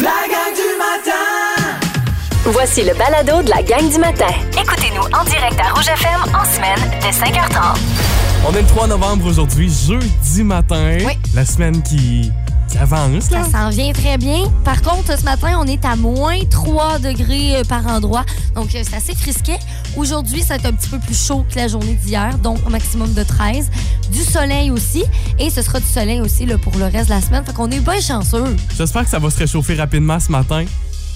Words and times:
La 0.00 0.10
gang 0.28 0.54
du 0.54 0.78
matin! 0.78 1.80
Voici 2.44 2.84
le 2.84 2.94
balado 2.94 3.42
de 3.42 3.50
la 3.50 3.62
gang 3.62 3.90
du 3.90 3.98
matin. 3.98 4.28
Écoutez-nous 4.52 5.02
en 5.02 5.24
direct 5.24 5.58
à 5.60 5.72
Rouge 5.74 5.88
FM 5.88 6.34
en 6.34 6.44
semaine 6.44 6.78
dès 7.00 7.10
5h30. 7.10 7.76
On 8.48 8.54
est 8.54 8.62
le 8.62 8.66
3 8.68 8.86
novembre 8.86 9.26
aujourd'hui, 9.26 9.68
jeudi 9.68 10.44
matin. 10.44 10.98
Oui. 11.00 11.18
La 11.34 11.44
semaine 11.44 11.82
qui, 11.82 12.30
qui 12.68 12.78
avance, 12.78 13.30
là. 13.30 13.44
Ça 13.44 13.50
s'en 13.50 13.70
vient 13.70 13.92
très 13.92 14.18
bien. 14.18 14.44
Par 14.64 14.82
contre, 14.82 15.18
ce 15.18 15.24
matin, 15.24 15.58
on 15.58 15.64
est 15.64 15.84
à 15.84 15.96
moins 15.96 16.38
3 16.50 16.98
degrés 16.98 17.56
euh, 17.56 17.64
par 17.64 17.86
endroit. 17.86 18.24
Donc, 18.54 18.74
euh, 18.74 18.82
c'est 18.88 18.96
assez 18.96 19.14
frisquet. 19.14 19.58
Aujourd'hui, 19.96 20.40
ça 20.42 20.48
va 20.48 20.54
être 20.56 20.66
un 20.66 20.72
petit 20.72 20.88
peu 20.88 20.98
plus 20.98 21.18
chaud 21.18 21.44
que 21.50 21.56
la 21.56 21.68
journée 21.68 21.94
d'hier, 21.94 22.38
donc 22.38 22.58
au 22.66 22.70
maximum 22.70 23.12
de 23.14 23.22
13. 23.22 23.70
Du 24.12 24.22
soleil 24.22 24.70
aussi. 24.70 25.04
Et 25.38 25.50
ce 25.50 25.62
sera 25.62 25.80
du 25.80 25.86
soleil 25.86 26.20
aussi 26.20 26.46
là, 26.46 26.58
pour 26.58 26.76
le 26.76 26.84
reste 26.84 27.08
de 27.08 27.14
la 27.14 27.20
semaine. 27.20 27.44
Fait 27.44 27.52
qu'on 27.52 27.70
est 27.70 27.80
bien 27.80 28.00
chanceux. 28.00 28.56
J'espère 28.76 29.04
que 29.04 29.10
ça 29.10 29.18
va 29.18 29.30
se 29.30 29.38
réchauffer 29.38 29.74
rapidement 29.74 30.20
ce 30.20 30.30
matin. 30.30 30.64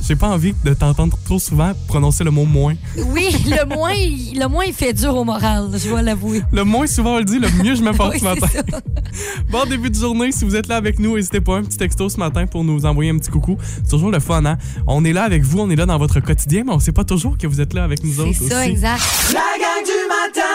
J'ai 0.07 0.17
pas 0.17 0.29
envie 0.29 0.53
de 0.65 0.75
t'entendre 0.75 1.17
trop 1.25 1.39
souvent 1.39 1.73
prononcer 1.87 2.25
le 2.25 2.31
mot 2.31 2.45
moins. 2.45 2.75
Oui, 2.97 3.29
le 3.47 3.65
moins, 3.75 3.93
il- 3.93 4.39
le 4.39 4.49
moins, 4.49 4.65
il 4.65 4.73
fait 4.73 4.93
dur 4.93 5.17
au 5.17 5.25
moral, 5.25 5.69
je 5.75 5.89
dois 5.89 6.03
l'avouer. 6.03 6.43
Le 6.53 6.65
moins 6.65 6.87
souvent 6.87 7.15
on 7.15 7.19
le 7.19 7.25
dit, 7.25 7.39
le 7.39 7.49
mieux 7.63 7.75
je 7.77 7.83
me 7.83 7.93
porte 7.93 8.13
Oui, 8.15 8.19
ce 8.19 8.25
matin. 8.25 8.47
ça. 8.53 8.63
Bon 9.51 9.65
début 9.69 9.91
de 9.91 9.95
journée, 9.95 10.33
si 10.33 10.45
vous 10.45 10.57
êtes 10.57 10.67
là 10.69 10.77
avec 10.77 10.99
nous, 10.99 11.15
n'hésitez 11.17 11.41
pas 11.41 11.57
un 11.59 11.63
petit 11.63 11.77
texto 11.79 12.09
ce 12.09 12.17
matin 12.19 12.47
pour 12.47 12.65
nous 12.65 12.85
envoyer 12.87 13.11
un 13.11 13.19
petit 13.19 13.31
coucou. 13.31 13.59
C'est 13.85 13.91
toujours 13.91 14.11
le 14.11 14.21
fun, 14.21 14.45
hein? 14.47 14.57
On 14.87 15.05
est 15.05 15.13
là 15.13 15.25
avec 15.25 15.43
vous, 15.45 15.61
on 15.61 15.69
est 15.71 15.77
là 15.77 15.85
dans 15.87 15.99
votre 15.99 16.21
quotidien, 16.21 16.65
mais 16.67 16.73
on 16.73 16.79
sait 16.81 16.93
pas 16.93 17.05
toujours 17.05 17.37
que 17.39 17.47
vous 17.47 17.61
êtes 17.61 17.75
là 17.75 17.85
avec 17.85 18.03
nous 18.03 18.19
autres 18.21 18.33
C'est 18.39 18.49
ça, 18.49 18.61
aussi. 18.61 18.71
exact. 18.71 19.03
La 19.33 19.41
gang 19.59 19.85
du 19.85 19.93
matin! 20.09 20.49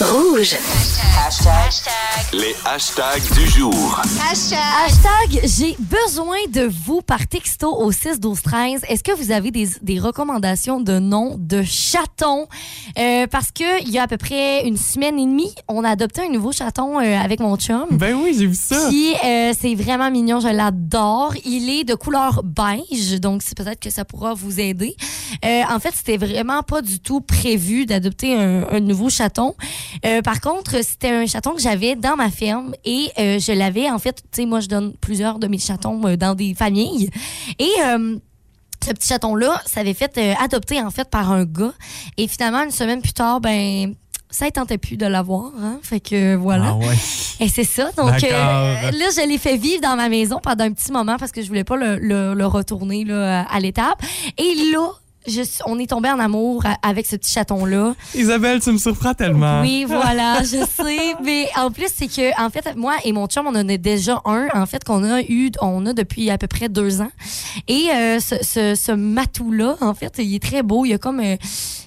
Rouge. 0.00 0.54
Les 2.34 2.54
hashtags 2.66 3.22
du 3.34 3.46
jour. 3.48 4.02
Hashtag, 4.30 5.40
j'ai 5.44 5.74
besoin 5.78 6.36
de 6.52 6.70
vous 6.84 7.00
par 7.00 7.26
texto 7.26 7.74
au 7.74 7.90
6 7.92 8.20
12 8.20 8.42
13. 8.42 8.82
Est-ce 8.88 9.02
que 9.02 9.12
vous 9.12 9.30
avez 9.30 9.50
des, 9.50 9.68
des 9.80 9.98
recommandations 9.98 10.80
de 10.80 10.98
noms 10.98 11.36
de 11.38 11.62
chatons? 11.62 12.46
Euh, 12.98 13.26
parce 13.26 13.50
que 13.52 13.82
il 13.82 13.90
y 13.90 13.98
a 13.98 14.02
à 14.02 14.06
peu 14.06 14.18
près 14.18 14.66
une 14.66 14.76
semaine 14.76 15.18
et 15.18 15.24
demie, 15.24 15.54
on 15.66 15.82
a 15.82 15.90
adopté 15.90 16.20
un 16.22 16.28
nouveau 16.30 16.52
chaton 16.52 17.00
euh, 17.00 17.18
avec 17.18 17.40
mon 17.40 17.56
chum. 17.56 17.86
Ben 17.92 18.14
oui, 18.22 18.36
j'ai 18.38 18.46
vu 18.46 18.54
ça. 18.54 18.88
Puis 18.88 19.14
euh, 19.24 19.54
c'est 19.58 19.74
vraiment 19.74 20.10
mignon, 20.10 20.40
je 20.40 20.48
l'adore. 20.48 21.32
Il 21.46 21.70
est 21.70 21.84
de 21.84 21.94
couleur 21.94 22.42
beige, 22.44 23.18
donc 23.20 23.42
c'est 23.42 23.56
peut-être 23.56 23.80
que 23.80 23.90
ça 23.90 24.04
pourra 24.04 24.34
vous 24.34 24.60
aider. 24.60 24.94
Euh, 25.44 25.62
en 25.70 25.80
fait, 25.80 25.92
c'était 25.96 26.18
vraiment 26.18 26.62
pas 26.62 26.82
du 26.82 27.00
tout 27.00 27.20
prévu 27.22 27.86
d'adopter 27.86 28.34
un, 28.34 28.66
un 28.70 28.80
nouveau 28.80 29.08
chaton. 29.08 29.54
Euh, 30.04 30.22
par 30.22 30.40
contre, 30.40 30.82
c'était 30.84 31.10
un 31.10 31.26
chaton 31.26 31.52
que 31.52 31.60
j'avais 31.60 31.94
dans 31.96 32.16
ma 32.16 32.30
ferme 32.30 32.74
et 32.84 33.10
euh, 33.18 33.38
je 33.38 33.52
l'avais 33.52 33.90
en 33.90 33.98
fait. 33.98 34.16
Tu 34.32 34.42
sais, 34.42 34.46
moi, 34.46 34.60
je 34.60 34.68
donne 34.68 34.94
plusieurs 35.00 35.38
de 35.38 35.46
mes 35.46 35.58
chatons 35.58 36.00
euh, 36.06 36.16
dans 36.16 36.34
des 36.34 36.54
familles 36.54 37.10
et 37.58 37.70
ce 38.84 38.92
petit 38.92 39.08
chaton-là, 39.08 39.60
ça 39.66 39.80
avait 39.80 39.94
fait 39.94 40.16
adopter 40.40 40.80
en 40.80 40.90
fait 40.90 41.08
par 41.10 41.32
un 41.32 41.44
gars. 41.44 41.72
Et 42.18 42.28
finalement, 42.28 42.62
une 42.62 42.70
semaine 42.70 43.00
plus 43.00 43.12
tard, 43.14 43.40
ben 43.40 43.94
ça 44.30 44.44
ne 44.46 44.50
tentait 44.50 44.78
plus 44.78 44.96
de 44.96 45.06
l'avoir. 45.06 45.50
Hein? 45.60 45.78
Fait 45.82 45.98
que 46.00 46.34
voilà. 46.36 46.68
Ah 46.70 46.74
ouais. 46.76 46.94
Et 47.40 47.48
c'est 47.48 47.64
ça. 47.64 47.90
Donc 47.96 48.22
euh, 48.22 48.28
là, 48.90 48.90
je 48.92 49.26
l'ai 49.26 49.38
fait 49.38 49.56
vivre 49.56 49.80
dans 49.80 49.96
ma 49.96 50.08
maison 50.08 50.38
pendant 50.42 50.64
un 50.64 50.72
petit 50.72 50.92
moment 50.92 51.16
parce 51.18 51.32
que 51.32 51.42
je 51.42 51.48
voulais 51.48 51.64
pas 51.64 51.76
le, 51.76 51.96
le- 51.98 52.34
le 52.34 52.46
retourner 52.46 53.04
là, 53.04 53.42
à 53.50 53.60
l'étape. 53.60 54.00
Et 54.38 54.54
là, 54.72 54.88
je 55.28 55.42
on 55.66 55.78
est 55.78 55.88
tombé 55.90 56.10
en 56.10 56.18
amour 56.18 56.62
avec 56.82 57.06
ce 57.06 57.16
petit 57.16 57.32
chaton-là. 57.32 57.94
Isabelle, 58.14 58.60
tu 58.60 58.70
me 58.72 58.78
surprends 58.78 59.14
tellement. 59.14 59.60
Oui, 59.62 59.84
voilà, 59.86 60.42
je 60.42 60.64
sais. 60.64 61.14
Mais 61.24 61.48
en 61.56 61.70
plus, 61.70 61.88
c'est 61.94 62.08
que, 62.08 62.40
en 62.42 62.50
fait, 62.50 62.74
moi 62.76 62.94
et 63.04 63.12
mon 63.12 63.26
chum, 63.26 63.46
on 63.46 63.50
en 63.54 63.68
a 63.68 63.76
déjà 63.76 64.20
un, 64.24 64.48
en 64.54 64.66
fait, 64.66 64.84
qu'on 64.84 65.04
a 65.04 65.22
eu, 65.22 65.50
on 65.60 65.84
a 65.86 65.92
depuis 65.92 66.30
à 66.30 66.38
peu 66.38 66.46
près 66.46 66.68
deux 66.68 67.00
ans. 67.00 67.10
Et 67.68 67.88
euh, 67.92 68.20
ce, 68.20 68.36
ce, 68.42 68.74
ce 68.74 68.92
matou-là, 68.92 69.76
en 69.80 69.94
fait, 69.94 70.14
il 70.18 70.34
est 70.34 70.42
très 70.42 70.62
beau. 70.62 70.84
Il 70.84 70.92
a 70.94 70.98
comme. 70.98 71.20
euh, 71.20 71.36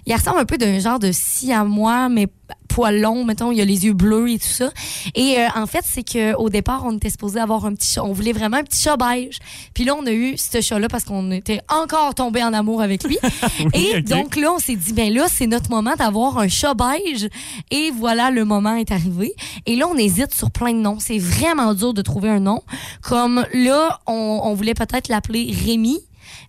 il 0.05 0.15
ressemble 0.15 0.39
un 0.39 0.45
peu 0.45 0.57
d'un 0.57 0.79
genre 0.79 0.97
de 0.97 1.11
siamois, 1.11 2.09
mais 2.09 2.27
poil 2.69 3.01
long, 3.01 3.25
mettons, 3.25 3.51
il 3.51 3.59
a 3.59 3.65
les 3.65 3.85
yeux 3.85 3.93
bleus 3.93 4.29
et 4.29 4.39
tout 4.39 4.47
ça. 4.47 4.69
Et 5.15 5.37
euh, 5.37 5.47
en 5.55 5.65
fait, 5.65 5.83
c'est 5.83 6.03
que 6.03 6.35
au 6.35 6.49
départ, 6.49 6.83
on 6.85 6.95
était 6.95 7.09
supposé 7.09 7.39
avoir 7.39 7.65
un 7.65 7.73
petit 7.73 7.91
chat. 7.91 8.03
On 8.03 8.13
voulait 8.13 8.31
vraiment 8.31 8.57
un 8.57 8.63
petit 8.63 8.81
chat 8.81 8.95
beige. 8.95 9.39
Puis 9.73 9.83
là, 9.83 9.95
on 9.95 10.05
a 10.05 10.11
eu 10.11 10.37
ce 10.37 10.61
chat-là 10.61 10.87
parce 10.87 11.03
qu'on 11.03 11.31
était 11.31 11.61
encore 11.69 12.15
tombé 12.15 12.43
en 12.43 12.53
amour 12.53 12.81
avec 12.81 13.03
lui. 13.03 13.17
et 13.73 14.01
donc 14.01 14.35
là, 14.35 14.53
on 14.53 14.59
s'est 14.59 14.75
dit, 14.75 14.93
ben 14.93 15.13
là, 15.13 15.27
c'est 15.29 15.47
notre 15.47 15.69
moment 15.69 15.95
d'avoir 15.97 16.37
un 16.37 16.47
chat 16.47 16.73
beige. 16.73 17.27
Et 17.71 17.91
voilà, 17.91 18.31
le 18.31 18.45
moment 18.45 18.75
est 18.75 18.91
arrivé. 18.91 19.33
Et 19.65 19.75
là, 19.75 19.87
on 19.87 19.97
hésite 19.97 20.33
sur 20.33 20.51
plein 20.51 20.73
de 20.73 20.79
noms. 20.79 20.99
C'est 20.99 21.19
vraiment 21.19 21.73
dur 21.73 21.93
de 21.93 22.01
trouver 22.01 22.29
un 22.29 22.39
nom. 22.39 22.61
Comme 23.01 23.45
là, 23.53 23.99
on, 24.07 24.41
on 24.43 24.53
voulait 24.53 24.75
peut-être 24.75 25.09
l'appeler 25.09 25.53
Rémi. 25.65 25.99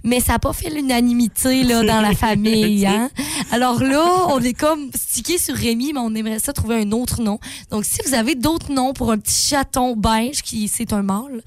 Mais 0.04 0.20
ça 0.20 0.32
n'a 0.32 0.38
pas 0.38 0.52
fait 0.52 0.70
l'unanimité 0.70 1.62
là, 1.62 1.82
dans 1.84 2.00
la 2.00 2.14
famille. 2.26 2.86
Hein? 2.86 3.10
Alors 3.52 3.82
là, 3.82 4.26
on 4.28 4.40
est 4.40 4.54
comme 4.54 4.90
stické 4.94 5.38
sur 5.38 5.54
Rémi, 5.54 5.92
mais 5.92 6.00
on 6.00 6.14
aimerait 6.14 6.38
ça 6.38 6.52
trouver 6.52 6.76
un 6.82 6.90
autre 6.92 7.20
nom. 7.20 7.38
Donc, 7.70 7.84
si 7.84 7.98
vous 8.06 8.14
avez 8.14 8.34
d'autres 8.34 8.72
noms 8.72 8.92
pour 8.92 9.10
un 9.12 9.18
petit 9.18 9.48
chaton 9.48 9.96
beige 9.96 10.42
qui 10.42 10.68
c'est 10.68 10.92
un 10.92 11.02
mâle, 11.02 11.42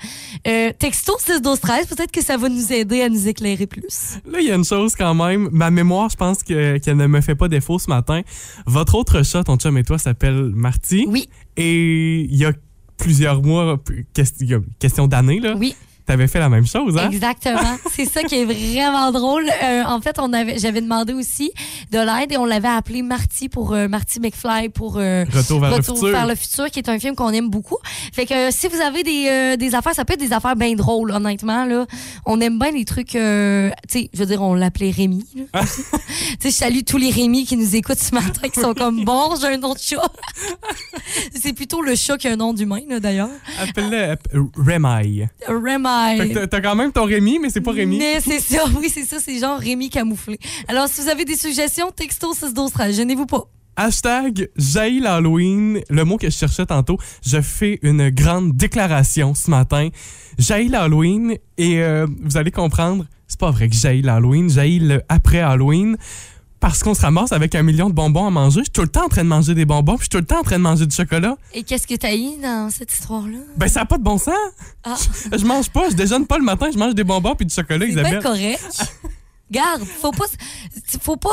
euh, 0.47 0.71
texto 0.77 1.13
6 1.19 1.41
12 1.41 1.59
13, 1.59 1.87
peut-être 1.87 2.11
que 2.11 2.23
ça 2.23 2.37
va 2.37 2.49
nous 2.49 2.71
aider 2.73 3.01
à 3.01 3.09
nous 3.09 3.27
éclairer 3.27 3.67
plus. 3.67 4.17
Là, 4.31 4.39
il 4.39 4.47
y 4.47 4.51
a 4.51 4.55
une 4.55 4.65
chose 4.65 4.95
quand 4.95 5.13
même. 5.15 5.49
Ma 5.51 5.71
mémoire, 5.71 6.09
je 6.09 6.15
pense 6.17 6.43
que- 6.43 6.77
qu'elle 6.77 6.97
ne 6.97 7.07
me 7.07 7.21
fait 7.21 7.35
pas 7.35 7.47
défaut 7.47 7.79
ce 7.79 7.89
matin. 7.89 8.21
Votre 8.65 8.95
autre 8.95 9.23
chat, 9.23 9.43
ton 9.43 9.57
chum 9.57 9.77
et 9.77 9.83
toi, 9.83 9.97
s'appelle 9.97 10.51
Marty. 10.53 11.05
Oui, 11.07 11.27
Et 11.57 12.21
il 12.29 12.35
y 12.35 12.45
a 12.45 12.51
plusieurs 12.97 13.41
mois, 13.41 13.77
question, 14.13 15.07
d'années, 15.07 15.39
là, 15.39 15.55
oui. 15.57 15.75
T'avais 16.05 16.27
fait 16.27 16.39
la 16.39 16.49
même 16.49 16.65
chose, 16.65 16.97
hein? 16.97 17.09
Exactement. 17.11 17.77
C'est 17.93 18.05
ça 18.05 18.23
qui 18.23 18.35
est 18.35 18.45
vraiment 18.45 19.11
drôle. 19.11 19.45
Euh, 19.63 19.83
en 19.85 20.01
fait, 20.01 20.17
on 20.19 20.31
avait, 20.33 20.57
j'avais 20.59 20.81
demandé 20.81 21.13
aussi 21.13 21.51
de 21.91 21.97
l'aide 21.99 22.31
et 22.31 22.37
on 22.37 22.45
l'avait 22.45 22.67
appelé 22.67 23.01
Marty 23.01 23.49
pour 23.49 23.73
euh, 23.73 23.87
Marty 23.87 24.19
McFly 24.19 24.69
pour 24.69 24.97
euh, 24.97 25.25
Retour 25.31 25.59
vers 25.61 25.71
Retour 25.73 25.93
le 25.95 25.99
futur. 25.99 26.11
vers 26.11 26.27
le 26.27 26.35
futur, 26.35 26.65
qui 26.71 26.79
est 26.79 26.89
un 26.89 26.99
film 26.99 27.15
qu'on 27.15 27.29
aime 27.31 27.49
beaucoup. 27.49 27.77
Fait 28.13 28.25
que 28.25 28.51
si 28.51 28.67
vous 28.67 28.79
avez 28.81 29.03
des, 29.03 29.55
des 29.57 29.75
affaires, 29.75 29.93
ça 29.95 30.05
peut 30.05 30.13
être 30.13 30.19
des 30.19 30.33
affaires 30.33 30.55
bien 30.55 30.73
drôles, 30.75 31.11
honnêtement. 31.11 31.65
Là. 31.65 31.85
On 32.25 32.39
aime 32.41 32.59
bien 32.59 32.71
les 32.71 32.85
trucs, 32.85 33.07
tu 33.09 33.17
sais, 33.17 34.09
je 34.13 34.19
veux 34.19 34.25
dire, 34.25 34.41
on 34.41 34.53
l'appelait 34.55 34.91
Rémi. 34.91 35.25
aussi. 35.53 35.83
tu 35.83 36.37
sais, 36.39 36.49
je 36.49 36.49
salue 36.49 36.79
tous 36.85 36.97
les 36.97 37.09
Rémi 37.11 37.45
qui 37.45 37.57
nous 37.57 37.75
écoutent 37.75 37.99
ce 37.99 38.13
matin, 38.13 38.47
qui 38.49 38.59
sont 38.59 38.73
comme, 38.73 39.03
bon, 39.05 39.35
j'ai 39.39 39.47
un 39.47 39.57
nom 39.57 39.73
de 39.73 39.79
chat. 39.79 40.01
C'est 41.33 41.53
plutôt 41.53 41.81
le 41.81 41.95
chat 41.95 42.17
qui 42.17 42.27
a 42.27 42.31
un 42.31 42.35
nom 42.35 42.53
d'humain, 42.53 42.81
d'ailleurs. 42.99 43.29
Appelle-le 43.61 44.11
app- 44.11 44.27
Rémaille. 44.57 45.27
Rémi. 46.07 46.19
Fait 46.19 46.29
que 46.41 46.45
t'as- 46.45 46.61
quand 46.61 46.75
même 46.75 46.91
ton 46.91 47.05
Rémi, 47.05 47.39
mais 47.39 47.49
c'est 47.49 47.61
pas 47.61 47.71
Rémi. 47.71 47.97
Mais 47.97 48.19
c'est 48.21 48.39
ça, 48.39 48.63
oui, 48.79 48.89
c'est 48.93 49.03
ça, 49.05 49.17
c'est 49.19 49.37
genre 49.39 49.59
Rémi 49.59 49.89
camouflé. 49.89 50.37
Alors, 50.67 50.87
si 50.87 51.01
vous 51.01 51.09
avez 51.09 51.25
des 51.25 51.35
suggestions, 51.37 51.91
texto 51.91 52.33
6 52.33 52.53
12 52.53 52.71
13, 52.71 52.95
gênez-vous 52.97 53.25
pas. 53.25 53.43
Hashtag 53.75 54.49
jaillit 54.55 54.99
l'Halloween, 54.99 55.81
le 55.89 56.03
mot 56.05 56.17
que 56.17 56.29
je 56.29 56.35
cherchais 56.37 56.65
tantôt. 56.65 56.97
Je 57.25 57.41
fais 57.41 57.79
une 57.81 58.09
grande 58.11 58.53
déclaration 58.55 59.33
ce 59.33 59.49
matin. 59.49 59.89
Jaillit 60.37 60.69
l'Halloween 60.69 61.37
et 61.57 61.81
euh, 61.81 62.05
vous 62.21 62.37
allez 62.37 62.51
comprendre, 62.51 63.05
c'est 63.27 63.39
pas 63.39 63.49
vrai 63.49 63.69
que 63.69 63.75
jaillit 63.75 64.03
l'Halloween, 64.03 64.47
jaillit 64.49 64.79
le 64.79 65.01
après 65.09 65.39
Halloween. 65.39 65.97
Parce 66.63 66.81
qu'on 66.81 66.93
se 66.93 67.01
ramasse 67.01 67.33
avec 67.33 67.55
un 67.55 67.61
million 67.61 67.89
de 67.89 67.93
bonbons 67.93 68.25
à 68.25 68.29
manger. 68.29 68.61
Je 68.61 68.63
suis 68.63 68.71
tout 68.71 68.83
le 68.83 68.87
temps 68.87 69.03
en 69.03 69.09
train 69.09 69.25
de 69.25 69.27
manger 69.27 69.53
des 69.53 69.65
bonbons, 69.65 69.97
puis 69.97 70.03
je 70.03 70.03
suis 70.03 70.09
tout 70.11 70.17
le 70.19 70.23
temps 70.23 70.39
en 70.39 70.43
train 70.43 70.55
de 70.57 70.63
manger 70.63 70.85
du 70.85 70.95
chocolat. 70.95 71.35
Et 71.53 71.61
qu'est-ce 71.63 71.85
que 71.85 71.95
t'as 71.95 72.15
eu 72.15 72.41
dans 72.41 72.69
cette 72.71 72.89
histoire-là? 72.89 73.39
Ben, 73.57 73.67
ça 73.67 73.81
n'a 73.81 73.85
pas 73.85 73.97
de 73.97 74.03
bon 74.03 74.17
sens. 74.17 74.33
Ah, 74.85 74.95
Je 75.37 75.43
mange 75.43 75.69
pas, 75.69 75.89
je 75.89 75.95
déjeune 75.95 76.25
pas 76.25 76.37
le 76.37 76.45
matin, 76.45 76.67
je 76.71 76.77
mange 76.79 76.95
des 76.95 77.03
bonbons 77.03 77.35
puis 77.35 77.45
du 77.45 77.53
chocolat, 77.53 77.85
c'est 77.85 77.91
Isabelle. 77.91 78.23
correct. 78.23 78.61
Garde, 79.53 79.83
faut 79.83 80.11
pas. 80.11 80.25
Faut 80.99 81.15
pas. 81.15 81.29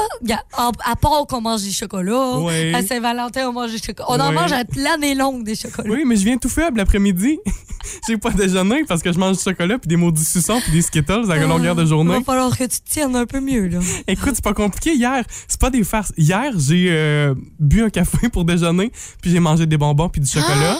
À, 0.85 0.95
part 0.95 1.27
qu'on 1.27 1.41
mange 1.41 1.63
des 1.63 1.73
chocolats, 1.73 2.37
Ouais. 2.39 2.75
à 2.75 2.83
Saint-Valentin, 2.83 3.49
on 3.49 3.53
mange 3.53 3.73
des 3.73 3.79
chocolats. 3.79 4.09
On 4.11 4.21
en 4.21 4.33
mange 4.33 4.53
à 4.53 4.63
l'année 4.77 5.15
longue 5.15 5.43
des 5.43 5.55
chocolats. 5.55 5.89
Oui, 5.91 6.05
mais 6.07 6.17
je 6.17 6.25
viens 6.25 6.37
tout 6.37 6.51
faible 6.51 6.77
l'après-midi. 6.77 7.39
J'ai 8.07 8.19
pas 8.19 8.31
déjeuné 8.31 8.85
parce 8.87 9.03
que 9.03 9.11
je 9.11 9.19
mange 9.19 9.39
du 9.39 9.43
chocolat 9.43 9.79
puis 9.79 9.89
des 9.89 9.97
maudits 9.97 10.23
suçons 10.25 10.61
puis 10.61 10.71
des 10.71 10.83
Skittles 10.83 11.31
à 11.33 11.37
la 11.37 11.47
longueur 11.47 11.75
de 11.75 11.83
Il 11.83 11.89
journée. 11.89 12.19
va 12.19 12.21
falloir 12.23 12.51
que 12.57 12.65
tu 12.65 12.81
te 12.81 12.91
tiennes 12.91 13.17
un 13.17 13.25
peu 13.25 13.41
mieux, 13.41 13.69
là. 13.69 13.79
Écoute, 14.07 14.33
c'est 14.35 14.45
pas 14.45 14.53
compliqué. 14.53 14.95
Hier, 14.95 15.25
c'est 15.49 15.59
pas 15.59 15.71
des 15.71 15.83
farces. 15.83 16.13
Hier, 16.19 16.53
j'ai 16.59 16.89
euh, 16.91 17.35
bu 17.59 17.83
un 17.83 17.89
café 17.91 18.29
pour 18.29 18.45
déjeuner 18.45 18.93
puis 19.23 19.31
j'ai 19.31 19.41
mangé 19.41 19.65
des 19.65 19.79
bonbons 19.79 20.11
puis 20.11 20.21
du 20.21 20.29
chocolat. 20.29 20.77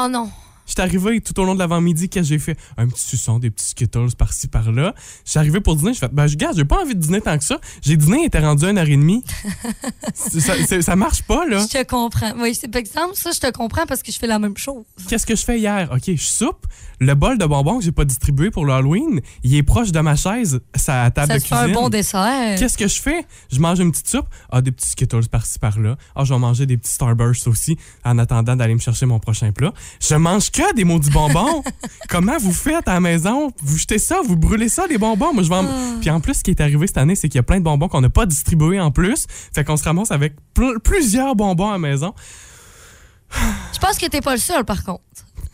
Oh 0.00 0.08
non. 0.08 0.30
J'étais 0.68 0.82
arrivé 0.82 1.20
tout 1.20 1.38
au 1.40 1.44
long 1.44 1.54
de 1.54 1.58
l'avant-midi, 1.58 2.08
qu'est-ce 2.08 2.28
que 2.28 2.34
j'ai 2.34 2.38
fait? 2.38 2.56
Un 2.76 2.86
petit 2.88 3.02
suçon, 3.02 3.38
des 3.40 3.50
petits 3.50 3.70
Skittles 3.70 4.14
par-ci, 4.16 4.46
par-là. 4.46 4.94
J'étais 5.24 5.38
arrivé 5.40 5.60
pour 5.60 5.74
dîner, 5.76 5.94
je 5.94 5.98
fais, 5.98 6.08
ben, 6.12 6.26
je 6.26 6.34
regarde, 6.34 6.56
j'ai 6.56 6.64
pas 6.64 6.80
envie 6.82 6.94
de 6.94 7.00
dîner 7.00 7.20
tant 7.20 7.36
que 7.38 7.44
ça. 7.44 7.58
J'ai 7.82 7.96
dîné, 7.96 8.18
il 8.22 8.26
était 8.26 8.38
rendu 8.38 8.64
à 8.66 8.70
une 8.70 8.78
heure 8.78 8.86
et 8.88 8.96
demie. 8.96 9.24
Ça, 10.14 10.82
ça 10.82 10.96
marche 10.96 11.22
pas, 11.22 11.46
là. 11.46 11.58
Je 11.60 11.78
te 11.78 11.82
comprends. 11.84 12.32
Oui, 12.38 12.54
c'est 12.54 12.68
par 12.68 12.80
exemple, 12.80 13.14
ça, 13.14 13.30
je 13.32 13.40
te 13.40 13.50
comprends 13.50 13.86
parce 13.86 14.02
que 14.02 14.12
je 14.12 14.18
fais 14.18 14.26
la 14.26 14.38
même 14.38 14.56
chose. 14.56 14.84
Qu'est-ce 15.08 15.26
que 15.26 15.34
je 15.36 15.44
fais 15.44 15.58
hier? 15.58 15.88
OK, 15.92 16.02
je 16.06 16.16
soupe. 16.22 16.66
Le 17.00 17.14
bol 17.14 17.38
de 17.38 17.46
bonbons 17.46 17.78
que 17.78 17.84
j'ai 17.84 17.92
pas 17.92 18.04
distribué 18.04 18.50
pour 18.50 18.64
le 18.64 18.72
Halloween, 18.72 19.20
il 19.44 19.54
est 19.54 19.62
proche 19.62 19.92
de 19.92 20.00
ma 20.00 20.16
chaise, 20.16 20.60
ça 20.74 21.04
à 21.04 21.10
table 21.12 21.28
Ça 21.28 21.38
de 21.38 21.42
te 21.42 21.46
fait 21.46 21.54
un 21.54 21.58
cuisine. 21.64 21.74
bon 21.74 21.88
dessert. 21.88 22.58
Qu'est-ce 22.58 22.76
que 22.76 22.88
je 22.88 23.00
fais? 23.00 23.24
Je 23.52 23.60
mange 23.60 23.78
une 23.78 23.92
petite 23.92 24.08
soupe. 24.08 24.26
Ah, 24.50 24.60
des 24.60 24.72
petits 24.72 24.90
Skittles 24.90 25.28
par-ci 25.28 25.58
par-là. 25.60 25.96
Ah, 26.16 26.24
je 26.24 26.34
vais 26.34 26.40
manger 26.40 26.66
des 26.66 26.76
petits 26.76 26.90
Starbursts 26.92 27.46
aussi 27.46 27.78
en 28.04 28.18
attendant 28.18 28.56
d'aller 28.56 28.74
me 28.74 28.80
chercher 28.80 29.06
mon 29.06 29.20
prochain 29.20 29.52
plat. 29.52 29.72
Je 30.00 30.14
mange 30.16 30.50
que 30.62 30.74
des 30.74 30.84
maudits 30.84 31.10
bonbons? 31.10 31.62
Comment 32.08 32.36
vous 32.38 32.52
faites 32.52 32.88
à 32.88 32.94
la 32.94 33.00
maison? 33.00 33.52
Vous 33.62 33.78
jetez 33.78 33.98
ça, 33.98 34.20
vous 34.24 34.36
brûlez 34.36 34.68
ça, 34.68 34.86
les 34.88 34.98
bonbons? 34.98 35.32
Moi, 35.32 35.42
je 35.42 35.48
vais 35.48 35.54
en- 35.56 35.66
Ah. 35.66 35.96
Puis 36.00 36.10
en 36.10 36.20
plus, 36.20 36.34
ce 36.34 36.42
qui 36.42 36.50
est 36.50 36.60
arrivé 36.60 36.86
cette 36.86 36.98
année, 36.98 37.14
c'est 37.14 37.28
qu'il 37.28 37.36
y 37.38 37.40
a 37.40 37.42
plein 37.44 37.58
de 37.58 37.64
bonbons 37.64 37.88
qu'on 37.88 38.00
n'a 38.00 38.10
pas 38.10 38.26
distribués 38.26 38.80
en 38.80 38.90
plus. 38.90 39.26
Fait 39.54 39.64
qu'on 39.64 39.76
se 39.76 39.84
ramasse 39.84 40.10
avec 40.10 40.34
pl- 40.54 40.78
plusieurs 40.82 41.34
bonbons 41.36 41.68
à 41.68 41.72
la 41.72 41.78
maison. 41.78 42.14
Je 43.72 43.78
pense 43.78 43.98
que 43.98 44.06
t'es 44.06 44.20
pas 44.20 44.32
le 44.32 44.40
seul, 44.40 44.64
par 44.64 44.82
contre. 44.84 45.02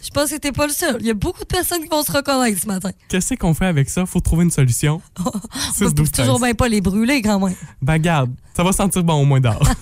Je 0.03 0.11
pense 0.11 0.31
que 0.31 0.37
t'es 0.37 0.53
pas 0.53 0.67
le 0.67 0.73
seul. 0.73 0.97
Il 1.01 1.07
y 1.07 1.11
a 1.11 1.15
beaucoup 1.15 1.41
de 1.41 1.47
personnes 1.47 1.81
qui 1.83 1.89
vont 1.89 2.03
se 2.03 2.13
reconnaître 2.13 2.61
ce 2.61 2.67
matin. 2.67 2.91
Qu'est-ce 3.09 3.35
qu'on 3.35 3.55
fait 3.55 3.65
avec 3.67 3.89
ça? 3.89 4.05
Faut 4.05 4.21
trouver 4.21 4.45
une 4.45 4.51
solution. 4.51 5.01
6, 5.17 5.25
On 5.87 5.91
12, 5.91 5.95
peut 5.95 6.05
toujours 6.23 6.39
13. 6.39 6.43
bien 6.49 6.55
pas 6.55 6.69
les 6.69 6.81
brûler, 6.83 7.23
quand 7.23 7.41
même. 7.41 7.55
Ben 7.81 7.97
garde, 7.99 8.31
ça 8.57 8.63
va 8.63 8.73
sentir 8.73 9.03
bon 9.03 9.15
au 9.15 9.25
moins 9.25 9.41
d'or. 9.41 9.63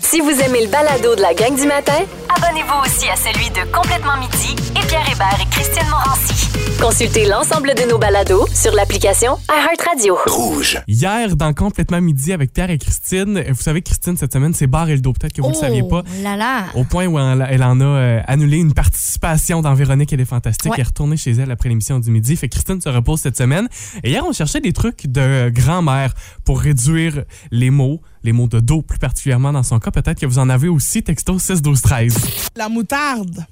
Si 0.00 0.20
vous 0.20 0.30
aimez 0.30 0.64
le 0.64 0.70
balado 0.70 1.16
de 1.16 1.20
la 1.22 1.34
gang 1.34 1.56
du 1.56 1.66
matin, 1.66 1.98
abonnez-vous 2.28 2.82
aussi 2.84 3.08
à 3.08 3.16
celui 3.16 3.48
de 3.50 3.68
Complètement 3.72 4.16
Midi 4.18 4.54
et 4.80 4.86
Pierre 4.86 5.10
Hébert 5.10 5.38
et 5.42 5.50
Christine 5.50 5.88
Morancy. 5.90 6.48
Consultez 6.80 7.26
l'ensemble 7.26 7.74
de 7.74 7.90
nos 7.90 7.98
balados 7.98 8.46
sur 8.52 8.72
l'application 8.74 9.38
iHeartRadio. 9.48 10.16
Rouge. 10.26 10.80
Hier, 10.86 11.34
dans 11.34 11.52
Complètement 11.52 12.00
Midi 12.00 12.32
avec 12.32 12.52
Pierre 12.52 12.70
et 12.70 12.78
Christine, 12.78 13.42
vous 13.48 13.62
savez, 13.62 13.82
Christine, 13.82 14.16
cette 14.16 14.32
semaine, 14.32 14.54
c'est 14.54 14.66
barré 14.66 14.94
le 14.94 15.00
dos. 15.00 15.12
Peut-être 15.14 15.32
que 15.32 15.40
vous 15.40 15.48
ne 15.48 15.54
le 15.54 15.58
saviez 15.58 15.82
pas. 15.82 16.02
Oh 16.04 16.22
là 16.22 16.36
là. 16.36 16.66
Au 16.74 16.84
point 16.84 17.06
où 17.06 17.18
elle, 17.18 17.46
elle 17.50 17.64
en 17.64 17.80
a 17.80 17.84
euh, 17.84 18.20
annulé 18.28 18.58
une 18.58 18.74
participation 18.74 19.62
dans 19.62 19.74
Véronique, 19.74 20.12
elle 20.12 20.20
est 20.20 20.24
fantastique. 20.26 20.70
Ouais. 20.70 20.76
Elle 20.76 20.82
est 20.82 20.88
retournée 20.88 21.16
chez 21.16 21.32
elle 21.32 21.50
après 21.50 21.68
l'émission 21.68 21.98
du 21.98 22.10
midi. 22.10 22.36
Fait 22.36 22.48
que 22.48 22.52
Christine 22.54 22.80
se 22.80 22.88
repose 22.88 23.20
cette 23.20 23.36
semaine. 23.36 23.68
Et 24.04 24.10
hier, 24.10 24.24
on 24.24 24.32
cherchait 24.32 24.60
des 24.60 24.72
trucs 24.72 25.06
de 25.06 25.50
grand-mère 25.50 26.12
pour 26.44 26.60
réduire 26.60 27.24
les 27.50 27.70
mots, 27.70 28.00
les 28.24 28.32
mots 28.32 28.48
de 28.48 28.58
dos 28.58 28.82
plus 28.82 28.98
particulièrement 28.98 29.52
dans 29.52 29.62
son 29.62 29.78
cas. 29.78 29.90
Peut-être 29.90 30.18
que 30.18 30.26
vous 30.26 30.38
en 30.38 30.48
avez 30.48 30.68
aussi, 30.68 31.02
texto 31.02 31.38
6 31.38 31.62
12 31.62 31.80
13 31.82 32.16
La 32.56 32.68
moutarde. 32.68 33.44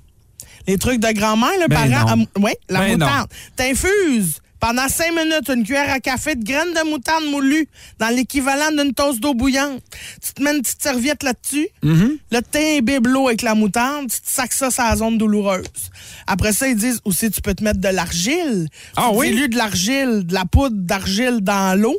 Les 0.66 0.78
trucs 0.78 1.00
de 1.00 1.12
grand-mère, 1.12 1.50
le 1.60 1.68
Ben 1.68 1.90
parent. 1.90 2.16
oui, 2.40 2.52
la 2.68 2.80
Ben 2.80 2.92
moutarde. 2.92 3.30
T'infuses 3.56 4.40
pendant 4.62 4.88
cinq 4.88 5.10
minutes 5.10 5.48
une 5.52 5.64
cuillère 5.64 5.90
à 5.92 5.98
café 5.98 6.36
de 6.36 6.44
graines 6.44 6.72
de 6.72 6.88
moutarde 6.88 7.24
moulues 7.24 7.68
dans 7.98 8.14
l'équivalent 8.14 8.70
d'une 8.70 8.94
tasse 8.94 9.18
d'eau 9.18 9.34
bouillante. 9.34 9.82
Tu 10.24 10.32
te 10.34 10.40
mets 10.40 10.54
une 10.54 10.62
petite 10.62 10.80
serviette 10.80 11.24
là-dessus. 11.24 11.66
Mm-hmm. 11.82 12.18
Là, 12.30 12.42
t'imbibes 12.42 13.08
l'eau 13.08 13.26
avec 13.26 13.42
la 13.42 13.56
moutarde. 13.56 14.08
Tu 14.08 14.20
te 14.20 14.30
sacs 14.30 14.52
ça 14.52 14.70
sur 14.70 14.84
la 14.84 14.94
zone 14.94 15.18
douloureuse. 15.18 15.66
Après 16.28 16.52
ça, 16.52 16.68
ils 16.68 16.76
disent 16.76 17.00
aussi, 17.04 17.28
tu 17.32 17.40
peux 17.40 17.54
te 17.54 17.64
mettre 17.64 17.80
de 17.80 17.88
l'argile. 17.88 18.68
Ah 18.94 19.08
tu 19.10 19.18
oui? 19.18 19.30
dilues 19.30 19.48
de 19.48 19.56
l'argile, 19.56 20.22
de 20.24 20.32
la 20.32 20.44
poudre 20.44 20.76
d'argile 20.76 21.40
dans 21.40 21.76
l'eau. 21.76 21.96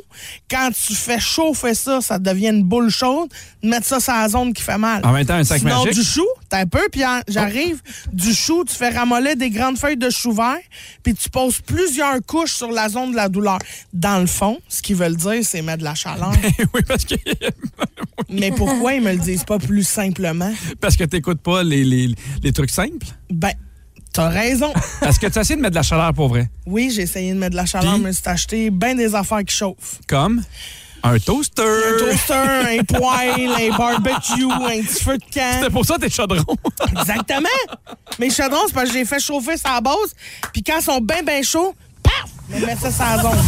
Quand 0.50 0.70
tu 0.70 0.94
fais 0.94 1.20
chauffer 1.20 1.74
ça, 1.74 2.00
ça 2.00 2.18
devient 2.18 2.48
une 2.48 2.62
boule 2.62 2.88
chaude. 2.88 3.28
Mettre 3.62 3.86
ça 3.86 4.00
sur 4.00 4.14
la 4.14 4.26
zone 4.30 4.54
qui 4.54 4.62
fait 4.62 4.78
mal. 4.78 5.04
En 5.04 5.12
même 5.12 5.26
temps, 5.26 5.34
un 5.34 5.44
sac 5.44 5.58
Sinon, 5.58 5.84
magique? 5.84 6.00
du 6.00 6.02
chou, 6.02 6.26
t'as 6.48 6.60
un 6.60 6.66
peu, 6.66 6.88
puis 6.90 7.04
en- 7.04 7.20
j'arrive. 7.28 7.82
Du 8.10 8.32
chou, 8.32 8.64
tu 8.64 8.74
fais 8.74 8.88
ramollir 8.88 9.36
des 9.36 9.50
grandes 9.50 9.76
feuilles 9.76 9.98
de 9.98 10.08
chou 10.08 10.32
vert, 10.32 10.56
puis 11.02 11.14
tu 11.14 11.28
poses 11.28 11.60
plusieurs 11.60 12.24
couches 12.26 12.53
sur 12.54 12.70
la 12.70 12.88
zone 12.88 13.12
de 13.12 13.16
la 13.16 13.28
douleur. 13.28 13.58
Dans 13.92 14.20
le 14.20 14.26
fond, 14.26 14.58
ce 14.68 14.82
qu'ils 14.82 14.96
veulent 14.96 15.16
dire, 15.16 15.40
c'est 15.42 15.62
mettre 15.62 15.78
de 15.78 15.84
la 15.84 15.94
chaleur. 15.94 16.32
oui, 16.74 16.80
parce 16.86 17.04
que, 17.04 17.14
Mais 18.30 18.50
pourquoi 18.50 18.94
ils 18.94 19.02
me 19.02 19.12
le 19.12 19.18
disent 19.18 19.44
pas 19.44 19.58
plus 19.58 19.84
simplement? 19.84 20.52
parce 20.80 20.96
que 20.96 21.04
t'écoutes 21.04 21.40
pas 21.40 21.62
les, 21.62 21.84
les, 21.84 22.14
les 22.42 22.52
trucs 22.52 22.70
simples? 22.70 23.06
Ben, 23.30 23.52
t'as 24.12 24.28
raison. 24.28 24.72
Est-ce 25.02 25.18
que 25.20 25.26
tu 25.26 25.38
essaies 25.38 25.56
de 25.56 25.60
mettre 25.60 25.72
de 25.72 25.76
la 25.76 25.82
chaleur 25.82 26.12
pour 26.14 26.28
vrai? 26.28 26.48
Oui, 26.66 26.90
j'ai 26.94 27.02
essayé 27.02 27.32
de 27.32 27.38
mettre 27.38 27.52
de 27.52 27.56
la 27.56 27.66
chaleur, 27.66 27.98
mais 27.98 28.12
c'est 28.12 28.28
acheté 28.28 28.70
bien 28.70 28.94
des 28.94 29.14
affaires 29.14 29.44
qui 29.44 29.54
chauffent. 29.54 30.00
Comme 30.08 30.42
un 31.06 31.18
toaster. 31.18 31.62
Un 31.62 31.98
toaster, 31.98 32.78
un 32.78 32.84
poêle, 32.84 33.50
un 33.50 33.76
barbecue, 33.76 34.50
un 34.50 34.82
petit 34.82 35.04
feu 35.04 35.18
de 35.18 35.24
camp. 35.34 35.60
C'est 35.62 35.70
pour 35.70 35.84
ça 35.84 35.98
tes 35.98 36.08
chaudrons. 36.08 36.56
Exactement. 36.98 37.48
Mes 38.18 38.30
chaudrons, 38.30 38.62
c'est 38.68 38.72
parce 38.74 38.88
que 38.88 38.94
j'ai 38.94 39.04
fait 39.04 39.20
chauffer 39.20 39.58
sa 39.58 39.82
base, 39.82 40.14
puis 40.52 40.62
quand 40.62 40.78
ils 40.78 40.82
sont 40.82 41.00
bien, 41.00 41.22
bien 41.22 41.42
chauds, 41.42 41.74
Je 42.50 42.64
mets 42.66 42.76
ça 42.76 43.16
la 43.16 43.22
zone. 43.22 43.38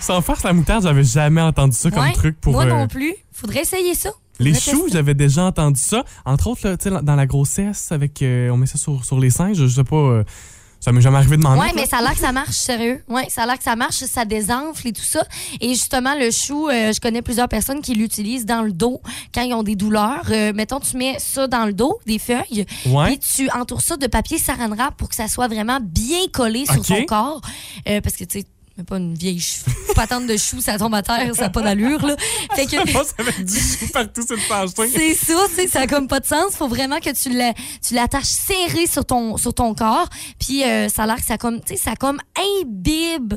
Sans 0.00 0.20
farce, 0.22 0.42
la 0.44 0.52
moutarde, 0.52 0.82
j'avais 0.84 1.04
jamais 1.04 1.40
entendu 1.40 1.76
ça 1.76 1.90
comme 1.90 2.02
Ouais, 2.04 2.12
truc 2.12 2.40
pour. 2.40 2.52
Moi 2.52 2.64
euh, 2.64 2.68
non 2.68 2.88
plus. 2.88 3.14
Faudrait 3.32 3.60
essayer 3.62 3.94
ça. 3.94 4.10
Les 4.38 4.52
Faudrait 4.54 4.70
choux, 4.72 4.82
tester. 4.84 4.92
j'avais 4.98 5.14
déjà 5.14 5.42
entendu 5.44 5.80
ça. 5.80 6.04
Entre 6.24 6.46
autres, 6.48 6.68
là, 6.68 6.76
tu 6.76 6.90
sais, 6.90 7.02
dans 7.02 7.16
la 7.16 7.26
grossesse, 7.26 7.90
avec, 7.90 8.20
euh, 8.22 8.50
on 8.50 8.56
met 8.56 8.66
ça 8.66 8.78
sur, 8.78 9.04
sur 9.04 9.18
les 9.18 9.30
seins. 9.30 9.52
Je, 9.54 9.66
je 9.66 9.74
sais 9.74 9.84
pas, 9.84 9.96
euh, 9.96 10.24
ça 10.86 10.92
m'est 10.92 11.00
jamais 11.00 11.16
arrivé 11.16 11.36
de 11.36 11.42
m'en 11.42 11.56
mettre, 11.56 11.74
mais 11.74 11.84
ça 11.84 11.96
a 11.96 12.00
l'air 12.00 12.12
que 12.12 12.20
ça 12.20 12.30
marche, 12.30 12.54
sérieux. 12.54 13.02
Ouais, 13.08 13.26
ça 13.28 13.42
a 13.42 13.46
l'air 13.46 13.58
que 13.58 13.64
ça 13.64 13.74
marche, 13.74 13.96
ça 13.96 14.24
désenfle 14.24 14.86
et 14.86 14.92
tout 14.92 15.02
ça. 15.02 15.24
Et 15.60 15.70
justement, 15.70 16.14
le 16.14 16.30
chou, 16.30 16.68
euh, 16.68 16.92
je 16.92 17.00
connais 17.00 17.22
plusieurs 17.22 17.48
personnes 17.48 17.80
qui 17.82 17.94
l'utilisent 17.94 18.46
dans 18.46 18.62
le 18.62 18.70
dos 18.70 19.00
quand 19.34 19.42
ils 19.42 19.52
ont 19.52 19.64
des 19.64 19.74
douleurs. 19.74 20.28
Euh, 20.30 20.52
mettons, 20.54 20.78
tu 20.78 20.96
mets 20.96 21.16
ça 21.18 21.48
dans 21.48 21.64
le 21.66 21.72
dos, 21.72 21.98
des 22.06 22.20
feuilles, 22.20 22.66
Ouais. 22.86 23.16
puis 23.16 23.18
tu 23.18 23.50
entoures 23.50 23.80
ça 23.80 23.96
de 23.96 24.06
papier 24.06 24.38
saran 24.38 24.68
wrap 24.68 24.94
pour 24.96 25.08
que 25.08 25.16
ça 25.16 25.26
soit 25.26 25.48
vraiment 25.48 25.80
bien 25.82 26.28
collé 26.32 26.64
sur 26.66 26.80
ton 26.86 27.04
corps. 27.04 27.40
Euh, 27.88 28.00
parce 28.00 28.14
que, 28.14 28.22
tu 28.22 28.38
sais, 28.42 28.46
mais 28.76 28.84
pas 28.84 28.98
une 28.98 29.14
vieille 29.14 29.42
patente 29.94 30.26
de 30.26 30.36
chou, 30.36 30.60
ça 30.60 30.76
tombe 30.78 30.94
à 30.94 31.02
terre, 31.02 31.34
ça 31.34 31.42
n'a 31.42 31.50
pas 31.50 31.62
d'allure, 31.62 32.04
là. 32.06 32.16
Fait 32.54 32.66
que... 32.66 32.92
Passe 32.92 33.14
avec 33.18 33.44
du 33.44 33.58
chou 33.58 33.86
partout 33.92 34.22
sur 34.26 34.36
le 34.36 34.42
plancher. 34.46 34.90
C'est 34.94 35.14
ça, 35.14 35.46
tu 35.48 35.54
sais, 35.54 35.68
ça 35.68 35.80
a 35.80 35.86
comme 35.86 36.08
pas 36.08 36.20
de 36.20 36.26
sens. 36.26 36.54
Faut 36.56 36.68
vraiment 36.68 37.00
que 37.00 37.10
tu 37.10 37.30
la- 37.30 37.54
tu 37.86 37.94
l'attaches 37.94 38.24
serré 38.26 38.86
sur 38.86 39.04
ton, 39.04 39.36
sur 39.36 39.54
ton 39.54 39.74
corps. 39.74 40.08
Puis 40.38 40.62
euh, 40.64 40.88
ça 40.88 41.04
a 41.04 41.06
l'air 41.06 41.16
que 41.16 41.24
ça 41.24 41.38
comme, 41.38 41.60
tu 41.60 41.74
sais, 41.74 41.76
ça 41.82 41.96
comme 41.96 42.20
imbibe 42.62 43.34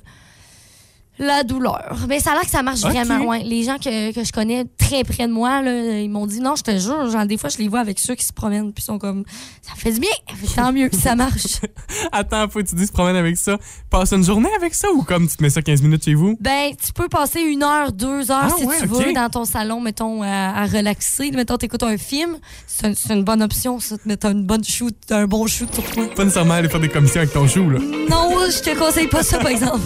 la 1.19 1.43
douleur. 1.43 1.97
Mais 2.07 2.19
ça 2.19 2.31
a 2.31 2.33
l'air 2.35 2.43
que 2.43 2.49
ça 2.49 2.63
marche 2.63 2.79
vraiment. 2.81 3.25
Ouais. 3.25 3.43
Les 3.43 3.63
gens 3.63 3.77
que, 3.77 4.13
que 4.13 4.23
je 4.23 4.31
connais 4.31 4.65
très 4.77 5.03
près 5.03 5.27
de 5.27 5.31
moi, 5.31 5.61
là, 5.61 5.99
ils 5.99 6.09
m'ont 6.09 6.25
dit 6.25 6.39
non, 6.39 6.55
je 6.55 6.63
te 6.63 6.77
jure, 6.79 7.09
genre, 7.11 7.25
des 7.25 7.37
fois 7.37 7.49
je 7.49 7.57
les 7.57 7.67
vois 7.67 7.79
avec 7.81 7.99
ceux 7.99 8.15
qui 8.15 8.25
se 8.25 8.33
promènent 8.33 8.71
puis 8.73 8.81
ils 8.83 8.85
sont 8.85 8.97
comme 8.99 9.23
ça 9.61 9.73
fait 9.75 9.91
du 9.91 9.99
bien. 9.99 10.09
Tant 10.55 10.71
mieux 10.71 10.89
que 10.89 10.95
ça 10.95 11.15
marche. 11.15 11.57
Attends, 12.11 12.47
faut 12.49 12.59
que 12.59 12.67
tu 12.67 12.75
dis 12.75 12.87
se 12.87 12.91
promène 12.91 13.15
avec 13.15 13.37
ça. 13.37 13.57
Passe 13.89 14.11
une 14.13 14.23
journée 14.23 14.49
avec 14.55 14.73
ça 14.73 14.89
ou 14.91 15.03
comme 15.03 15.27
tu 15.27 15.35
te 15.37 15.43
mets 15.43 15.49
ça 15.49 15.61
15 15.61 15.81
minutes 15.81 16.05
chez 16.05 16.13
vous? 16.13 16.35
Ben, 16.39 16.71
tu 16.83 16.91
peux 16.93 17.07
passer 17.09 17.41
une 17.41 17.63
heure, 17.63 17.91
deux 17.91 18.31
heures 18.31 18.39
Ah 18.47 18.55
si 18.57 18.65
ouais, 18.65 18.79
tu 18.81 18.87
veux 18.87 19.13
dans 19.13 19.29
ton 19.29 19.45
salon, 19.45 19.81
mettons, 19.81 20.23
à, 20.23 20.27
à 20.61 20.65
relaxer. 20.65 21.31
Mettons, 21.31 21.57
t'écoutes 21.57 21.83
un 21.83 21.97
film. 21.97 22.37
C'est 22.67 22.87
un- 22.87 22.93
c'est 22.95 23.13
une 23.13 23.23
bonne 23.23 23.41
option, 23.43 23.79
ça, 23.79 23.95
de 23.95 24.01
mettre 24.05 24.27
une 24.27 24.45
bonne 24.45 24.63
shoot, 24.63 24.95
un 25.09 25.25
bon 25.27 25.45
shoot 25.47 25.73
sur 25.73 25.83
toi. 25.91 26.03
Pas 26.15 26.23
nécessairement 26.23 26.53
aller 26.55 26.69
faire 26.69 26.79
des 26.79 26.89
commissions 26.89 27.19
avec 27.21 27.33
ton 27.33 27.47
chou, 27.47 27.69
là. 27.69 27.79
Non, 28.09 28.29
je 28.49 28.61
te 28.61 28.77
conseille 28.77 29.07
pas 29.07 29.23
ça, 29.23 29.37
par 29.39 29.49
exemple. 29.49 29.79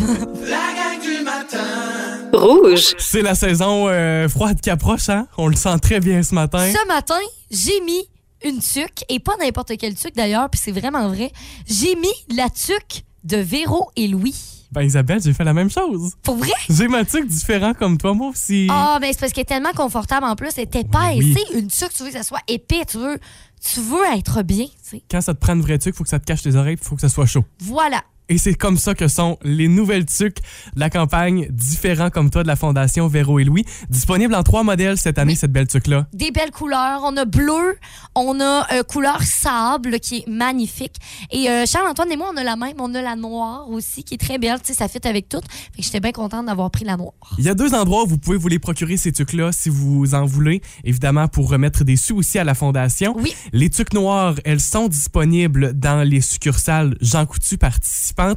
La 0.44 0.58
gang 0.76 1.02
du 1.02 1.23
matin. 1.24 2.30
Rouge. 2.34 2.96
C'est 2.98 3.22
la 3.22 3.36
saison 3.36 3.88
euh, 3.88 4.28
froide 4.28 4.60
qui 4.62 4.70
approche, 4.70 5.10
hein? 5.10 5.28
On 5.38 5.48
le 5.48 5.56
sent 5.56 5.78
très 5.82 6.00
bien 6.00 6.24
ce 6.24 6.34
matin. 6.36 6.72
Ce 6.72 6.88
matin, 6.88 7.20
j'ai 7.52 7.80
mis 7.82 8.08
une 8.44 8.60
tuque, 8.60 9.06
et 9.10 9.20
pas 9.20 9.34
n'importe 9.40 9.78
quelle 9.78 9.96
tuque 9.96 10.16
d'ailleurs, 10.16 10.50
puis 10.50 10.60
c'est 10.64 10.72
vraiment 10.72 11.08
vrai. 11.08 11.32
J'ai 11.66 11.96
mis 11.96 12.36
la 12.36 12.50
tuque 12.50 13.04
de 13.24 13.38
Véro 13.38 13.90
et 13.96 14.08
Louis. 14.08 14.36
Ben 14.72 14.82
Isabelle, 14.82 15.22
j'ai 15.22 15.34
fait 15.34 15.44
la 15.44 15.54
même 15.54 15.70
chose. 15.70 16.14
Pour 16.24 16.36
vrai? 16.36 16.52
J'ai 16.68 16.88
ma 16.88 17.06
tuque 17.06 17.28
différent 17.28 17.74
comme 17.74 17.98
toi, 17.98 18.14
moi 18.14 18.30
aussi. 18.30 18.68
Ah, 18.72 18.98
ben 19.00 19.14
c'est 19.14 19.20
parce 19.20 19.32
qu'elle 19.32 19.44
est 19.44 19.46
tellement 19.46 19.72
confortable 19.72 20.26
en 20.26 20.36
plus, 20.36 20.50
elle 20.58 20.64
est 20.64 20.76
épaisse. 20.76 21.18
Oui. 21.18 21.36
Tu 21.36 21.54
sais, 21.54 21.60
une 21.60 21.68
tuque, 21.68 21.94
tu 21.94 22.04
veux 22.04 22.10
que 22.10 22.18
ça 22.18 22.24
soit 22.24 22.42
épais, 22.48 22.84
tu 22.86 22.98
veux, 22.98 23.20
tu 23.64 23.80
veux 23.80 24.04
être 24.18 24.42
bien, 24.42 24.66
tu 24.66 24.74
sais. 24.82 25.04
Quand 25.10 25.22
ça 25.22 25.34
te 25.36 25.40
prend 25.40 25.54
une 25.54 25.62
vraie 25.62 25.78
tuque, 25.78 25.96
faut 25.96 26.04
que 26.04 26.10
ça 26.10 26.20
te 26.20 26.26
cache 26.26 26.44
les 26.44 26.56
oreilles, 26.56 26.78
faut 26.82 26.96
que 26.96 27.02
ça 27.02 27.10
soit 27.10 27.28
chaud. 27.28 27.46
Voilà. 27.60 28.04
Et 28.30 28.38
c'est 28.38 28.54
comme 28.54 28.78
ça 28.78 28.96
que 28.96 29.08
sont 29.08 29.38
les 29.44 29.68
nouvelles 29.68 30.06
tuques 30.06 30.42
de 30.76 30.80
la 30.80 30.90
campagne 30.90 31.48
Différents 31.50 32.10
comme 32.10 32.30
toi 32.30 32.44
de 32.44 32.48
la 32.48 32.56
Fondation 32.56 33.08
Véro 33.08 33.40
et 33.40 33.44
Louis. 33.44 33.66
Disponible 33.90 34.34
en 34.36 34.44
trois 34.44 34.64
modèles 34.64 34.98
cette 34.98 35.18
année, 35.18 35.36
cette 35.36 35.52
belle 35.52 35.68
tuque-là. 35.68 36.08
des 36.14 36.32
belles 36.32 36.52
couleurs. 36.52 37.02
On 37.04 37.16
a 37.18 37.26
bleu, 37.26 37.78
on 38.16 38.40
a 38.40 38.68
euh, 38.74 38.84
couleur 38.84 39.22
sable 39.24 40.00
qui 40.00 40.20
est 40.20 40.28
magnifique. 40.28 40.96
Et 41.32 41.50
euh, 41.50 41.66
Charles-Antoine 41.66 42.12
et 42.12 42.18
moi, 42.18 42.32
on 42.34 42.38
a 42.38 42.44
la 42.44 42.56
même. 42.56 42.76
On 42.80 42.94
a 42.96 43.02
la 43.02 43.16
noire 43.16 43.70
aussi 43.70 44.04
qui 44.04 44.16
est 44.16 44.18
très 44.18 44.38
belle. 44.38 44.60
Tu 44.62 44.68
sais, 44.68 44.74
ça 44.74 44.88
fit 44.88 45.06
avec 45.08 45.30
tout. 45.30 45.42
Fait 45.76 45.82
que 45.82 45.84
j'étais 45.84 46.00
bien 46.00 46.12
contente 46.12 46.46
d'avoir 46.46 46.72
pris 46.72 46.86
la 46.86 46.98
noire. 46.98 47.14
Il 47.38 47.44
y 47.44 47.50
a 47.50 47.54
deux 47.54 47.74
endroits 47.74 48.04
où 48.04 48.08
vous 48.08 48.18
pouvez 48.18 48.38
vous 48.38 48.48
les 48.48 48.60
procurer, 48.60 48.98
ces 48.98 49.12
tuques-là, 49.12 49.52
si 49.52 49.70
vous 49.70 50.16
en 50.16 50.26
voulez. 50.26 50.62
Évidemment, 50.84 51.28
pour 51.28 51.50
remettre 51.50 51.84
des 51.84 51.96
sous 51.98 52.18
aussi 52.18 52.40
à 52.40 52.44
la 52.44 52.54
Fondation. 52.56 53.16
Oui. 53.18 53.36
Les 53.52 53.70
tuques 53.70 53.94
noires, 53.94 54.36
elles 54.46 54.62
sont 54.62 54.88
disponibles 54.88 55.74
dans 55.74 56.04
les 56.08 56.22
succursales 56.22 56.96
Jean 57.02 57.26
Coutu 57.26 57.58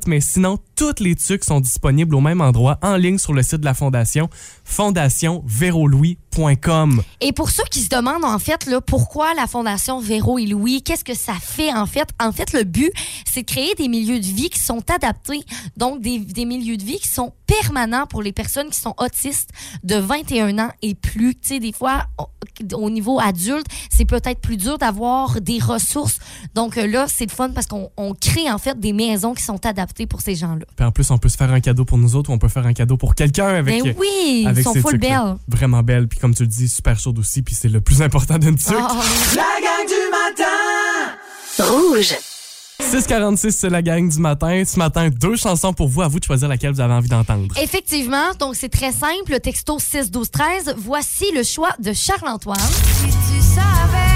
mais 0.07 0.21
sinon, 0.21 0.59
toutes 0.75 1.01
les 1.01 1.15
tuques 1.15 1.45
sont 1.45 1.61
disponibles 1.61 2.15
au 2.15 2.21
même 2.21 2.41
endroit, 2.41 2.79
en 2.83 2.97
ligne 2.97 3.19
sur 3.19 3.33
le 3.33 3.43
site 3.43 3.61
de 3.61 3.65
la 3.65 3.75
Fondation, 3.75 4.29
fondationverolouis.com. 4.67 7.03
Et 7.21 7.33
pour 7.33 7.51
ceux 7.51 7.65
qui 7.71 7.81
se 7.81 7.89
demandent, 7.89 8.25
en 8.25 8.39
fait, 8.39 8.67
là, 8.67 8.81
pourquoi 8.81 9.35
la 9.35 9.47
Fondation 9.47 10.01
Véro 10.01 10.39
et 10.39 10.47
Louis, 10.47 10.83
qu'est-ce 10.83 11.05
que 11.05 11.15
ça 11.17 11.35
fait, 11.41 11.73
en 11.73 11.87
fait? 11.87 12.09
En 12.21 12.33
fait, 12.33 12.53
le 12.53 12.65
but, 12.65 12.91
c'est 13.25 13.43
de 13.43 13.47
créer 13.47 13.75
des 13.75 13.89
milieux 13.89 14.19
de 14.21 14.27
vie 14.27 14.51
qui 14.51 14.59
sont 14.59 14.83
adaptés. 14.91 15.41
Donc, 15.77 16.01
des, 16.03 16.19
des 16.19 16.45
milieux 16.45 16.77
de 16.77 16.85
vie 16.85 16.99
qui 16.99 17.09
sont 17.09 17.33
permanents 17.47 18.07
pour 18.07 18.23
les 18.23 18.33
personnes 18.33 18.69
qui 18.71 18.81
sont 18.81 18.95
autistes 18.99 19.51
de 19.85 19.97
21 19.97 20.59
ans 20.59 20.71
et 20.83 20.95
plus. 20.95 21.35
Tu 21.37 21.41
sais, 21.49 21.61
des 21.61 21.73
fois, 21.73 22.07
au- 22.19 22.27
au 22.77 22.91
niveau 22.91 23.21
adulte, 23.21 23.67
c'est 23.91 24.05
peut-être 24.07 24.41
plus 24.41 24.57
dur 24.57 24.79
d'avoir 24.79 25.41
des 25.41 25.59
ressources. 25.59 26.19
Donc, 26.55 26.79
euh, 26.79 26.87
là, 26.87 27.07
c'est 27.09 27.27
le 27.27 27.31
fun 27.31 27.51
parce 27.51 27.67
qu'on 27.67 27.91
on 27.97 28.15
crée, 28.15 28.51
en 28.51 28.59
fait, 28.59 28.79
des 28.81 28.93
maisons 28.93 29.35
qui 29.35 29.43
sont 29.43 29.65
adaptées 29.67 30.07
pour 30.07 30.21
ces 30.23 30.35
gens-là. 30.35 30.65
Puis 30.75 30.85
en 30.87 30.91
plus, 30.91 31.11
on 31.11 31.19
peut 31.19 31.29
se 31.29 31.37
faire 31.37 31.53
un 31.53 31.61
cadeau 31.61 31.85
pour 31.85 31.99
nous 31.99 32.17
autres 32.17 32.31
ou 32.31 32.33
on 32.33 32.39
peut 32.39 32.49
faire 32.49 32.67
un 32.67 32.73
cadeau 32.73 32.97
pour 32.97 33.15
quelqu'un 33.15 33.49
avec. 33.49 33.83
Ben 33.85 33.95
oui, 33.99 34.41
ils 34.43 34.49
avec 34.59 34.65
sont 34.65 34.75
full 34.75 34.99
belles. 34.99 35.37
Vraiment 35.49 35.83
belles. 35.83 36.09
Puis 36.09 36.19
comme 36.19 36.35
tu 36.35 36.43
le 36.43 36.49
dis, 36.49 36.69
super 36.69 36.99
chaude 36.99 37.19
aussi. 37.19 37.43
Puis 37.43 37.55
c'est 37.55 37.69
le 37.69 37.81
plus 37.81 38.03
important 38.03 38.39
d'une 38.39 38.57
tuque. 38.57 38.75
Ah, 38.79 39.01
La 39.35 39.43
gang 39.63 39.87
du 39.87 40.11
matin. 40.11 41.73
Rouge. 41.73 42.15
646, 42.79 43.53
c'est 43.53 43.71
la 43.71 43.81
gang 43.83 44.09
du 44.09 44.19
matin. 44.19 44.63
Ce 44.67 44.79
matin, 44.79 45.09
deux 45.09 45.37
chansons 45.37 45.73
pour 45.73 45.89
vous. 45.89 46.03
À 46.03 46.09
vous 46.09 46.21
de 46.21 46.25
choisir 46.25 46.49
laquelle 46.49 46.73
vous 46.73 46.81
avez 46.81 46.93
envie 46.93 47.09
d'entendre. 47.09 47.47
Effectivement, 47.61 48.33
donc 48.39 48.55
c'est 48.55 48.69
très 48.69 48.93
simple. 48.93 49.31
Le 49.33 49.41
texto 49.41 49.79
6 49.79 50.11
12 50.11 50.31
13. 50.31 50.75
Voici 50.79 51.25
le 51.35 51.43
choix 51.43 51.71
de 51.79 51.93
Charles-Antoine. 51.93 52.59
Si 52.59 53.07
tu 53.07 53.41
savais, 53.41 54.16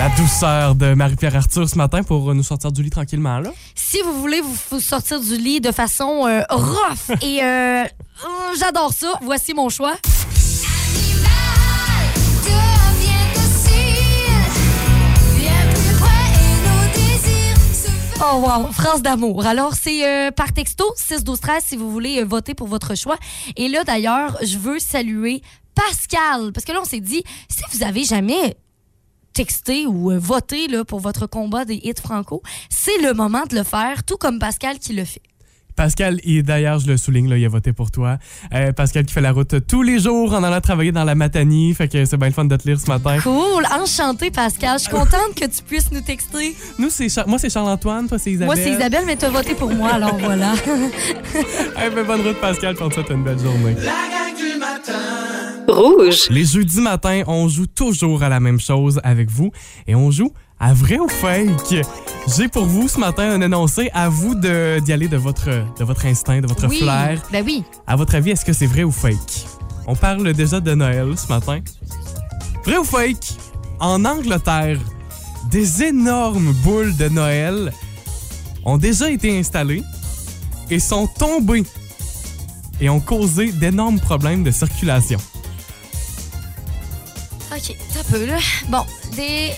La 0.00 0.08
douceur 0.16 0.76
de 0.76 0.94
Marie-Pierre 0.94 1.36
Arthur 1.36 1.68
ce 1.68 1.76
matin 1.76 2.02
pour 2.02 2.34
nous 2.34 2.42
sortir 2.42 2.72
du 2.72 2.82
lit 2.82 2.88
tranquillement, 2.88 3.38
là. 3.38 3.50
Si 3.74 4.00
vous 4.00 4.18
voulez 4.18 4.40
vous, 4.40 4.80
sortir 4.80 5.20
du 5.20 5.36
lit 5.36 5.60
de 5.60 5.72
façon 5.72 6.26
euh, 6.26 6.40
rough 6.48 7.10
et 7.20 7.42
euh, 7.42 7.84
euh, 7.84 7.86
j'adore 8.58 8.94
ça, 8.94 9.12
voici 9.20 9.52
mon 9.52 9.68
choix. 9.68 9.96
Oh 18.22 18.36
wow, 18.36 18.72
phrase 18.72 19.02
d'amour. 19.02 19.44
Alors 19.44 19.74
c'est 19.74 20.06
euh, 20.06 20.30
par 20.30 20.54
texto 20.54 20.90
6 20.96 21.24
12 21.24 21.40
13 21.40 21.62
si 21.62 21.76
vous 21.76 21.90
voulez 21.90 22.22
euh, 22.22 22.24
voter 22.24 22.54
pour 22.54 22.68
votre 22.68 22.94
choix. 22.96 23.18
Et 23.54 23.68
là 23.68 23.84
d'ailleurs, 23.84 24.38
je 24.42 24.56
veux 24.56 24.78
saluer 24.78 25.42
Pascal 25.74 26.52
parce 26.54 26.64
que 26.64 26.72
là 26.72 26.78
on 26.80 26.86
s'est 26.86 27.00
dit 27.00 27.22
si 27.50 27.62
vous 27.72 27.82
avez 27.84 28.04
jamais 28.04 28.56
texté 29.32 29.86
ou 29.86 30.10
euh, 30.10 30.18
voté 30.18 30.68
là, 30.68 30.84
pour 30.84 31.00
votre 31.00 31.26
combat 31.26 31.64
des 31.64 31.76
hits 31.82 31.94
franco, 32.02 32.42
c'est 32.68 32.98
le 33.02 33.12
moment 33.14 33.42
de 33.50 33.56
le 33.56 33.62
faire, 33.64 34.04
tout 34.04 34.16
comme 34.16 34.38
Pascal 34.38 34.78
qui 34.78 34.92
le 34.92 35.04
fait. 35.04 35.22
Pascal, 35.76 36.18
et 36.24 36.42
d'ailleurs, 36.42 36.78
je 36.80 36.88
le 36.88 36.98
souligne, 36.98 37.30
là, 37.30 37.38
il 37.38 37.44
a 37.46 37.48
voté 37.48 37.72
pour 37.72 37.90
toi. 37.90 38.18
Euh, 38.52 38.70
Pascal 38.72 39.06
qui 39.06 39.14
fait 39.14 39.22
la 39.22 39.32
route 39.32 39.66
tous 39.66 39.82
les 39.82 39.98
jours 39.98 40.34
en 40.34 40.42
allant 40.42 40.60
travailler 40.60 40.92
dans 40.92 41.04
la 41.04 41.14
Matanie. 41.14 41.72
Fait 41.72 41.88
que 41.88 42.04
c'est 42.04 42.18
bien 42.18 42.26
le 42.26 42.34
fun 42.34 42.44
de 42.44 42.54
te 42.56 42.68
lire 42.68 42.78
ce 42.78 42.86
matin. 42.86 43.18
Cool, 43.22 43.64
enchanté 43.80 44.30
Pascal. 44.30 44.78
Je 44.78 44.82
suis 44.84 44.90
contente 44.92 45.34
que 45.34 45.46
tu 45.46 45.62
puisses 45.62 45.90
nous 45.90 46.02
texter. 46.02 46.54
Nous, 46.78 46.90
c'est 46.90 47.08
Char- 47.08 47.26
moi, 47.26 47.38
c'est 47.38 47.48
Charles-Antoine, 47.48 48.08
toi, 48.08 48.18
c'est 48.18 48.32
Isabelle. 48.32 48.46
Moi 48.48 48.56
c'est 48.56 48.72
Isabelle, 48.72 49.04
mais 49.06 49.16
tu 49.16 49.24
as 49.24 49.30
voté 49.30 49.54
pour 49.54 49.70
moi, 49.72 49.94
alors 49.94 50.18
voilà. 50.18 50.52
Eh 51.86 51.90
ben, 51.94 52.04
bonne 52.04 52.20
route, 52.26 52.40
Pascal, 52.40 52.74
pour 52.74 52.92
ça, 52.92 53.00
une 53.08 53.24
belle 53.24 53.38
journée. 53.38 53.74
La 53.76 53.82
gang 53.82 54.36
du 54.36 54.58
matin. 54.58 55.29
Rouge. 55.70 56.28
Les 56.30 56.44
jeudis 56.44 56.80
matins, 56.80 57.22
on 57.26 57.48
joue 57.48 57.66
toujours 57.66 58.22
à 58.22 58.28
la 58.28 58.40
même 58.40 58.60
chose 58.60 59.00
avec 59.04 59.30
vous 59.30 59.50
et 59.86 59.94
on 59.94 60.10
joue 60.10 60.32
à 60.58 60.74
vrai 60.74 60.98
ou 60.98 61.08
fake. 61.08 61.86
J'ai 62.36 62.48
pour 62.48 62.66
vous 62.66 62.88
ce 62.88 62.98
matin 62.98 63.30
un 63.30 63.40
énoncé. 63.40 63.90
À 63.94 64.08
vous 64.08 64.34
de- 64.34 64.78
d'y 64.80 64.92
aller 64.92 65.08
de 65.08 65.16
votre, 65.16 65.48
de 65.78 65.84
votre 65.84 66.04
instinct, 66.06 66.40
de 66.40 66.46
votre 66.46 66.66
oui, 66.68 66.80
flair. 66.80 67.22
ben 67.32 67.42
oui. 67.46 67.64
À 67.86 67.96
votre 67.96 68.14
avis, 68.14 68.30
est-ce 68.30 68.44
que 68.44 68.52
c'est 68.52 68.66
vrai 68.66 68.82
ou 68.84 68.90
fake? 68.92 69.46
On 69.86 69.94
parle 69.96 70.32
déjà 70.34 70.60
de 70.60 70.74
Noël 70.74 71.14
ce 71.16 71.28
matin. 71.28 71.60
Vrai 72.64 72.76
ou 72.76 72.84
fake? 72.84 73.32
En 73.78 74.04
Angleterre, 74.04 74.78
des 75.50 75.82
énormes 75.82 76.52
boules 76.62 76.94
de 76.96 77.08
Noël 77.08 77.72
ont 78.66 78.76
déjà 78.76 79.10
été 79.10 79.38
installées 79.38 79.82
et 80.70 80.78
sont 80.78 81.06
tombées 81.06 81.64
et 82.82 82.90
ont 82.90 83.00
causé 83.00 83.50
d'énormes 83.52 83.98
problèmes 83.98 84.42
de 84.44 84.50
circulation. 84.50 85.18
OK, 87.52 87.76
t'as 87.94 88.04
peu, 88.04 88.24
là. 88.26 88.36
Bon, 88.68 88.84
des... 89.16 89.50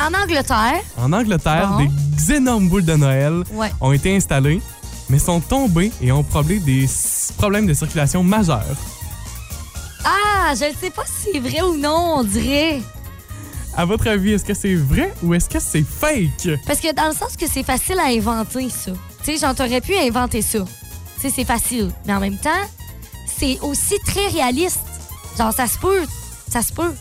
En 0.00 0.14
Angleterre, 0.14 0.80
En 0.96 1.12
Angleterre, 1.12 1.68
Bon. 1.76 1.84
des 2.16 2.32
énormes 2.34 2.68
boules 2.68 2.84
de 2.84 2.94
Noël 2.94 3.42
ouais. 3.52 3.70
ont 3.80 3.92
été 3.92 4.16
installées, 4.16 4.62
mais 5.10 5.18
sont 5.18 5.40
tombées 5.40 5.92
et 6.00 6.10
ont 6.12 6.22
problé 6.22 6.58
des 6.58 6.88
problèmes 7.36 7.66
de 7.66 7.74
circulation 7.74 8.22
majeurs. 8.22 8.64
Ah, 10.04 10.54
je 10.54 10.64
ne 10.64 10.74
sais 10.80 10.90
pas 10.90 11.02
si 11.04 11.30
c'est 11.32 11.38
vrai 11.38 11.60
ou 11.62 11.76
non, 11.76 12.14
on 12.18 12.24
dirait. 12.24 12.80
À 13.76 13.84
votre 13.84 14.08
avis, 14.08 14.32
est-ce 14.32 14.44
que 14.44 14.54
c'est 14.54 14.74
vrai 14.74 15.12
ou 15.22 15.34
est-ce 15.34 15.48
que 15.48 15.60
c'est 15.60 15.84
fake? 15.84 16.48
Parce 16.66 16.80
que 16.80 16.92
dans 16.94 17.08
le 17.08 17.14
sens 17.14 17.36
que 17.38 17.46
c'est 17.46 17.62
facile 17.62 17.98
à 17.98 18.06
inventer, 18.06 18.68
ça. 18.70 18.92
Tu 19.22 19.32
sais, 19.32 19.38
j'en 19.38 19.54
t'aurais 19.54 19.80
pu 19.82 19.94
inventer 19.94 20.40
ça. 20.42 20.60
Tu 21.16 21.20
sais, 21.28 21.30
c'est 21.34 21.44
facile. 21.44 21.90
Mais 22.06 22.14
en 22.14 22.20
même 22.20 22.38
temps, 22.38 22.50
c'est 23.38 23.58
aussi 23.60 23.94
très 24.06 24.28
réaliste. 24.28 24.80
Genre, 25.36 25.52
ça 25.52 25.66
se 25.66 25.78
peut. 25.78 26.02
Ça 26.50 26.62
se 26.62 26.72
peut. 26.72 26.94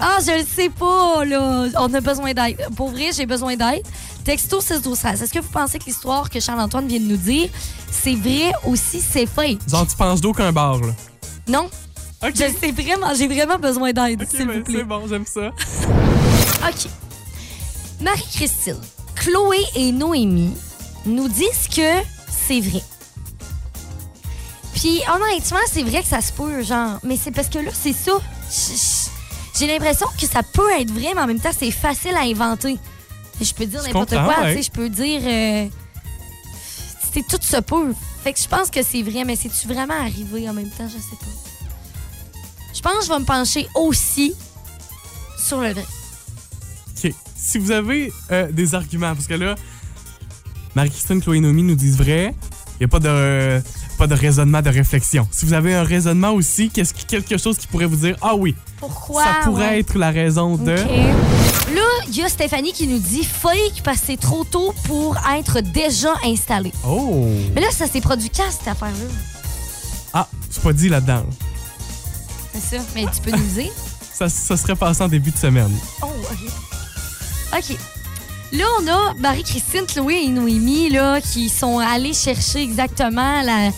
Ah, 0.00 0.18
je 0.24 0.38
le 0.38 0.44
sais 0.44 0.70
pas, 0.70 1.24
là. 1.24 1.66
On 1.78 1.92
a 1.92 2.00
besoin 2.00 2.32
d'aide. 2.32 2.56
Pour 2.76 2.90
vrai, 2.90 3.10
j'ai 3.14 3.26
besoin 3.26 3.56
d'aide. 3.56 3.82
Texto 4.24 4.60
6 4.60 4.82
12 4.82 4.98
13. 4.98 5.22
Est-ce 5.22 5.32
que 5.32 5.38
vous 5.40 5.50
pensez 5.50 5.78
que 5.78 5.84
l'histoire 5.84 6.30
que 6.30 6.40
Charles-Antoine 6.40 6.86
vient 6.86 7.00
de 7.00 7.04
nous 7.04 7.16
dire, 7.16 7.48
c'est 7.90 8.14
vrai 8.14 8.52
aussi, 8.66 9.00
c'est 9.00 9.26
fake? 9.26 9.68
Genre, 9.68 9.86
tu 9.86 9.96
penses 9.96 10.20
d'eau 10.20 10.32
qu'un 10.32 10.52
bar, 10.52 10.80
là. 10.80 10.94
Non? 11.48 11.68
OK. 12.22 12.32
Je 12.34 12.44
sais 12.58 12.70
vraiment, 12.72 13.14
j'ai 13.14 13.28
vraiment 13.28 13.58
besoin 13.58 13.92
d'aide, 13.92 14.26
s'il 14.28 14.46
ben, 14.46 14.58
vous 14.58 14.64
plaît. 14.64 14.78
c'est 14.78 14.84
bon, 14.84 15.06
j'aime 15.08 15.26
ça. 15.26 15.48
OK. 16.68 16.90
Marie-Christine, 18.00 18.80
Chloé 19.14 19.58
et 19.74 19.92
Noémie 19.92 20.54
nous 21.06 21.28
disent 21.28 21.68
que 21.74 22.02
c'est 22.30 22.60
vrai. 22.60 22.82
Puis 24.74 25.00
honnêtement, 25.12 25.58
c'est 25.70 25.82
vrai 25.82 26.02
que 26.02 26.08
ça 26.08 26.20
se 26.20 26.32
peut, 26.32 26.62
genre. 26.62 26.98
Mais 27.04 27.16
c'est 27.16 27.30
parce 27.30 27.48
que 27.48 27.58
là, 27.58 27.70
c'est 27.72 27.92
ça. 27.92 28.12
J'ai 29.58 29.66
l'impression 29.66 30.06
que 30.20 30.26
ça 30.26 30.42
peut 30.42 30.70
être 30.78 30.90
vrai, 30.90 31.12
mais 31.14 31.20
en 31.20 31.26
même 31.26 31.40
temps, 31.40 31.52
c'est 31.56 31.70
facile 31.70 32.14
à 32.16 32.22
inventer. 32.22 32.76
Je 33.40 33.52
peux 33.52 33.66
dire 33.66 33.82
n'importe 33.82 34.10
quoi, 34.10 34.40
ouais. 34.42 34.56
tu 34.56 34.62
sais. 34.62 34.62
Je 34.64 34.70
peux 34.70 34.88
dire. 34.88 35.20
euh, 35.24 35.68
c'est 37.12 37.26
tout 37.26 37.38
se 37.40 37.60
peut. 37.60 37.94
Fait 38.24 38.32
que 38.32 38.40
je 38.40 38.48
pense 38.48 38.70
que 38.70 38.82
c'est 38.82 39.02
vrai, 39.02 39.24
mais 39.24 39.36
c'est-tu 39.36 39.68
vraiment 39.68 39.94
arrivé 39.94 40.48
en 40.48 40.52
même 40.52 40.70
temps? 40.70 40.88
Je 40.88 40.94
sais 40.94 41.16
pas. 41.20 42.40
Je 42.74 42.80
pense 42.80 42.98
que 42.98 43.04
je 43.04 43.08
vais 43.10 43.18
me 43.20 43.24
pencher 43.24 43.68
aussi 43.76 44.34
sur 45.38 45.60
le 45.60 45.72
vrai. 45.72 45.84
OK. 47.04 47.12
Si 47.36 47.58
vous 47.58 47.70
avez 47.70 48.12
euh, 48.32 48.50
des 48.50 48.74
arguments, 48.74 49.14
parce 49.14 49.28
que 49.28 49.34
là, 49.34 49.54
Marie-Christine, 50.74 51.20
Chloé 51.22 51.36
et 51.36 51.40
Noémie 51.40 51.62
nous 51.62 51.76
disent 51.76 51.96
vrai, 51.96 52.34
il 52.74 52.78
n'y 52.80 52.84
a 52.86 52.88
pas 52.88 52.98
de, 52.98 53.62
pas 53.96 54.06
de 54.06 54.14
raisonnement, 54.14 54.62
de 54.62 54.70
réflexion. 54.70 55.26
Si 55.30 55.44
vous 55.46 55.52
avez 55.52 55.74
un 55.74 55.82
raisonnement 55.84 56.30
aussi, 56.32 56.70
qu'est-ce 56.70 56.94
quelque 56.94 57.38
chose 57.38 57.56
qui 57.56 57.66
pourrait 57.66 57.86
vous 57.86 57.96
dire 57.96 58.16
Ah 58.22 58.34
oui, 58.34 58.54
Pourquoi? 58.78 59.22
ça 59.24 59.30
pourrait 59.44 59.68
ouais. 59.68 59.80
être 59.80 59.96
la 59.98 60.10
raison 60.10 60.56
de. 60.56 60.72
Là, 60.72 61.82
il 62.08 62.16
y 62.16 62.22
a 62.22 62.28
Stéphanie 62.28 62.72
qui 62.72 62.86
nous 62.86 62.98
dit 62.98 63.24
fake 63.24 63.82
parce 63.82 64.00
que 64.00 64.06
c'est 64.08 64.20
trop 64.20 64.44
tôt 64.44 64.74
pour 64.84 65.16
être 65.36 65.60
déjà 65.60 66.12
installé. 66.24 66.72
Oh 66.86 67.26
Mais 67.54 67.60
là, 67.60 67.68
ça 67.70 67.86
s'est 67.86 68.00
produit 68.00 68.30
quand 68.30 68.50
cette 68.50 68.68
affaire-là? 68.68 69.06
Ah, 70.12 70.28
c'est 70.50 70.62
pas 70.62 70.72
dit 70.72 70.88
là-dedans. 70.88 71.24
C'est 72.52 72.76
ça. 72.76 72.82
Mais 72.94 73.06
tu 73.06 73.20
peux 73.22 73.36
nous 73.36 73.46
dire? 73.54 73.70
Ça, 74.12 74.28
ça 74.28 74.56
serait 74.56 74.76
passé 74.76 75.02
en 75.02 75.08
début 75.08 75.30
de 75.32 75.36
semaine. 75.38 75.72
Oh, 76.02 76.06
OK. 76.30 76.50
OK. 77.58 77.76
Là, 78.54 78.64
on 78.80 78.86
a 78.86 79.14
Marie-Christine, 79.18 79.84
Chloé 79.86 80.22
et 80.24 80.28
Noémie 80.28 80.88
là, 80.90 81.20
qui 81.20 81.48
sont 81.48 81.78
allés 81.80 82.12
chercher 82.12 82.62
exactement 82.62 83.42
la, 83.42 83.70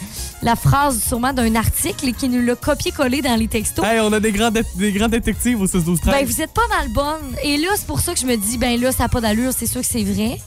la 0.42 0.54
phrase 0.56 1.02
sûrement 1.02 1.32
d'un 1.32 1.54
article 1.54 2.08
et 2.08 2.12
qui 2.12 2.28
nous 2.28 2.44
l'a 2.44 2.54
copié-collé 2.56 3.22
dans 3.22 3.36
les 3.36 3.48
textos. 3.48 3.84
Hey, 3.84 4.00
on 4.00 4.12
a 4.12 4.20
des 4.20 4.32
grands, 4.32 4.50
des 4.50 4.92
grands 4.92 5.08
détectives 5.08 5.60
au 5.62 5.66
6 5.66 5.82
12 5.84 6.00
13 6.00 6.14
Ben, 6.14 6.26
vous 6.26 6.42
êtes 6.42 6.52
pas 6.52 6.66
mal 6.68 6.88
bonne. 6.88 7.36
Et 7.42 7.56
là, 7.56 7.68
c'est 7.76 7.86
pour 7.86 8.00
ça 8.00 8.12
que 8.12 8.20
je 8.20 8.26
me 8.26 8.36
dis, 8.36 8.58
ben 8.58 8.78
là, 8.78 8.92
ça 8.92 9.04
n'a 9.04 9.08
pas 9.08 9.22
d'allure, 9.22 9.52
c'est 9.56 9.66
sûr 9.66 9.80
que 9.80 9.86
c'est 9.86 10.04
vrai. 10.04 10.38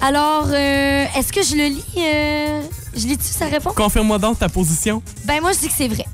Alors, 0.00 0.46
euh, 0.48 1.04
est-ce 1.16 1.30
que 1.32 1.42
je 1.42 1.56
le 1.56 1.64
lis? 1.64 1.84
euh, 1.98 2.60
je 2.96 3.06
lis-tu 3.06 3.24
sa 3.24 3.46
réponse? 3.46 3.74
Confirme-moi 3.74 4.18
donc 4.18 4.38
ta 4.38 4.48
position. 4.48 5.02
Ben, 5.24 5.40
moi, 5.42 5.52
je 5.52 5.58
dis 5.58 5.68
que 5.68 5.74
c'est 5.76 5.88
vrai. 5.88 6.06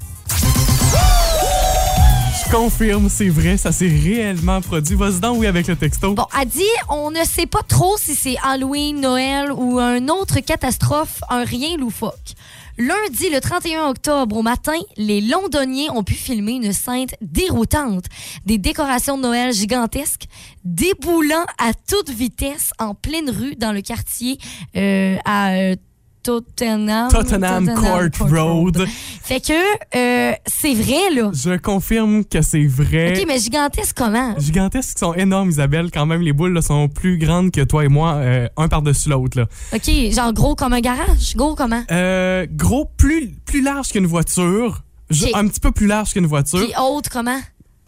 Confirme, 2.51 3.09
c'est 3.09 3.29
vrai, 3.29 3.57
ça 3.57 3.71
s'est 3.71 3.87
réellement 3.87 4.61
produit. 4.61 4.97
Vas-y 4.97 5.21
donc, 5.21 5.39
oui, 5.39 5.47
avec 5.47 5.69
le 5.69 5.77
texto. 5.77 6.15
Bon, 6.15 6.27
elle 6.41 6.49
dit, 6.49 6.65
on 6.89 7.13
ne 7.13 7.23
sait 7.25 7.47
pas 7.47 7.63
trop 7.63 7.97
si 7.97 8.17
c'est 8.17 8.37
Halloween, 8.43 9.01
Noël 9.01 9.53
ou 9.53 9.79
un 9.79 10.09
autre 10.09 10.41
catastrophe, 10.41 11.21
un 11.31 11.45
rien 11.45 11.77
loufoque. 11.77 12.35
Lundi, 12.77 13.31
le 13.31 13.41
31 13.41 13.89
octobre, 13.89 14.37
au 14.37 14.43
matin, 14.43 14.79
les 14.97 15.21
Londoniens 15.21 15.93
ont 15.95 16.03
pu 16.03 16.15
filmer 16.15 16.53
une 16.53 16.73
scène 16.73 17.07
déroutante. 17.21 18.07
Des 18.47 18.59
décorations 18.59 19.17
de 19.17 19.23
Noël 19.23 19.53
gigantesques 19.53 20.27
déboulant 20.65 21.45
à 21.59 21.73
toute 21.73 22.11
vitesse 22.11 22.73
en 22.81 22.95
pleine 22.95 23.31
rue 23.31 23.55
dans 23.55 23.73
le 23.73 23.81
quartier 23.81 24.39
euh, 24.77 25.17
à 25.25 25.77
Tottenham. 26.23 27.09
Tottenham 27.11 27.75
Court 27.75 28.29
Road. 28.31 28.87
Fait 29.23 29.41
que 29.41 29.53
euh, 29.53 30.33
c'est 30.47 30.75
vrai, 30.75 31.11
là. 31.15 31.31
Je 31.33 31.57
confirme 31.57 32.25
que 32.25 32.43
c'est 32.43 32.67
vrai. 32.67 33.19
OK, 33.19 33.25
mais 33.27 33.39
gigantesque 33.39 33.97
comment? 33.97 34.35
Gigantesques 34.39 34.99
sont 34.99 35.15
énormes, 35.15 35.51
Isabelle. 35.51 35.91
Quand 35.93 36.07
même, 36.07 36.23
les 36.23 36.33
boules 36.33 36.53
là, 36.53 36.63
sont 36.63 36.89
plus 36.89 37.19
grandes 37.19 37.51
que 37.51 37.63
toi 37.63 37.85
et 37.85 37.89
moi, 37.89 38.15
euh, 38.15 38.49
un 38.57 38.69
par-dessus 38.69 39.09
l'autre. 39.09 39.39
là. 39.39 39.47
OK, 39.75 39.91
genre 40.13 40.33
gros 40.33 40.55
comme 40.55 40.73
un 40.73 40.81
garage? 40.81 41.35
Gros 41.37 41.55
comment? 41.55 41.83
Euh, 41.91 42.47
gros, 42.51 42.91
plus, 42.97 43.29
plus 43.47 43.63
large 43.63 43.89
qu'une 43.89 44.07
voiture. 44.07 44.83
Un 45.35 45.49
petit 45.49 45.61
peu 45.61 45.73
plus 45.73 45.87
large 45.87 46.13
qu'une 46.13 46.27
voiture. 46.27 46.61
Puis 46.61 46.73
haute 46.81 47.09
comment? 47.09 47.41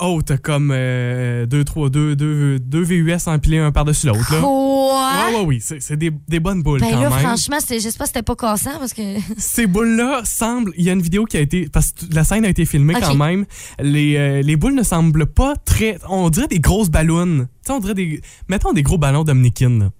Hautes, 0.02 0.36
comme 0.42 0.68
2, 0.70 1.46
3, 1.64 1.90
2, 1.90 2.16
2, 2.16 2.58
2 2.58 2.82
VUS 2.82 3.16
empilés 3.26 3.58
un 3.58 3.72
par-dessus 3.72 4.06
l'autre. 4.06 4.28
Quoi? 4.28 4.40
Ouais, 4.40 5.36
ouais, 5.36 5.44
oui, 5.46 5.60
c'est 5.60 5.96
des, 5.96 6.10
des 6.28 6.40
bonnes 6.40 6.62
boules 6.62 6.80
Ben 6.80 6.90
quand 6.90 7.00
là, 7.02 7.10
même. 7.10 7.18
franchement, 7.18 7.58
j'espère 7.68 8.04
que 8.04 8.06
c'était 8.06 8.22
pas 8.22 8.36
cassant 8.36 8.78
parce 8.78 8.92
que. 8.92 9.02
Ces 9.36 9.66
boules-là 9.66 10.22
semblent. 10.24 10.72
Il 10.76 10.84
y 10.84 10.90
a 10.90 10.92
une 10.92 11.02
vidéo 11.02 11.24
qui 11.24 11.36
a 11.36 11.40
été. 11.40 11.68
Parce 11.72 11.92
que 11.92 12.14
la 12.14 12.24
scène 12.24 12.44
a 12.44 12.48
été 12.48 12.64
filmée 12.64 12.94
quand 12.98 13.14
même. 13.14 13.44
Les, 13.80 14.16
euh, 14.16 14.42
les 14.42 14.56
boules 14.56 14.74
ne 14.74 14.82
semblent 14.82 15.26
pas 15.26 15.54
très. 15.56 15.98
On 16.08 16.30
dirait 16.30 16.48
des 16.48 16.60
grosses 16.60 16.90
ballons. 16.90 17.40
Tu 17.40 17.46
sais, 17.66 17.72
on 17.72 17.80
dirait 17.80 17.94
des. 17.94 18.20
Mettons 18.48 18.72
des 18.72 18.82
gros 18.82 18.98
ballons 18.98 19.24
d'Omnikin. 19.24 19.90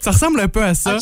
Ça 0.00 0.12
ressemble 0.12 0.40
un 0.40 0.48
peu 0.48 0.62
à 0.64 0.74
ça. 0.74 0.98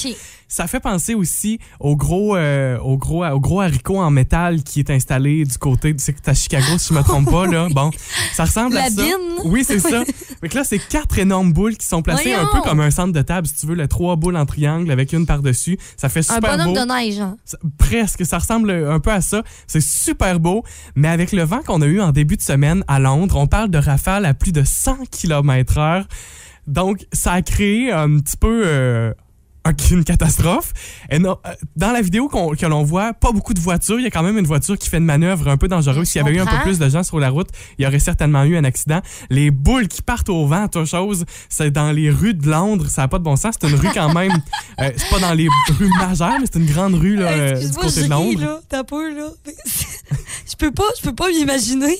Ça 0.49 0.67
fait 0.67 0.81
penser 0.81 1.15
aussi 1.15 1.59
au 1.81 1.97
gros, 1.97 2.37
euh, 2.37 2.79
au 2.81 2.99
gros, 2.99 3.25
au 3.25 3.41
gros 3.41 3.63
haricot 3.63 3.97
en 3.99 4.11
métal 4.11 4.63
qui 4.63 4.81
est 4.81 4.91
installé 4.91 5.47
du 5.47 5.57
côté 5.57 5.95
de 5.95 6.01
c'est 6.01 6.29
à 6.29 6.35
Chicago, 6.35 6.77
si 6.77 6.89
je 6.91 6.95
me 6.95 7.03
trompe 7.03 7.31
pas. 7.31 7.47
Là. 7.47 7.69
Bon, 7.75 7.91
ça 8.35 8.45
ressemble 8.45 8.75
La 8.75 8.85
à 8.85 8.91
ça. 8.91 9.03
bine. 9.03 9.15
Oui, 9.45 9.65
c'est 9.67 9.79
ça. 9.79 10.03
Que 10.43 10.55
là, 10.55 10.63
c'est 10.65 10.79
quatre 10.79 11.19
énormes 11.19 11.55
boules 11.55 11.77
qui 11.79 11.87
sont 11.87 12.03
placées 12.03 12.35
un 12.35 12.47
peu 12.53 12.61
comme 12.61 12.81
un 12.81 12.91
centre 12.91 13.13
de 13.15 13.23
table, 13.23 13.47
si 13.47 13.55
tu 13.55 13.67
veux, 13.67 13.75
les 13.75 13.89
trois 13.89 14.17
boules 14.17 14.37
en 14.37 14.45
triangle 14.45 14.91
avec 14.91 15.15
une 15.15 15.25
par-dessus. 15.25 15.79
Ça 15.97 16.11
fait 16.11 16.21
Un 16.21 16.35
super 16.35 16.59
bonhomme 16.59 16.75
beau. 16.75 16.81
de 16.81 16.87
neige, 16.87 17.19
hein. 17.21 17.37
Ça- 17.47 17.57
presque, 17.79 18.27
ça 18.27 18.37
ressemble 18.39 18.71
un 18.73 19.01
peu 19.01 19.11
à 19.11 19.23
ça. 19.23 19.43
C'est 19.67 19.81
super 19.83 20.39
beau, 20.39 20.65
mais 20.97 21.09
avec 21.09 21.33
le 21.33 21.45
vent 21.45 21.61
qu'on 21.67 21.81
a 21.81 21.87
eu 21.87 22.01
en 22.03 22.11
début 22.13 22.37
de 22.37 22.43
semaine 22.43 22.85
à 22.89 22.99
Londres, 22.99 23.37
on 23.39 23.47
parle 23.47 23.71
de 23.71 23.79
rafales 23.79 24.27
à 24.27 24.35
plus 24.35 24.53
de 24.53 24.65
100 24.65 24.97
km 25.11 25.79
heure. 25.79 26.05
Donc, 26.67 27.07
ça 27.13 27.33
a 27.33 27.43
créé 27.43 27.91
un 27.93 28.19
petit 28.21 28.37
peu 28.37 28.63
euh, 28.65 29.13
un- 29.65 29.73
une 29.93 30.03
catastrophe. 30.05 30.73
Et 31.11 31.19
non, 31.21 31.39
euh, 31.47 31.51
dans 31.77 31.93
la 31.93 32.01
vidéo 32.03 32.29
que 32.29 32.67
l'on 32.67 32.83
voit, 32.83 33.13
pas 33.15 33.31
beaucoup 33.33 33.55
de 33.55 33.61
voitures. 33.61 33.99
Il 34.01 34.03
y 34.03 34.07
a 34.07 34.11
quand 34.11 34.23
même 34.25 34.37
une 34.39 34.47
voiture 34.47 34.77
qui 34.77 34.89
fait 34.89 34.97
une 34.99 35.05
manœuvre 35.05 35.49
un 35.49 35.57
peu 35.57 35.69
dangereuse. 35.69 36.09
S'il 36.09 36.21
y 36.21 36.25
avait 36.25 36.35
eu 36.37 36.41
un 36.41 36.47
peu 36.47 36.57
plus 36.63 36.79
de 36.81 36.89
gens 36.89 37.03
sur 37.05 37.21
la 37.21 37.31
route, 37.31 37.49
il 37.79 37.85
y 37.85 37.87
aurait 37.87 38.01
certainement 38.01 38.43
eu 38.45 38.57
un 38.57 38.65
accident. 38.65 39.01
Les 39.31 39.51
boules 39.53 39.87
qui 39.89 40.03
partent 40.03 40.29
au 40.31 40.47
vent, 40.47 40.67
toute 40.69 40.87
chose, 40.87 41.25
c'est 41.49 41.71
dans 41.71 41.93
les 41.93 42.11
rues 42.11 42.35
de 42.35 42.49
Londres. 42.51 42.87
Ça 42.89 43.03
n'a 43.03 43.09
pas 43.09 43.19
de 43.19 43.25
bon 43.25 43.37
sens. 43.37 43.55
C'est 43.61 43.69
une 43.69 43.77
rue 43.77 43.91
quand 43.95 44.13
même. 44.13 44.33
euh, 44.81 44.91
c'est 44.97 45.11
pas 45.11 45.21
dans 45.21 45.35
les 45.35 45.49
rues 45.79 45.91
majeures, 45.99 46.39
mais 46.41 46.47
c'est 46.53 46.59
une 46.59 46.67
grande 46.67 46.95
rue 46.95 47.15
là, 47.17 47.27
euh, 47.29 47.53
du 47.69 47.73
côté 47.75 47.89
je 47.89 47.97
de 47.97 48.03
ris, 48.03 48.09
Londres. 48.09 48.41
là. 48.41 48.61
T'as 48.69 48.85
peur, 48.85 49.11
là. 49.17 49.29
Je 50.51 50.57
peux 50.57 50.73
pas, 50.73 50.85
je 50.99 51.03
peux 51.03 51.15
pas 51.15 51.29
m'imaginer. 51.29 51.97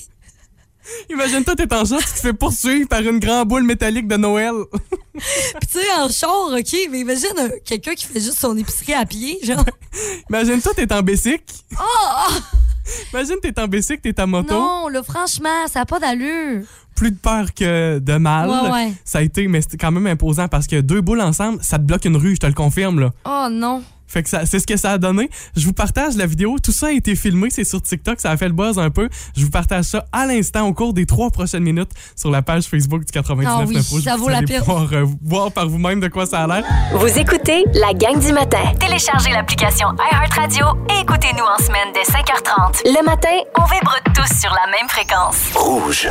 Imagine-toi, 1.11 1.55
t'es 1.55 1.73
en 1.75 1.85
char, 1.85 1.99
tu 2.01 2.13
te 2.13 2.21
fais 2.21 2.33
poursuivre 2.33 2.89
par 2.89 3.01
une 3.01 3.19
grande 3.19 3.49
boule 3.49 3.63
métallique 3.65 4.09
de 4.09 4.17
Noël. 4.17 4.53
Puis 5.15 5.69
tu 5.71 5.79
sais, 5.79 5.93
en 5.99 6.09
char, 6.09 6.49
OK, 6.53 6.77
mais 6.91 7.01
imagine 7.01 7.33
euh, 7.39 7.51
quelqu'un 7.65 7.95
qui 7.95 8.07
fait 8.07 8.21
juste 8.21 8.39
son 8.39 8.57
épicerie 8.57 8.95
à 8.95 9.05
pied, 9.05 9.39
genre. 9.43 9.65
Imagine-toi, 10.31 10.73
t'es 10.75 10.93
en 10.93 11.03
bicycle. 11.03 11.45
Imagine, 13.13 13.37
t'es 13.41 13.59
en 13.61 13.69
bicycle, 13.69 14.01
t'es 14.01 14.21
en 14.21 14.27
moto. 14.27 14.55
Non, 14.55 14.89
là, 14.89 15.03
franchement, 15.03 15.67
ça 15.69 15.81
n'a 15.81 15.87
pas 15.87 16.01
d'allure. 16.01 16.65
Plus 16.97 17.11
de 17.11 17.17
peur 17.17 17.55
que 17.55 17.99
de 17.99 18.17
mal. 18.17 18.51
Ouais, 18.51 18.71
ouais. 18.71 18.93
Ça 19.05 19.19
a 19.19 19.23
été, 19.23 19.47
mais 19.49 19.63
c'était 19.63 19.79
quand 19.79 19.93
même 19.93 20.07
imposant 20.07 20.49
parce 20.49 20.67
que 20.67 20.81
deux 20.81 21.01
boules 21.01 21.21
ensemble, 21.21 21.63
ça 21.63 21.79
te 21.79 21.85
bloque 21.85 22.05
une 22.05 22.17
rue, 22.17 22.35
je 22.35 22.41
te 22.41 22.47
le 22.47 22.55
confirme, 22.55 23.01
là. 23.01 23.13
Oh 23.25 23.49
non. 23.51 23.83
Fait 24.13 24.23
que 24.23 24.29
ça- 24.29 24.45
c'est 24.45 24.59
ce 24.59 24.67
que 24.67 24.77
ça 24.77 24.91
a 24.93 24.99
donné. 24.99 25.31
Je 25.57 25.65
vous 25.67 25.73
partage 25.73 26.17
la 26.17 26.27
vidéo. 26.27 26.57
Tout 26.63 26.73
ça 26.73 26.89
a 26.89 26.91
été 26.93 27.17
filmé, 27.17 27.49
c'est 27.51 27.65
sur 27.65 27.81
TikTok, 27.81 28.21
ça 28.21 28.31
a 28.31 28.37
fait 28.37 28.49
le 28.49 28.53
buzz 28.55 28.79
un 28.79 28.91
peu. 28.91 29.09
Je 29.37 29.45
vous 29.45 29.51
partage 29.51 29.85
ça 29.87 30.05
à 30.13 30.27
l'instant 30.27 30.67
au 30.67 30.75
cours 30.75 30.93
des 30.93 31.07
trois 31.07 31.31
prochaines 31.31 31.63
minutes 31.63 31.91
sur 32.15 32.31
la 32.31 32.43
page 32.43 32.65
Facebook 32.65 33.05
du 33.05 33.13
99 33.13 33.59
Ah 33.63 33.65
oui, 33.67 33.79
Info. 33.79 34.01
ça 34.01 34.17
Vous 34.17 34.25
vaut 34.25 34.29
la 34.29 34.43
peine. 34.43 34.59
pouvoir 34.61 34.89
euh, 34.93 35.07
voir 35.23 35.51
par 35.53 35.69
vous-même 35.69 36.01
de 36.01 36.09
quoi 36.09 36.27
ça 36.27 36.41
a 36.43 36.47
l'air. 36.47 36.65
Vous 36.95 37.19
écoutez 37.19 37.65
la 37.75 37.95
gang 37.95 38.19
du 38.19 38.33
matin. 38.33 38.73
Téléchargez 38.79 39.31
l'application 39.31 39.89
iHeartRadio 40.13 40.67
et 40.91 41.01
écoutez-nous 41.01 41.45
en 41.45 41.63
semaine 41.65 41.89
dès 41.95 42.03
5h30. 42.03 42.83
Le 42.85 43.05
matin, 43.05 43.29
on 43.59 43.65
vibre 43.65 43.97
tous 44.15 44.39
sur 44.41 44.51
la 44.51 44.71
même 44.71 44.89
fréquence. 44.89 45.37
Rouge. 45.55 46.09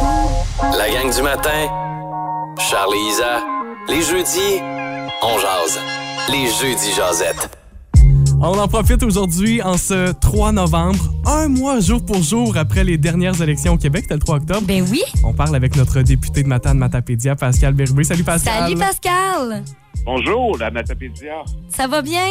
La 0.78 0.90
gang 0.90 1.14
du 1.14 1.22
matin. 1.22 1.68
Charles 2.58 2.94
et 2.96 3.10
Isa. 3.12 3.44
Les 3.90 4.02
jeudis, 4.02 4.60
on 5.22 5.38
jase. 5.38 5.80
Les 6.30 6.48
jeudis 6.48 6.94
jasettes. 6.96 7.50
On 8.44 8.58
en 8.58 8.68
profite 8.68 9.04
aujourd'hui 9.04 9.62
en 9.62 9.78
ce 9.78 10.14
3 10.14 10.54
novembre, 10.54 10.98
un 11.28 11.48
mois 11.48 11.80
jour 11.80 12.04
pour 12.04 12.24
jour 12.24 12.58
après 12.58 12.84
les 12.84 12.98
dernières 12.98 13.40
élections 13.40 13.74
au 13.74 13.78
Québec, 13.78 14.02
c'était 14.06 14.16
le 14.16 14.20
3 14.20 14.38
octobre. 14.38 14.66
Ben 14.66 14.84
oui. 14.90 15.04
On 15.24 15.32
parle 15.32 15.56
avec 15.56 15.76
notre 15.76 16.02
député 16.02 16.42
de 16.42 16.48
Matane 16.48 16.80
Matapédia, 16.80 17.36
Pascal 17.36 17.76
Berbé. 17.76 18.04
Salut 18.04 18.24
Pascal. 18.24 18.64
Salut 18.64 18.80
Pascal. 18.80 19.64
Bonjour, 20.04 20.58
la 20.58 20.72
Matapédia. 20.72 21.44
Ça 21.70 21.86
va 21.86 22.02
bien? 22.02 22.30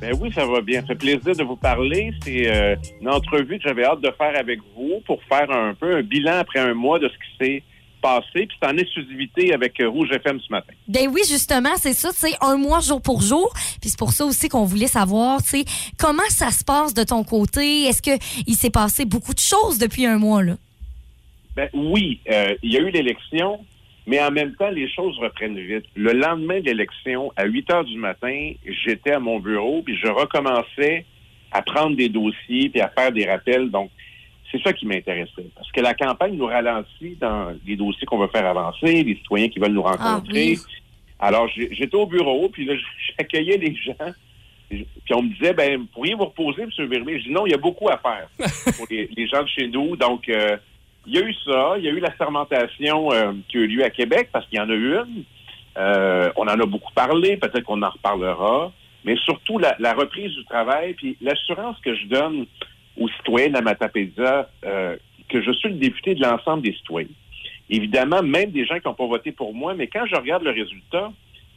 Ben 0.00 0.16
oui, 0.18 0.32
ça 0.34 0.46
va 0.46 0.62
bien. 0.62 0.80
Ça 0.80 0.86
fait 0.86 0.94
plaisir 0.94 1.36
de 1.36 1.44
vous 1.44 1.56
parler. 1.56 2.10
C'est 2.24 2.50
euh, 2.50 2.76
une 3.02 3.10
entrevue 3.10 3.58
que 3.58 3.64
j'avais 3.68 3.84
hâte 3.84 4.00
de 4.00 4.10
faire 4.16 4.34
avec 4.34 4.60
vous 4.74 5.02
pour 5.04 5.18
faire 5.24 5.50
un 5.50 5.74
peu 5.74 5.96
un 5.96 6.02
bilan 6.02 6.38
après 6.38 6.60
un 6.60 6.72
mois 6.72 6.98
de 6.98 7.08
ce 7.08 7.12
qui 7.12 7.36
s'est 7.38 7.62
passé. 8.00 8.46
Puis 8.46 8.56
c'est 8.60 8.68
en 8.68 8.76
exclusivité 8.76 9.52
avec 9.52 9.80
euh, 9.80 9.88
Rouge 9.88 10.10
FM 10.12 10.40
ce 10.40 10.50
matin. 10.50 10.72
Ben 10.86 11.08
oui, 11.12 11.20
justement, 11.28 11.74
c'est 11.76 11.92
ça, 11.92 12.10
tu 12.12 12.20
sais, 12.20 12.34
un 12.40 12.56
mois 12.56 12.80
jour 12.80 13.00
pour 13.00 13.20
jour. 13.20 13.52
Puis 13.80 13.90
c'est 13.90 13.98
pour 13.98 14.12
ça 14.12 14.24
aussi 14.24 14.48
qu'on 14.48 14.64
voulait 14.64 14.86
savoir, 14.86 15.42
tu 15.42 15.48
sais, 15.48 15.64
comment 15.98 16.28
ça 16.28 16.50
se 16.50 16.64
passe 16.64 16.94
de 16.94 17.04
ton 17.04 17.24
côté? 17.24 17.84
Est-ce 17.84 18.02
que 18.02 18.22
il 18.46 18.54
s'est 18.54 18.70
passé 18.70 19.04
beaucoup 19.04 19.34
de 19.34 19.40
choses 19.40 19.78
depuis 19.78 20.06
un 20.06 20.18
mois, 20.18 20.42
là? 20.42 20.54
Ben 21.56 21.68
oui, 21.72 22.20
euh, 22.30 22.54
il 22.62 22.72
y 22.72 22.76
a 22.76 22.80
eu 22.80 22.90
l'élection, 22.90 23.58
mais 24.06 24.22
en 24.22 24.30
même 24.30 24.54
temps, 24.54 24.70
les 24.70 24.88
choses 24.90 25.18
reprennent 25.18 25.58
vite. 25.58 25.84
Le 25.96 26.12
lendemain 26.12 26.60
de 26.60 26.66
l'élection, 26.66 27.32
à 27.36 27.46
8 27.46 27.70
heures 27.72 27.84
du 27.84 27.98
matin, 27.98 28.52
j'étais 28.84 29.12
à 29.12 29.18
mon 29.18 29.40
bureau, 29.40 29.82
puis 29.82 29.96
je 29.96 30.06
recommençais 30.08 31.04
à 31.50 31.62
prendre 31.62 31.96
des 31.96 32.08
dossiers 32.08 32.68
puis 32.68 32.80
à 32.80 32.88
faire 32.88 33.12
des 33.12 33.26
rappels. 33.26 33.70
Donc, 33.70 33.90
c'est 34.50 34.62
ça 34.62 34.72
qui 34.72 34.86
m'intéressait. 34.86 35.46
Parce 35.54 35.70
que 35.72 35.80
la 35.80 35.94
campagne 35.94 36.36
nous 36.36 36.46
ralentit 36.46 37.16
dans 37.20 37.54
les 37.66 37.76
dossiers 37.76 38.06
qu'on 38.06 38.18
veut 38.18 38.28
faire 38.28 38.46
avancer, 38.46 39.02
les 39.02 39.16
citoyens 39.16 39.48
qui 39.48 39.58
veulent 39.58 39.72
nous 39.72 39.82
rencontrer. 39.82 40.50
oui. 40.50 40.58
Alors, 41.20 41.48
j'étais 41.48 41.96
au 41.96 42.06
bureau, 42.06 42.48
puis 42.48 42.64
là, 42.64 42.74
j'accueillais 43.18 43.56
les 43.56 43.74
gens. 43.74 44.12
Puis 44.68 44.86
on 45.14 45.22
me 45.22 45.30
disait, 45.30 45.54
ben, 45.54 45.86
pourriez 45.86 46.14
vous 46.14 46.26
reposer, 46.26 46.62
M. 46.62 46.70
Vermeer? 46.86 47.18
Je 47.18 47.24
dis 47.24 47.32
non, 47.32 47.46
il 47.46 47.50
y 47.50 47.54
a 47.54 47.58
beaucoup 47.58 47.88
à 47.88 47.98
faire 47.98 48.28
pour 48.76 48.86
les, 48.90 49.08
les 49.16 49.26
gens 49.26 49.42
de 49.42 49.48
chez 49.48 49.66
nous. 49.68 49.96
Donc, 49.96 50.28
euh, 50.28 50.56
il 51.06 51.14
y 51.14 51.18
a 51.18 51.22
eu 51.22 51.34
ça. 51.44 51.74
Il 51.78 51.84
y 51.84 51.88
a 51.88 51.90
eu 51.90 52.00
la 52.00 52.10
fermentation 52.12 53.10
euh, 53.12 53.32
qui 53.48 53.56
a 53.56 53.60
eu 53.60 53.66
lieu 53.66 53.84
à 53.84 53.90
Québec, 53.90 54.28
parce 54.32 54.46
qu'il 54.46 54.58
y 54.58 54.60
en 54.60 54.68
a 54.68 54.74
eu 54.74 54.94
une. 54.94 55.24
Euh, 55.78 56.30
on 56.36 56.42
en 56.42 56.60
a 56.60 56.66
beaucoup 56.66 56.92
parlé, 56.92 57.36
peut-être 57.36 57.64
qu'on 57.64 57.82
en 57.82 57.90
reparlera. 57.90 58.72
Mais 59.04 59.16
surtout, 59.16 59.58
la, 59.58 59.74
la 59.78 59.94
reprise 59.94 60.34
du 60.34 60.44
travail, 60.44 60.92
puis 60.94 61.16
l'assurance 61.20 61.78
que 61.80 61.94
je 61.94 62.06
donne 62.06 62.46
aux 62.98 63.08
citoyens 63.08 63.48
de 63.48 63.54
la 63.54 63.62
Matapédia, 63.62 64.48
euh, 64.64 64.96
que 65.28 65.42
je 65.42 65.52
suis 65.52 65.68
le 65.68 65.76
député 65.76 66.14
de 66.14 66.22
l'ensemble 66.22 66.62
des 66.62 66.72
citoyens. 66.72 67.08
Évidemment, 67.70 68.22
même 68.22 68.50
des 68.50 68.64
gens 68.64 68.78
qui 68.78 68.86
n'ont 68.86 68.94
pas 68.94 69.06
voté 69.06 69.32
pour 69.32 69.54
moi, 69.54 69.74
mais 69.74 69.86
quand 69.86 70.06
je 70.06 70.16
regarde 70.16 70.42
le 70.42 70.50
résultat, 70.50 71.12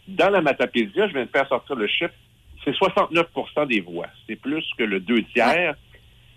dans 0.08 0.30
la 0.30 0.41
Matapédia, 0.41 1.08
je 1.08 1.13
viens 1.13 1.25
de 1.25 1.30
faire 1.30 1.47
sortir 1.47 1.75
le 1.75 1.88
chiffre, 1.88 2.13
c'est 2.63 2.71
69% 2.71 3.67
des 3.67 3.80
voix. 3.80 4.08
C'est 4.27 4.36
plus 4.36 4.65
que 4.77 4.84
le 4.84 4.99
deux 4.99 5.23
tiers. 5.34 5.75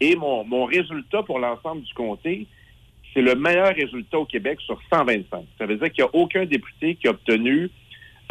Et 0.00 0.16
mon, 0.16 0.44
mon 0.44 0.64
résultat 0.64 1.22
pour 1.22 1.38
l'ensemble 1.38 1.82
du 1.82 1.92
comté, 1.94 2.46
c'est 3.12 3.22
le 3.22 3.34
meilleur 3.34 3.74
résultat 3.74 4.18
au 4.18 4.24
Québec 4.24 4.60
sur 4.60 4.78
125. 4.92 5.44
Ça 5.58 5.66
veut 5.66 5.76
dire 5.76 5.92
qu'il 5.92 6.04
n'y 6.04 6.10
a 6.10 6.14
aucun 6.14 6.44
député 6.44 6.94
qui 6.96 7.08
a 7.08 7.10
obtenu 7.10 7.70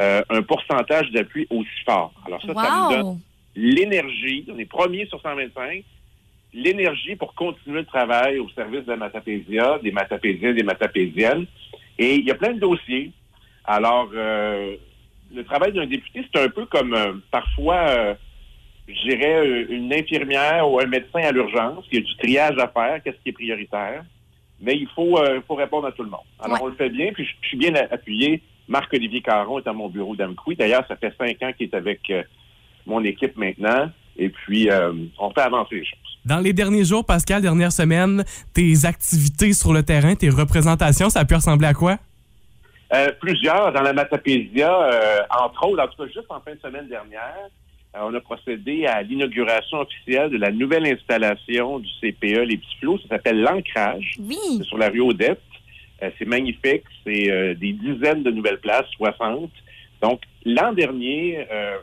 euh, 0.02 0.22
un 0.30 0.42
pourcentage 0.42 1.12
d'appui 1.12 1.46
aussi 1.50 1.70
fort. 1.86 2.14
Alors 2.26 2.42
ça, 2.42 2.54
ça 2.54 2.54
me 2.54 2.96
donne 2.96 3.20
l'énergie, 3.56 4.46
on 4.50 4.58
est 4.58 4.66
premier 4.66 5.06
sur 5.08 5.22
125, 5.22 5.84
l'énergie 6.54 7.16
pour 7.16 7.34
continuer 7.34 7.80
le 7.80 7.86
travail 7.86 8.40
au 8.40 8.48
service 8.50 8.86
de 8.86 8.92
la 8.92 8.98
Matapédia, 8.98 9.80
des 9.80 9.92
Matapédiens, 9.92 10.54
des 10.54 10.64
Matapédiennes. 10.64 11.46
Et 11.98 12.16
il 12.16 12.26
y 12.26 12.32
a 12.32 12.36
plein 12.36 12.54
de 12.54 12.60
dossiers. 12.60 13.12
Alors, 13.66 14.10
euh, 14.14 14.76
le 15.34 15.44
travail 15.44 15.74
d'un 15.74 15.86
député, 15.86 16.24
c'est 16.32 16.42
un 16.42 16.50
peu 16.50 16.66
comme 16.66 16.94
euh, 16.94 17.14
parfois, 17.32 17.78
euh, 17.90 18.14
je 18.88 19.10
dirais, 19.10 19.66
une 19.70 19.94
infirmière 19.94 20.70
ou 20.70 20.80
un 20.80 20.86
médecin 20.86 21.20
à 21.20 21.32
l'urgence. 21.32 21.86
Il 21.92 22.00
y 22.00 22.02
a 22.02 22.06
du 22.06 22.16
triage 22.18 22.58
à 22.58 22.68
faire, 22.68 23.02
qu'est-ce 23.04 23.18
qui 23.24 23.30
est 23.30 23.34
prioritaire. 23.34 24.04
Mais 24.62 24.76
il 24.76 24.88
faut, 24.96 25.20
faut 25.48 25.56
répondre 25.56 25.88
à 25.88 25.92
tout 25.92 26.04
le 26.04 26.10
monde. 26.10 26.22
Alors, 26.40 26.58
Ouais. 26.58 26.64
on 26.64 26.68
le 26.68 26.76
fait 26.76 26.90
bien, 26.90 27.12
puis 27.12 27.26
je, 27.26 27.48
suis 27.48 27.58
bien 27.58 27.74
appuyé. 27.92 28.42
Marc-Olivier 28.70 29.22
Caron 29.22 29.60
est 29.60 29.68
à 29.68 29.74
mon 29.74 29.90
bureau 29.90 30.16
d'Amqui. 30.16 30.56
D'ailleurs, 30.56 30.86
ça 30.88 30.96
fait 30.96 31.14
cinq 31.18 31.42
ans 31.44 31.52
qu'il 31.52 31.68
est 31.68 31.74
avec 31.74 32.00
mon 32.86 33.04
équipe 33.04 33.36
maintenant. 33.36 33.90
Et 34.18 34.30
puis, 34.30 34.70
euh, 34.70 34.94
on 35.20 35.32
fait 35.32 35.42
avancer 35.42 35.76
les 35.76 35.86
choses. 35.86 36.00
Dans 36.26 36.40
les 36.40 36.54
derniers 36.54 36.86
jours, 36.86 37.06
Pascal, 37.06 37.42
dernière 37.42 37.72
semaine, 37.72 38.24
tes 38.54 38.86
activités 38.86 39.54
sur 39.54 39.74
le 39.74 39.84
terrain, 39.84 40.16
tes 40.16 40.30
représentations, 40.30 41.10
ça 41.10 41.22
a 41.22 41.26
pu 41.26 41.36
ressembler 41.36 41.68
à 41.68 41.74
quoi? 41.74 41.98
Euh, 42.94 43.10
plusieurs 43.20 43.74
dans 43.74 43.82
la 43.82 43.92
Matapédia, 43.92 44.72
euh, 44.72 45.20
entre 45.30 45.68
autres, 45.68 45.84
en 45.84 45.88
tout 45.88 46.04
cas 46.04 46.08
juste 46.08 46.30
en 46.30 46.40
fin 46.40 46.54
de 46.54 46.60
semaine 46.60 46.88
dernière, 46.88 47.50
euh, 47.96 48.00
on 48.04 48.14
a 48.14 48.20
procédé 48.22 48.86
à 48.86 49.02
l'inauguration 49.02 49.80
officielle 49.80 50.32
de 50.32 50.38
la 50.38 50.52
nouvelle 50.52 50.86
installation 50.86 51.80
du 51.80 51.90
CPE 52.02 52.46
Les 52.46 52.58
Petits 52.58 52.78
Flots. 52.80 53.00
Ça 53.04 53.10
s'appelle 53.10 53.42
l'Ancrage. 53.42 54.16
Oui! 54.20 54.38
C'est 54.58 54.64
sur 54.64 54.78
la 54.78 54.90
rue 54.90 55.02
Odette. 55.02 55.42
Euh, 56.02 56.10
c'est 56.18 56.26
magnifique. 56.28 56.84
C'est 57.06 57.32
euh, 57.32 57.54
des 57.54 57.74
dizaines 57.74 58.24
de 58.24 58.32
nouvelles 58.32 58.60
places, 58.60 58.88
60. 58.98 59.52
Donc, 60.02 60.22
l'an 60.46 60.74
dernier, 60.74 61.48
euh, 61.52 61.78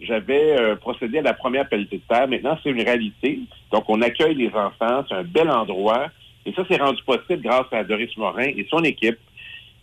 j'avais 0.00 0.58
euh, 0.58 0.76
procédé 0.76 1.18
à 1.18 1.22
la 1.22 1.34
première 1.34 1.68
pelletée 1.68 1.98
de 1.98 2.02
terre. 2.08 2.28
Maintenant, 2.28 2.58
c'est 2.62 2.70
une 2.70 2.82
réalité. 2.82 3.40
Donc, 3.70 3.84
on 3.88 4.00
accueille 4.02 4.34
les 4.34 4.50
enfants. 4.54 5.04
C'est 5.08 5.14
un 5.14 5.24
bel 5.24 5.50
endroit. 5.50 6.06
Et 6.46 6.52
ça, 6.52 6.64
c'est 6.68 6.80
rendu 6.80 7.02
possible 7.02 7.42
grâce 7.42 7.66
à 7.72 7.84
Doris 7.84 8.16
Morin 8.16 8.46
et 8.46 8.66
son 8.70 8.82
équipe 8.82 9.18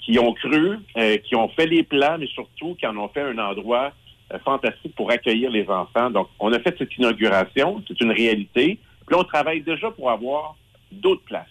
qui 0.02 0.18
ont 0.20 0.34
cru, 0.34 0.80
euh, 0.98 1.18
qui 1.18 1.36
ont 1.36 1.50
fait 1.50 1.68
les 1.68 1.84
plans, 1.84 2.18
mais 2.18 2.28
surtout 2.28 2.76
qui 2.76 2.88
en 2.88 2.98
ont 2.98 3.10
fait 3.10 3.22
un 3.22 3.38
endroit 3.38 3.92
euh, 4.34 4.40
fantastique 4.40 4.96
pour 4.96 5.12
accueillir 5.12 5.52
les 5.52 5.68
enfants. 5.70 6.10
Donc, 6.10 6.30
on 6.40 6.52
a 6.54 6.60
fait 6.60 6.76
cette 6.78 6.96
inauguration, 6.98 7.84
c'est 7.88 8.00
une 8.02 8.12
réalité. 8.12 8.80
Puis 9.06 9.16
là, 9.16 9.20
on 9.20 9.24
travaille 9.24 9.62
déjà 9.62 9.92
pour 9.92 10.10
avoir 10.10 10.56
d'autres 10.92 11.24
places. 11.24 11.46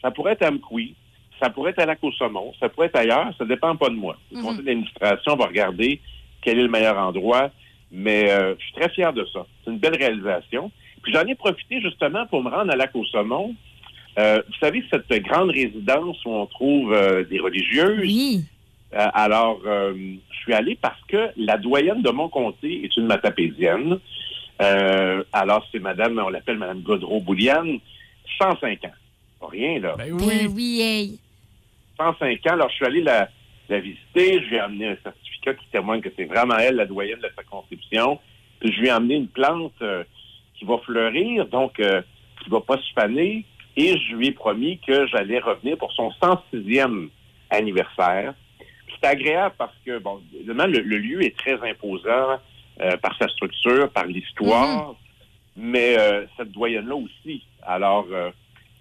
Ça 0.00 0.10
pourrait 0.10 0.32
être 0.32 0.42
à 0.42 0.50
Mkoui, 0.50 0.94
ça 1.40 1.50
pourrait 1.50 1.70
être 1.70 1.80
à 1.80 1.86
Lac 1.86 1.98
au 2.02 2.10
Saumon, 2.12 2.52
ça 2.58 2.68
pourrait 2.68 2.86
être 2.86 2.96
ailleurs, 2.96 3.32
ça 3.38 3.44
dépend 3.44 3.76
pas 3.76 3.88
de 3.88 3.94
moi. 3.94 4.16
Le 4.32 4.42
conseil 4.42 4.64
d'administration 4.64 5.36
va 5.36 5.46
regarder 5.46 6.00
quel 6.40 6.58
est 6.58 6.62
le 6.62 6.68
meilleur 6.68 6.98
endroit, 6.98 7.50
mais 7.92 8.30
euh, 8.30 8.54
je 8.58 8.64
suis 8.64 8.72
très 8.74 8.88
fier 8.88 9.12
de 9.12 9.24
ça. 9.32 9.46
C'est 9.64 9.70
une 9.70 9.78
belle 9.78 9.96
réalisation. 9.96 10.70
Puis 11.02 11.12
j'en 11.12 11.26
ai 11.26 11.34
profité 11.34 11.80
justement 11.80 12.26
pour 12.26 12.42
me 12.42 12.48
rendre 12.50 12.72
à 12.72 12.76
Lac 12.76 12.94
au 12.94 13.04
Saumon. 13.04 13.54
Euh, 14.18 14.42
vous 14.46 14.54
savez, 14.60 14.82
cette 14.90 15.08
grande 15.22 15.50
résidence 15.50 16.24
où 16.24 16.30
on 16.30 16.46
trouve 16.46 16.92
euh, 16.92 17.24
des 17.24 17.38
religieuses. 17.40 18.00
Oui. 18.00 18.44
Euh, 18.94 19.06
alors, 19.14 19.60
euh, 19.66 19.94
je 20.30 20.36
suis 20.40 20.52
allé 20.52 20.76
parce 20.80 21.00
que 21.08 21.30
la 21.36 21.56
doyenne 21.56 22.02
de 22.02 22.10
mon 22.10 22.28
comté 22.28 22.84
est 22.84 22.96
une 22.96 23.06
matapédienne. 23.06 23.98
Euh, 24.60 25.24
alors, 25.32 25.66
c'est 25.72 25.78
madame, 25.78 26.20
on 26.24 26.28
l'appelle 26.28 26.58
madame 26.58 26.80
Godreau-Bouliane, 26.82 27.78
105 28.38 28.84
ans. 28.84 28.90
Pas 29.40 29.46
rien, 29.48 29.80
là. 29.80 29.94
Ben 29.96 30.14
Ben 30.16 30.26
oui. 30.26 30.46
oui, 30.54 30.80
hey. 30.82 31.18
105 31.98 32.46
ans. 32.46 32.52
Alors, 32.52 32.68
je 32.70 32.74
suis 32.76 32.84
allé 32.84 33.00
la, 33.02 33.28
la 33.68 33.80
visiter. 33.80 34.40
Je 34.42 34.48
lui 34.48 34.56
ai 34.56 34.60
amené 34.60 34.88
un 34.88 34.96
certificat 35.02 35.21
qui 35.50 35.66
témoigne 35.72 36.00
que 36.00 36.10
c'est 36.16 36.24
vraiment 36.24 36.56
elle, 36.56 36.76
la 36.76 36.86
doyenne 36.86 37.20
de 37.20 37.30
sa 37.36 37.42
conception. 37.42 38.18
Puis, 38.60 38.72
je 38.72 38.80
lui 38.80 38.86
ai 38.88 38.90
amené 38.90 39.16
une 39.16 39.28
plante 39.28 39.74
euh, 39.82 40.04
qui 40.54 40.64
va 40.64 40.78
fleurir, 40.78 41.46
donc 41.46 41.80
euh, 41.80 42.02
qui 42.42 42.50
va 42.50 42.60
pas 42.60 42.78
se 42.78 42.92
faner. 42.94 43.44
Et 43.76 43.98
je 43.98 44.14
lui 44.14 44.28
ai 44.28 44.32
promis 44.32 44.78
que 44.86 45.06
j'allais 45.06 45.38
revenir 45.38 45.76
pour 45.78 45.92
son 45.92 46.10
106e 46.22 47.08
anniversaire. 47.50 48.34
C'est 48.88 49.08
agréable 49.08 49.54
parce 49.58 49.74
que, 49.84 49.98
bon, 49.98 50.20
évidemment, 50.34 50.66
le, 50.66 50.80
le 50.80 50.98
lieu 50.98 51.22
est 51.22 51.36
très 51.36 51.58
imposant 51.68 52.38
euh, 52.80 52.96
par 52.98 53.16
sa 53.18 53.28
structure, 53.28 53.90
par 53.90 54.06
l'histoire, 54.06 54.94
mais 55.56 55.98
euh, 55.98 56.24
cette 56.36 56.52
doyenne-là 56.52 56.94
aussi. 56.96 57.44
Alors, 57.62 58.06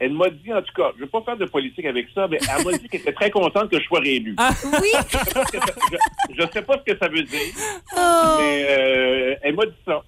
elle 0.01 0.13
m'a 0.13 0.31
dit, 0.31 0.51
en 0.51 0.63
tout 0.63 0.73
cas, 0.73 0.89
je 0.95 1.01
ne 1.01 1.05
vais 1.05 1.11
pas 1.11 1.21
faire 1.21 1.37
de 1.37 1.45
politique 1.45 1.85
avec 1.85 2.07
ça, 2.15 2.27
mais 2.27 2.39
elle 2.41 2.65
m'a 2.65 2.75
dit 2.75 2.89
qu'elle 2.89 3.01
était 3.01 3.13
très 3.13 3.29
contente 3.29 3.69
que 3.69 3.79
je 3.79 3.85
sois 3.85 3.99
réélu. 3.99 4.35
Oui. 4.81 4.89
Je 6.35 6.41
ne 6.41 6.47
sais 6.51 6.61
pas 6.63 6.79
ce 6.79 6.91
que 6.91 6.97
ça 6.97 7.07
veut 7.07 7.21
dire, 7.21 7.39
Oh. 7.95 8.37
mais 8.39 8.65
euh, 8.67 9.35
elle 9.43 9.53
m'a 9.53 9.65
dit 9.67 9.75
ça. 9.85 10.01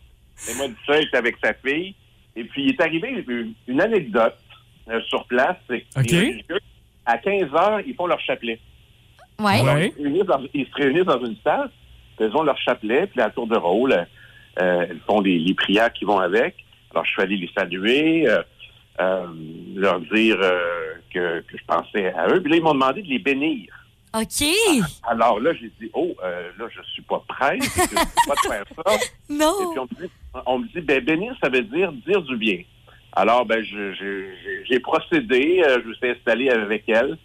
Elle 0.49 0.57
m'a 0.57 0.67
dit 0.69 0.75
ça, 0.87 0.97
elle 0.97 1.03
était 1.03 1.17
avec 1.17 1.35
sa 1.43 1.53
fille. 1.53 1.93
Et 2.35 2.43
puis, 2.43 2.63
il 2.63 2.69
est 2.71 2.81
arrivé 2.81 3.23
une, 3.27 3.53
une 3.67 3.81
anecdote 3.81 4.35
euh, 4.89 4.99
sur 5.01 5.25
place. 5.25 5.57
c'est 5.69 5.81
que 5.81 5.99
OK. 5.99 6.09
les 6.09 6.17
religieux, 6.19 6.59
à 7.05 7.17
15 7.19 7.53
heures, 7.53 7.81
ils 7.85 7.93
font 7.93 8.07
leur 8.07 8.19
chapelet. 8.21 8.59
Ouais. 9.37 9.59
Alors, 9.59 9.77
ils, 9.77 9.91
se 9.91 10.01
réunissent 10.01 10.25
dans, 10.25 10.41
ils 10.55 10.65
se 10.65 10.73
réunissent 10.73 11.05
dans 11.05 11.23
une 11.23 11.37
salle, 11.43 11.69
puis 12.17 12.25
elles 12.25 12.35
ont 12.35 12.43
leur 12.43 12.57
chapelet, 12.57 13.05
puis 13.05 13.21
à 13.21 13.29
tour 13.29 13.45
de 13.45 13.57
rôle, 13.57 13.93
euh, 13.93 14.85
elles 14.89 15.01
font 15.05 15.21
les, 15.21 15.37
les 15.37 15.53
prières 15.53 15.93
qui 15.93 16.05
vont 16.05 16.17
avec. 16.17 16.55
Alors, 16.91 17.05
je 17.05 17.11
suis 17.11 17.21
allé 17.21 17.37
les 17.37 17.51
saluer, 17.55 18.27
euh, 18.99 19.25
leur 19.75 19.99
dire 20.01 20.37
euh, 20.41 20.93
que, 21.13 21.41
que 21.41 21.57
je 21.57 21.63
pensais 21.65 22.13
à 22.13 22.27
eux. 22.29 22.41
Puis 22.41 22.51
là, 22.51 22.57
ils 22.57 22.63
m'ont 22.63 22.73
demandé 22.73 23.01
de 23.01 23.07
les 23.07 23.19
bénir. 23.19 23.67
OK. 24.15 24.45
Alors 25.09 25.39
là, 25.39 25.53
j'ai 25.53 25.71
dit, 25.81 25.89
oh, 25.93 26.13
euh, 26.23 26.49
là, 26.59 26.65
je 26.69 26.81
suis 26.91 27.01
pas 27.01 27.23
prêt, 27.27 27.57
je 27.59 27.65
ne 27.65 28.27
pas 28.27 28.35
de 28.35 28.47
faire 28.47 28.63
ça. 28.75 28.93
Et 29.29 29.33
Non. 29.33 29.53
puis 29.71 29.79
on 29.79 29.83
me 29.83 30.05
dit, 30.05 30.11
on 30.45 30.59
me 30.59 30.67
dit 30.67 30.81
ben, 30.81 31.03
bénir, 31.03 31.35
ça 31.43 31.49
veut 31.49 31.61
dire 31.63 31.91
dire 31.91 32.21
du 32.21 32.37
bien. 32.37 32.61
Alors, 33.15 33.45
ben, 33.45 33.63
j'ai- 33.63 34.79
procédé, 34.79 35.63
je 35.67 35.87
me 35.87 35.93
suis 35.95 36.09
installé 36.09 36.49
avec 36.49 36.83
elle, 36.87 37.17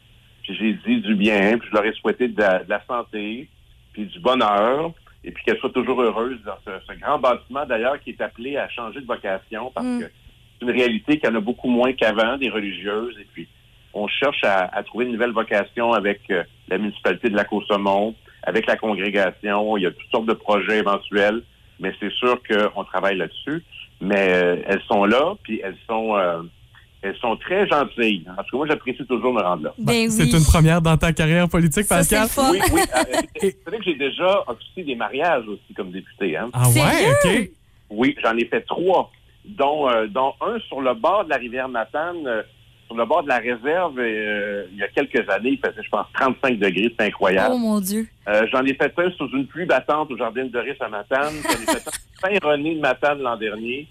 puis 0.43 0.55
j'ai 0.55 0.73
dit 0.87 1.01
du 1.03 1.15
bien, 1.15 1.59
puis 1.59 1.69
je 1.71 1.75
leur 1.75 1.85
ai 1.85 1.93
souhaité 1.93 2.29
de 2.29 2.41
la, 2.41 2.63
de 2.65 2.71
la 2.71 2.83
santé, 2.87 3.49
puis 3.93 4.07
du 4.07 4.21
bonheur, 4.21 4.93
et 5.25 5.31
puis 5.33 5.45
qu'elle 5.45 5.59
soit 5.59 5.71
toujours 5.73 6.01
heureuse 6.01 6.39
dans 6.45 6.57
ce, 6.65 6.71
ce 6.87 6.99
grand 6.99 7.19
bâtiment, 7.19 7.67
d'ailleurs, 7.67 8.01
qui 8.01 8.11
est 8.11 8.21
appelé 8.21 8.57
à 8.57 8.69
changer 8.69 9.01
de 9.01 9.07
vocation, 9.07 9.71
parce 9.75 9.87
Mm. 9.87 10.01
que 10.01 10.11
c'est 10.61 10.67
une 10.67 10.73
réalité 10.73 11.19
qu'il 11.19 11.29
y 11.29 11.33
en 11.33 11.37
a 11.37 11.41
beaucoup 11.41 11.69
moins 11.69 11.93
qu'avant, 11.93 12.37
des 12.37 12.51
religieuses, 12.51 13.15
et 13.21 13.27
puis 13.33 13.49
on 13.95 14.07
cherche 14.09 14.43
à, 14.45 14.65
à 14.77 14.83
trouver 14.83 15.07
une 15.07 15.13
nouvelle 15.13 15.33
vocation 15.33 15.93
avec 15.93 16.21
euh, 16.31 16.43
la 16.69 16.79
municipalité 16.79 17.29
de 17.31 17.37
Lac-au-Saumon, 17.37 18.15
avec 18.43 18.67
la 18.67 18.77
congrégation. 18.77 19.77
Il 19.77 19.83
y 19.83 19.87
a 19.87 19.91
toutes 19.91 20.11
sortes 20.11 20.27
de 20.27 20.35
projets 20.35 20.79
éventuels, 20.79 21.43
mais 21.81 21.93
c'est 22.01 22.13
sûr 22.13 22.39
qu'on 22.49 22.85
travaille 22.85 23.17
là-dessus. 23.17 23.65
Mais 24.01 24.33
euh, 24.35 24.57
elles 24.67 24.83
sont 24.87 25.05
là, 25.07 25.35
puis 25.43 25.61
elles 25.65 25.77
sont 25.89 26.17
euh, 26.17 26.43
elles 27.03 27.17
sont 27.17 27.37
très 27.37 27.67
gentilles. 27.69 28.25
En 28.29 28.43
tout 28.43 28.51
cas, 28.53 28.57
moi, 28.59 28.67
j'apprécie 28.69 29.05
toujours 29.07 29.33
me 29.33 29.41
rendre 29.43 29.65
là. 29.65 29.75
Ben 29.79 30.09
C'est 30.11 30.25
oui. 30.25 30.37
une 30.37 30.45
première 30.45 30.81
dans 30.83 30.97
ta 30.97 31.13
carrière 31.13 31.49
politique, 31.49 31.85
Ça, 31.85 32.03
c'est 32.05 32.17
Pascal? 32.17 32.29
fun. 32.45 32.53
Oui, 32.53 32.61
oui. 32.73 32.81
euh, 32.97 33.03
c'est 33.41 33.57
vrai 33.69 33.79
que 33.79 33.85
j'ai 33.85 33.95
déjà 33.95 34.45
officié 34.47 34.85
des 34.85 34.95
mariages 34.95 35.47
aussi 35.49 35.75
comme 35.75 35.91
député. 35.91 36.37
Hein? 36.37 36.51
Ah 36.53 36.69
ouais, 36.69 37.11
OK. 37.11 37.51
Oui, 37.91 38.15
j'en 38.23 38.37
ai 38.37 38.45
fait 38.45 38.61
trois, 38.63 39.11
dont, 39.49 39.89
euh, 39.89 40.07
dont 40.07 40.35
un 40.41 40.59
sur 40.69 40.81
le 40.81 40.95
bord 40.95 41.25
de 41.25 41.31
la 41.31 41.37
rivière 41.37 41.69
Matane, 41.69 42.27
euh, 42.27 42.43
sur 42.87 42.97
le 42.97 43.05
bord 43.05 43.23
de 43.23 43.29
la 43.29 43.39
réserve, 43.39 43.99
euh, 43.99 44.65
il 44.73 44.79
y 44.79 44.83
a 44.83 44.89
quelques 44.89 45.29
années, 45.29 45.51
il 45.51 45.59
faisait, 45.59 45.83
je 45.83 45.89
pense, 45.91 46.07
35 46.15 46.59
degrés, 46.59 46.93
c'est 46.99 47.07
incroyable. 47.07 47.51
Oh 47.55 47.59
mon 47.59 47.81
Dieu. 47.81 48.07
Euh, 48.29 48.47
J'en 48.51 48.65
ai 48.65 48.75
fait 48.75 48.93
un 48.97 49.11
sous 49.13 49.29
une 49.37 49.47
pluie 49.47 49.67
battante 49.67 50.11
au 50.11 50.17
jardin 50.17 50.45
de 50.45 50.49
Doris 50.51 50.77
à 50.81 50.89
Matane. 50.89 51.35
J'en 51.43 51.51
ai 51.51 51.67
fait 51.79 51.87
un 51.87 52.31
Saint-René 52.41 52.75
de 52.77 52.81
Matane 52.81 53.21
l'an 53.21 53.37
dernier. 53.37 53.87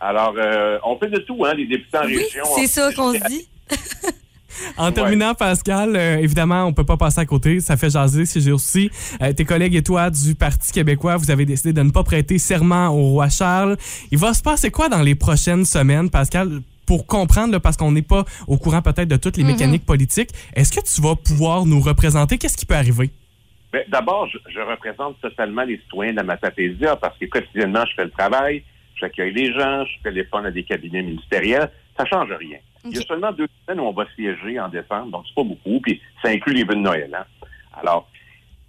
Alors, 0.00 0.34
euh, 0.36 0.78
on 0.84 0.96
fait 0.98 1.08
de 1.08 1.18
tout, 1.18 1.44
hein, 1.46 1.54
les 1.54 1.66
députés 1.66 1.96
en 1.98 2.04
Oui, 2.06 2.16
région. 2.18 2.44
c'est 2.56 2.66
ça 2.66 2.92
qu'on 2.92 3.12
se 3.14 3.26
dit. 3.28 3.48
En 4.76 4.92
terminant, 4.92 5.34
Pascal, 5.34 5.96
euh, 5.96 6.18
évidemment, 6.18 6.64
on 6.64 6.72
peut 6.72 6.84
pas 6.84 6.96
passer 6.96 7.20
à 7.20 7.26
côté. 7.26 7.60
Ça 7.60 7.76
fait 7.76 7.90
jaser 7.90 8.26
si 8.26 8.40
j'ai 8.40 8.52
aussi. 8.52 8.90
Euh, 9.22 9.32
tes 9.32 9.44
collègues 9.44 9.74
et 9.74 9.82
toi 9.82 10.10
du 10.10 10.34
Parti 10.34 10.72
québécois, 10.72 11.16
vous 11.16 11.30
avez 11.30 11.44
décidé 11.46 11.72
de 11.72 11.82
ne 11.82 11.90
pas 11.90 12.02
prêter 12.04 12.38
serment 12.38 12.88
au 12.88 13.10
roi 13.10 13.28
Charles. 13.28 13.76
Il 14.10 14.18
va 14.18 14.34
se 14.34 14.42
passer 14.42 14.70
quoi 14.70 14.88
dans 14.88 15.02
les 15.02 15.14
prochaines 15.14 15.64
semaines, 15.64 16.10
Pascal? 16.10 16.60
Pour 16.86 17.06
comprendre, 17.06 17.52
là, 17.52 17.60
parce 17.60 17.78
qu'on 17.78 17.92
n'est 17.92 18.02
pas 18.02 18.24
au 18.46 18.58
courant 18.58 18.82
peut-être 18.82 19.08
de 19.08 19.16
toutes 19.16 19.38
les 19.38 19.44
mécaniques 19.44 19.86
politiques, 19.86 20.30
est-ce 20.54 20.70
que 20.70 20.84
tu 20.84 21.00
vas 21.00 21.16
pouvoir 21.16 21.64
nous 21.64 21.80
représenter? 21.80 22.36
Qu'est-ce 22.36 22.58
qui 22.58 22.66
peut 22.66 22.74
arriver? 22.74 23.10
Ben, 23.72 23.82
D'abord, 23.88 24.28
je, 24.28 24.38
je 24.52 24.60
représente 24.60 25.18
totalement 25.20 25.62
les 25.62 25.78
citoyens 25.78 26.12
de 26.12 26.18
la 26.18 26.24
Matapédia 26.24 26.96
parce 26.96 27.16
que 27.18 27.24
quotidiennement, 27.24 27.84
je 27.86 27.94
fais 27.96 28.04
le 28.04 28.10
travail, 28.10 28.62
j'accueille 29.00 29.32
les 29.32 29.52
gens, 29.52 29.84
je 29.86 30.02
téléphone 30.02 30.44
à 30.46 30.50
des 30.50 30.62
cabinets 30.62 31.02
ministériels. 31.02 31.70
Ça 31.96 32.04
change 32.04 32.30
rien. 32.38 32.58
Il 32.84 32.96
y 32.96 32.98
a 32.98 33.02
seulement 33.02 33.32
deux 33.32 33.48
semaines 33.66 33.80
où 33.80 33.88
on 33.88 33.92
va 33.92 34.04
siéger 34.14 34.60
en 34.60 34.68
décembre, 34.68 35.10
donc 35.10 35.24
c'est 35.26 35.34
pas 35.34 35.44
beaucoup, 35.44 35.80
puis 35.80 36.00
ça 36.22 36.28
inclut 36.28 36.52
les 36.52 36.64
vœux 36.64 36.74
de 36.74 36.80
Noël. 36.80 37.14
Hein? 37.14 37.24
Alors, 37.80 38.08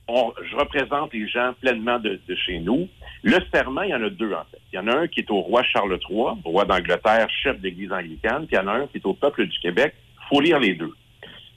je 0.08 0.56
représente 0.56 1.14
les 1.14 1.28
gens 1.28 1.54
pleinement 1.60 2.00
de, 2.00 2.20
chez 2.46 2.60
nous. 2.60 2.88
Le 3.24 3.38
serment, 3.54 3.82
il 3.82 3.90
y 3.90 3.96
en 3.96 4.04
a 4.04 4.10
deux, 4.10 4.34
en 4.34 4.44
fait. 4.52 4.62
Il 4.72 4.76
y 4.76 4.80
en 4.80 4.88
a 4.88 4.96
un 4.96 5.08
qui 5.08 5.22
est 5.22 5.32
au 5.32 5.42
roi 5.42 5.64
Charles 5.64 5.98
III, 6.10 6.42
roi 6.44 6.66
d'Angleterre, 6.66 7.28
chef 7.30 7.60
d'Église 7.60 7.92
anglicane, 7.92 8.46
puis 8.46 8.56
il 8.56 8.60
y 8.60 8.62
en 8.62 8.68
a 8.68 8.74
un 8.74 8.88
qui 8.88 8.98
est 8.98 9.06
au 9.06 9.14
peuple 9.14 9.48
du 9.48 9.60
Québec. 9.60 9.94
faut 10.30 10.40
lire 10.40 10.60
les 10.60 10.76
deux. 10.76 10.94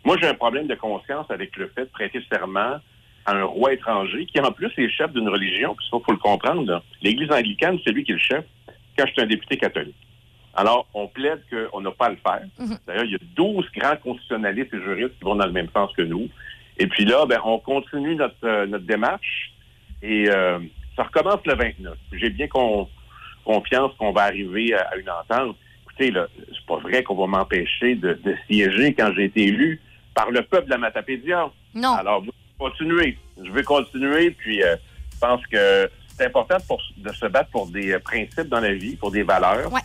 Moi, 0.04 0.16
j'ai 0.20 0.28
un 0.28 0.34
problème 0.34 0.66
de 0.66 0.74
conscience 0.74 1.30
avec 1.30 1.56
le 1.56 1.68
fait 1.68 1.82
de 1.82 1.90
prêter 1.90 2.22
serment 2.32 2.80
à 3.26 3.34
un 3.34 3.44
roi 3.44 3.74
étranger 3.74 4.26
qui, 4.26 4.40
en 4.40 4.50
plus, 4.50 4.72
est 4.78 4.88
chef 4.88 5.12
d'une 5.12 5.28
religion, 5.28 5.74
puis 5.74 5.86
ça, 5.90 5.98
faut 6.04 6.12
le 6.12 6.18
comprendre. 6.18 6.82
L'Église 7.02 7.30
anglicane, 7.30 7.78
c'est 7.84 7.92
lui 7.92 8.04
qui 8.04 8.12
est 8.12 8.14
le 8.14 8.20
chef, 8.20 8.44
quand 8.96 9.06
je 9.06 9.12
suis 9.12 9.22
un 9.22 9.26
député 9.26 9.58
catholique. 9.58 9.94
Alors, 10.58 10.86
on 10.94 11.06
plaide 11.08 11.40
qu'on 11.50 11.80
n'a 11.80 11.90
pas 11.92 12.06
à 12.06 12.10
le 12.10 12.16
faire. 12.16 12.42
D'ailleurs, 12.86 13.04
il 13.04 13.12
y 13.12 13.14
a 13.14 13.18
12 13.36 13.66
grands 13.76 13.96
constitutionnalistes 13.96 14.74
et 14.74 14.80
juristes 14.82 15.16
qui 15.18 15.24
vont 15.24 15.36
dans 15.36 15.46
le 15.46 15.52
même 15.52 15.68
sens 15.72 15.90
que 15.96 16.02
nous. 16.02 16.28
Et 16.78 16.86
puis 16.86 17.04
là, 17.04 17.24
ben, 17.26 17.38
on 17.44 17.58
continue 17.58 18.14
notre, 18.14 18.34
euh, 18.44 18.66
notre 18.66 18.84
démarche 18.84 19.52
et 20.02 20.28
euh, 20.28 20.58
ça 20.96 21.04
recommence 21.04 21.40
le 21.46 21.54
29. 21.54 21.96
J'ai 22.12 22.30
bien 22.30 22.46
con- 22.48 22.88
confiance 23.44 23.92
qu'on 23.98 24.12
va 24.12 24.22
arriver 24.24 24.74
à, 24.74 24.82
à 24.92 24.96
une 24.96 25.10
entente. 25.10 25.56
Écoutez, 25.84 26.12
c'est 26.12 26.66
pas 26.66 26.76
vrai 26.78 27.02
qu'on 27.02 27.16
va 27.16 27.26
m'empêcher 27.26 27.94
de, 27.96 28.14
de 28.14 28.34
siéger 28.48 28.94
quand 28.94 29.10
j'ai 29.16 29.24
été 29.24 29.46
élu 29.46 29.80
par 30.14 30.30
le 30.30 30.42
peuple 30.42 30.66
de 30.66 30.70
la 30.70 30.78
Matapédia. 30.78 31.50
Non. 31.74 31.94
Alors, 31.94 32.22
vous 32.22 32.30
continuez. 32.58 33.16
Je 33.44 33.50
veux 33.50 33.62
continuer, 33.62 34.30
puis 34.32 34.62
euh, 34.62 34.76
je 35.14 35.18
pense 35.18 35.44
que 35.46 35.88
c'est 36.16 36.26
important 36.26 36.56
pour- 36.66 36.82
de 36.96 37.12
se 37.12 37.26
battre 37.26 37.50
pour 37.50 37.66
des 37.68 37.98
principes 38.00 38.48
dans 38.48 38.60
la 38.60 38.74
vie, 38.74 38.96
pour 38.96 39.10
des 39.10 39.22
valeurs. 39.24 39.72
Ouais. 39.72 39.80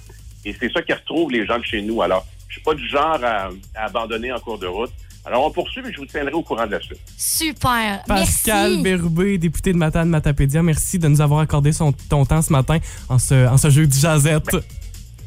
Et 0.45 0.55
c'est 0.59 0.71
ça 0.71 0.81
qui 0.81 0.93
retrouve 0.93 1.31
les 1.31 1.45
gens 1.45 1.57
de 1.57 1.63
chez 1.63 1.81
nous. 1.81 2.01
Alors, 2.01 2.25
je 2.47 2.53
suis 2.55 2.63
pas 2.63 2.73
du 2.73 2.87
genre 2.87 3.19
à, 3.23 3.49
à 3.75 3.85
abandonner 3.85 4.31
en 4.31 4.39
cours 4.39 4.59
de 4.59 4.67
route. 4.67 4.91
Alors, 5.25 5.45
on 5.45 5.51
poursuit 5.51 5.81
et 5.87 5.91
je 5.93 5.97
vous 5.97 6.05
tiendrai 6.05 6.33
au 6.33 6.41
courant 6.41 6.65
de 6.67 6.71
la 6.73 6.81
suite. 6.81 6.99
Super. 7.17 8.03
Pascal 8.05 8.71
Merci. 8.71 8.83
Bérubé, 8.83 9.37
député 9.37 9.71
de 9.71 9.77
Matane 9.77 10.09
Matapédia, 10.09 10.61
merci 10.61 10.99
de 10.99 11.07
nous 11.07 11.21
avoir 11.21 11.39
accordé 11.39 11.71
son, 11.71 11.93
ton 11.93 12.25
temps 12.25 12.41
ce 12.41 12.51
matin 12.51 12.77
en 13.07 13.17
ce, 13.17 13.47
en 13.47 13.57
ce 13.57 13.69
jeudi 13.69 13.97
jazette. 13.99 14.49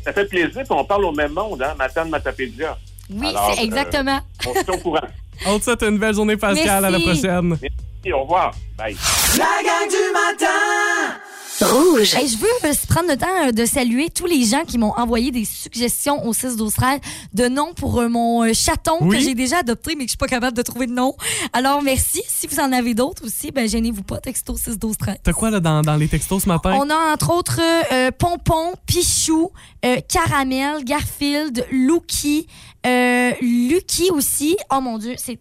Ça 0.05 0.13
fait 0.13 0.27
plaisir, 0.27 0.51
puis 0.53 0.65
on 0.71 0.85
parle 0.85 1.07
au 1.07 1.13
même 1.13 1.33
monde, 1.33 1.63
hein, 1.63 1.75
Matane 1.79 2.11
Matapédia. 2.11 2.77
Oui, 3.11 3.29
Alors, 3.29 3.55
c'est 3.55 3.65
exactement. 3.65 4.21
On 4.47 4.55
se 4.55 4.65
tient 4.65 4.75
au 4.75 4.79
courant. 4.79 5.01
On 5.47 5.59
te 5.59 5.65
souhaite 5.65 5.83
une 5.83 5.99
belle 5.99 6.15
journée, 6.15 6.37
Pascal. 6.37 6.85
À 6.85 6.91
la 6.91 6.99
Merci. 6.99 7.05
prochaine. 7.21 7.59
Merci, 7.61 8.13
au 8.13 8.23
revoir. 8.23 8.55
Bye. 8.77 8.97
La 9.39 9.45
gang 9.63 9.89
du 9.89 10.13
matin 10.13 11.17
Rouge. 11.63 12.15
Hey, 12.15 12.29
je 12.29 12.37
veux 12.37 12.47
euh, 12.65 12.73
prendre 12.89 13.09
le 13.09 13.17
temps 13.17 13.27
euh, 13.47 13.51
de 13.51 13.65
saluer 13.65 14.11
tous 14.11 14.27
les 14.27 14.45
gens 14.45 14.65
qui 14.67 14.77
m'ont 14.77 14.93
envoyé 14.93 15.31
des 15.31 15.47
suggestions 15.47 16.27
au 16.27 16.35
6 16.35 16.57
12 16.57 16.75
13 16.75 17.01
de 17.33 17.49
noms 17.49 17.73
pour 17.73 17.99
euh, 18.01 18.09
mon 18.09 18.43
euh, 18.45 18.53
chaton 18.53 18.99
Oui. 19.01 19.17
que 19.17 19.23
j'ai 19.25 19.35
déjà 19.35 19.59
adopté 19.61 19.95
mais 19.97 20.05
que 20.05 20.09
je 20.09 20.13
suis 20.13 20.19
pas 20.19 20.27
capable 20.27 20.55
de 20.55 20.61
trouver 20.63 20.87
de 20.87 20.93
nom. 20.93 21.15
Alors 21.55 21.83
merci. 21.83 22.23
Si 22.29 22.47
vous 22.47 22.61
en 22.61 22.73
avez 22.73 22.93
d'autres 22.93 23.25
aussi, 23.25 23.53
ben 23.53 23.67
gênez-vous 23.67 24.03
pas, 24.03 24.19
texto 24.19 24.55
6 24.55 24.79
12 24.79 24.99
13. 24.99 25.17
T'as 25.23 25.33
quoi 25.33 25.51
là 25.51 25.61
dans, 25.61 25.81
dans 25.81 25.97
les 25.97 26.09
textos 26.09 26.43
ce 26.43 26.49
matin? 26.49 26.77
On 26.79 26.91
a 26.91 27.13
entre 27.15 27.31
autres 27.33 27.61
euh, 27.91 28.11
Pompon, 28.11 28.75
Pichou, 28.87 29.51
euh, 29.87 29.97
Caramel, 30.07 30.85
Garfield, 30.85 31.67
Lucky, 31.71 32.49
euh, 32.87 33.31
Lucky 33.41 34.11
aussi. 34.11 34.59
Oh 34.71 34.83
mon 34.83 34.99
Dieu, 34.99 35.15
c'est 35.17 35.39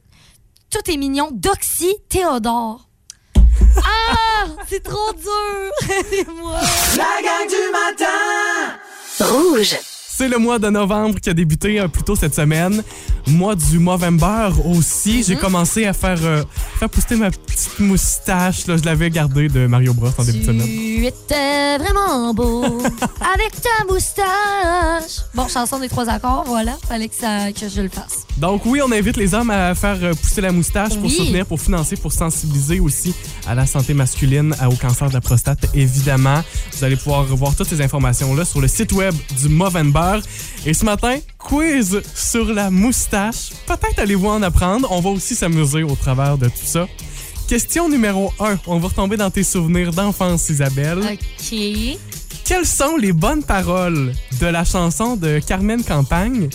tout 0.70 0.90
est 0.90 0.98
mignon. 0.98 1.28
Doxy, 1.34 1.94
Théodore. 2.08 2.88
Ah, 3.84 4.46
c'est 4.68 4.84
trop 4.84 5.12
dur. 5.14 5.72
Aidez-moi. 5.98 6.60
La 6.98 7.22
gang 7.24 7.48
du 7.48 7.72
matin 7.72 8.78
Rouge. 9.20 9.78
C'est 10.18 10.30
le 10.30 10.38
mois 10.38 10.60
de 10.60 10.70
novembre 10.70 11.20
qui 11.20 11.30
a 11.30 11.34
débuté 11.34 11.78
euh, 11.78 11.90
plus 11.90 12.04
tôt 12.04 12.16
cette 12.16 12.34
semaine. 12.34 12.82
Mois 13.28 13.54
du 13.56 13.80
Movember 13.80 14.50
aussi. 14.64 15.18
Mhm. 15.18 15.24
J'ai 15.28 15.36
commencé 15.36 15.86
à 15.86 15.92
faire, 15.92 16.20
euh, 16.24 16.44
faire 16.80 16.90
pousser 16.90 17.18
ma 17.18 17.32
petite 17.32 17.80
moustache. 17.80 18.66
Là. 18.68 18.78
Je 18.78 18.84
l'avais 18.84 19.10
gardée 19.10 19.50
de 19.50 19.68
Mario 19.68 19.94
Bros 19.94 20.08
en 20.18 20.24
début 20.24 20.40
de 20.40 20.46
semaine. 20.46 20.66
Tu 20.66 21.06
étais 21.06 21.78
vraiment 21.80 22.34
beau 22.34 22.64
avec 22.64 23.62
ta 23.62 23.84
moustache. 23.90 25.26
Bon, 25.34 25.50
chanson 25.50 25.80
des 25.80 25.90
trois 25.90 26.08
accords, 26.08 26.46
voilà. 26.48 26.78
Fallait 26.88 27.10
que, 27.10 27.16
ça, 27.16 27.52
que 27.52 27.68
je 27.68 27.82
le 27.82 27.90
fasse. 27.90 28.26
Donc 28.38 28.66
oui, 28.66 28.80
on 28.82 28.92
invite 28.94 29.18
les 29.18 29.34
hommes 29.34 29.50
à 29.50 29.76
faire 29.76 29.98
euh, 30.02 30.14
pousser 30.14 30.40
la 30.40 30.54
moustache 30.54 30.98
pour 30.98 31.12
soutenir, 31.12 31.46
pour 31.46 31.60
financer, 31.60 31.98
pour 31.98 32.14
sensibiliser 32.14 32.80
aussi 32.80 33.14
à 33.48 33.54
la 33.54 33.66
santé 33.66 33.94
masculine, 33.94 34.56
au 34.66 34.76
cancer 34.76 35.10
de 35.10 35.14
la 35.14 35.22
prostate, 35.22 35.66
évidemment. 35.74 36.42
Vous 36.72 36.84
allez 36.86 36.96
pouvoir 36.96 37.28
revoir 37.28 37.54
toutes 37.54 37.68
ces 37.68 37.82
informations-là 37.82 38.46
sur 38.46 38.62
le 38.62 38.70
site 38.70 38.94
web 38.94 39.14
du 39.42 39.50
Movember. 39.50 40.05
Et 40.66 40.74
ce 40.74 40.86
matin, 40.86 41.18
quiz 41.38 42.02
sur 42.14 42.54
la 42.54 42.70
moustache. 42.70 43.52
Peut-être 43.68 44.00
allez-vous 44.00 44.28
en 44.28 44.42
apprendre. 44.42 44.88
On 44.92 45.00
va 45.00 45.10
aussi 45.10 45.36
s'amuser 45.36 45.84
au 45.84 45.96
travers 45.96 46.38
de 46.38 46.48
tout 46.48 46.66
ça. 46.66 46.88
Question 47.48 47.90
numéro 47.90 48.34
1. 48.40 48.58
On 48.68 48.80
va 48.80 48.88
retomber 48.88 49.18
dans 49.18 49.30
tes 49.30 49.44
souvenirs 49.44 49.92
d'enfance, 49.92 50.50
Isabelle. 50.50 51.00
OK. 51.00 52.00
Quelles 52.44 52.66
sont 52.66 52.96
les 52.98 53.14
bonnes 53.14 53.44
paroles 53.44 54.14
de 54.40 54.46
la 54.48 54.64
chanson 54.64 55.16
de 55.16 55.40
Carmen 55.40 55.84
Campagne, 55.84 56.50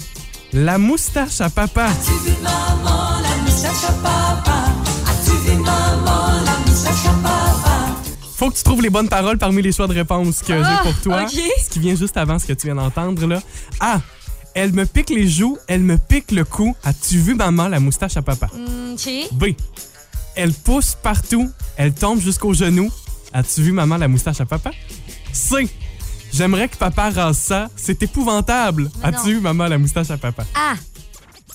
La 0.53 0.79
moustache 0.79 1.41
à 1.41 1.51
papa? 1.51 1.89
Faut 8.41 8.49
que 8.49 8.57
tu 8.57 8.63
trouves 8.63 8.81
les 8.81 8.89
bonnes 8.89 9.11
paroles 9.11 9.37
parmi 9.37 9.61
les 9.61 9.71
choix 9.71 9.87
de 9.87 9.93
réponse 9.93 10.41
que 10.41 10.55
Ah, 10.55 10.81
j'ai 10.83 10.91
pour 10.91 11.03
toi. 11.03 11.29
Ce 11.29 11.69
qui 11.69 11.79
vient 11.79 11.95
juste 11.95 12.17
avant 12.17 12.39
ce 12.39 12.47
que 12.47 12.55
tu 12.55 12.69
viens 12.69 12.75
d'entendre, 12.75 13.27
là. 13.27 13.43
A. 13.81 14.01
Elle 14.55 14.73
me 14.73 14.87
pique 14.87 15.11
les 15.11 15.29
joues, 15.29 15.59
elle 15.69 15.83
me 15.83 15.99
pique 15.99 16.33
le 16.33 16.45
cou. 16.45 16.75
As-tu 16.83 17.19
vu 17.19 17.35
maman 17.35 17.69
la 17.69 17.81
moustache 17.81 18.17
à 18.17 18.23
papa? 18.23 18.47
Mm. 18.47 18.97
B. 19.33 19.45
Elle 20.37 20.55
pousse 20.55 20.97
partout, 21.03 21.51
elle 21.77 21.93
tombe 21.93 22.19
jusqu'aux 22.19 22.55
genoux. 22.55 22.91
As-tu 23.35 23.61
vu 23.61 23.73
maman 23.73 23.99
la 23.99 24.09
moustache 24.09 24.41
à 24.41 24.47
papa? 24.47 24.71
C. 25.35 25.69
J'aimerais 26.33 26.69
que 26.71 26.79
papa 26.79 27.11
rase 27.11 27.37
ça, 27.37 27.69
c'est 27.77 28.03
épouvantable. 28.03 28.91
As-tu 29.03 29.35
vu 29.35 29.41
maman 29.41 29.67
la 29.67 29.77
moustache 29.77 30.11
à 30.11 30.17
papa? 30.17 30.45
Ah, 30.55 30.77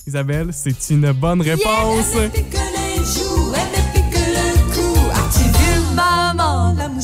Isabelle, 0.06 0.50
c'est 0.52 0.90
une 0.90 1.10
bonne 1.10 1.42
réponse. 1.42 2.14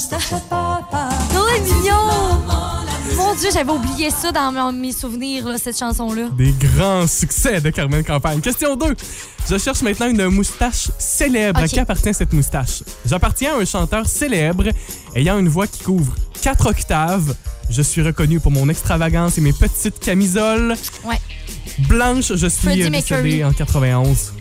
Moustache 0.02 0.32
à 0.32 0.40
papa. 0.40 1.08
Oh, 1.36 1.46
mignon. 1.62 2.42
Mon 3.16 3.34
Dieu, 3.36 3.50
j'avais 3.52 3.70
oublié 3.70 4.10
ça 4.10 4.32
dans 4.32 4.72
mes 4.72 4.90
souvenirs, 4.90 5.46
là, 5.46 5.58
cette 5.58 5.78
chanson-là. 5.78 6.28
Des 6.36 6.52
grands 6.52 7.06
succès 7.06 7.60
de 7.60 7.70
Carmen 7.70 8.02
Campagne. 8.02 8.40
Question 8.40 8.74
2. 8.74 8.96
Je 9.48 9.58
cherche 9.58 9.80
maintenant 9.82 10.08
une 10.08 10.26
moustache 10.28 10.90
célèbre. 10.98 11.60
À 11.60 11.68
qui 11.68 11.78
appartient 11.78 12.12
cette 12.14 12.32
moustache? 12.32 12.82
J'appartiens 13.06 13.54
à 13.54 13.60
un 13.60 13.64
chanteur 13.64 14.06
célèbre 14.06 14.64
ayant 15.14 15.38
une 15.38 15.48
voix 15.48 15.68
qui 15.68 15.84
couvre 15.84 16.14
4 16.40 16.66
octaves. 16.66 17.36
Je 17.70 17.82
suis 17.82 18.02
reconnu 18.02 18.40
pour 18.40 18.50
mon 18.50 18.68
extravagance 18.68 19.38
et 19.38 19.40
mes 19.40 19.52
petites 19.52 20.00
camisoles. 20.00 20.74
Ouais. 21.04 21.20
Blanche, 21.86 22.32
je 22.34 22.46
suis 22.48 22.90
décédée 22.90 23.44
en 23.44 23.52
91. 23.52 24.32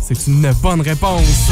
C'est 0.00 0.28
une 0.28 0.52
bonne 0.62 0.80
réponse. 0.80 1.50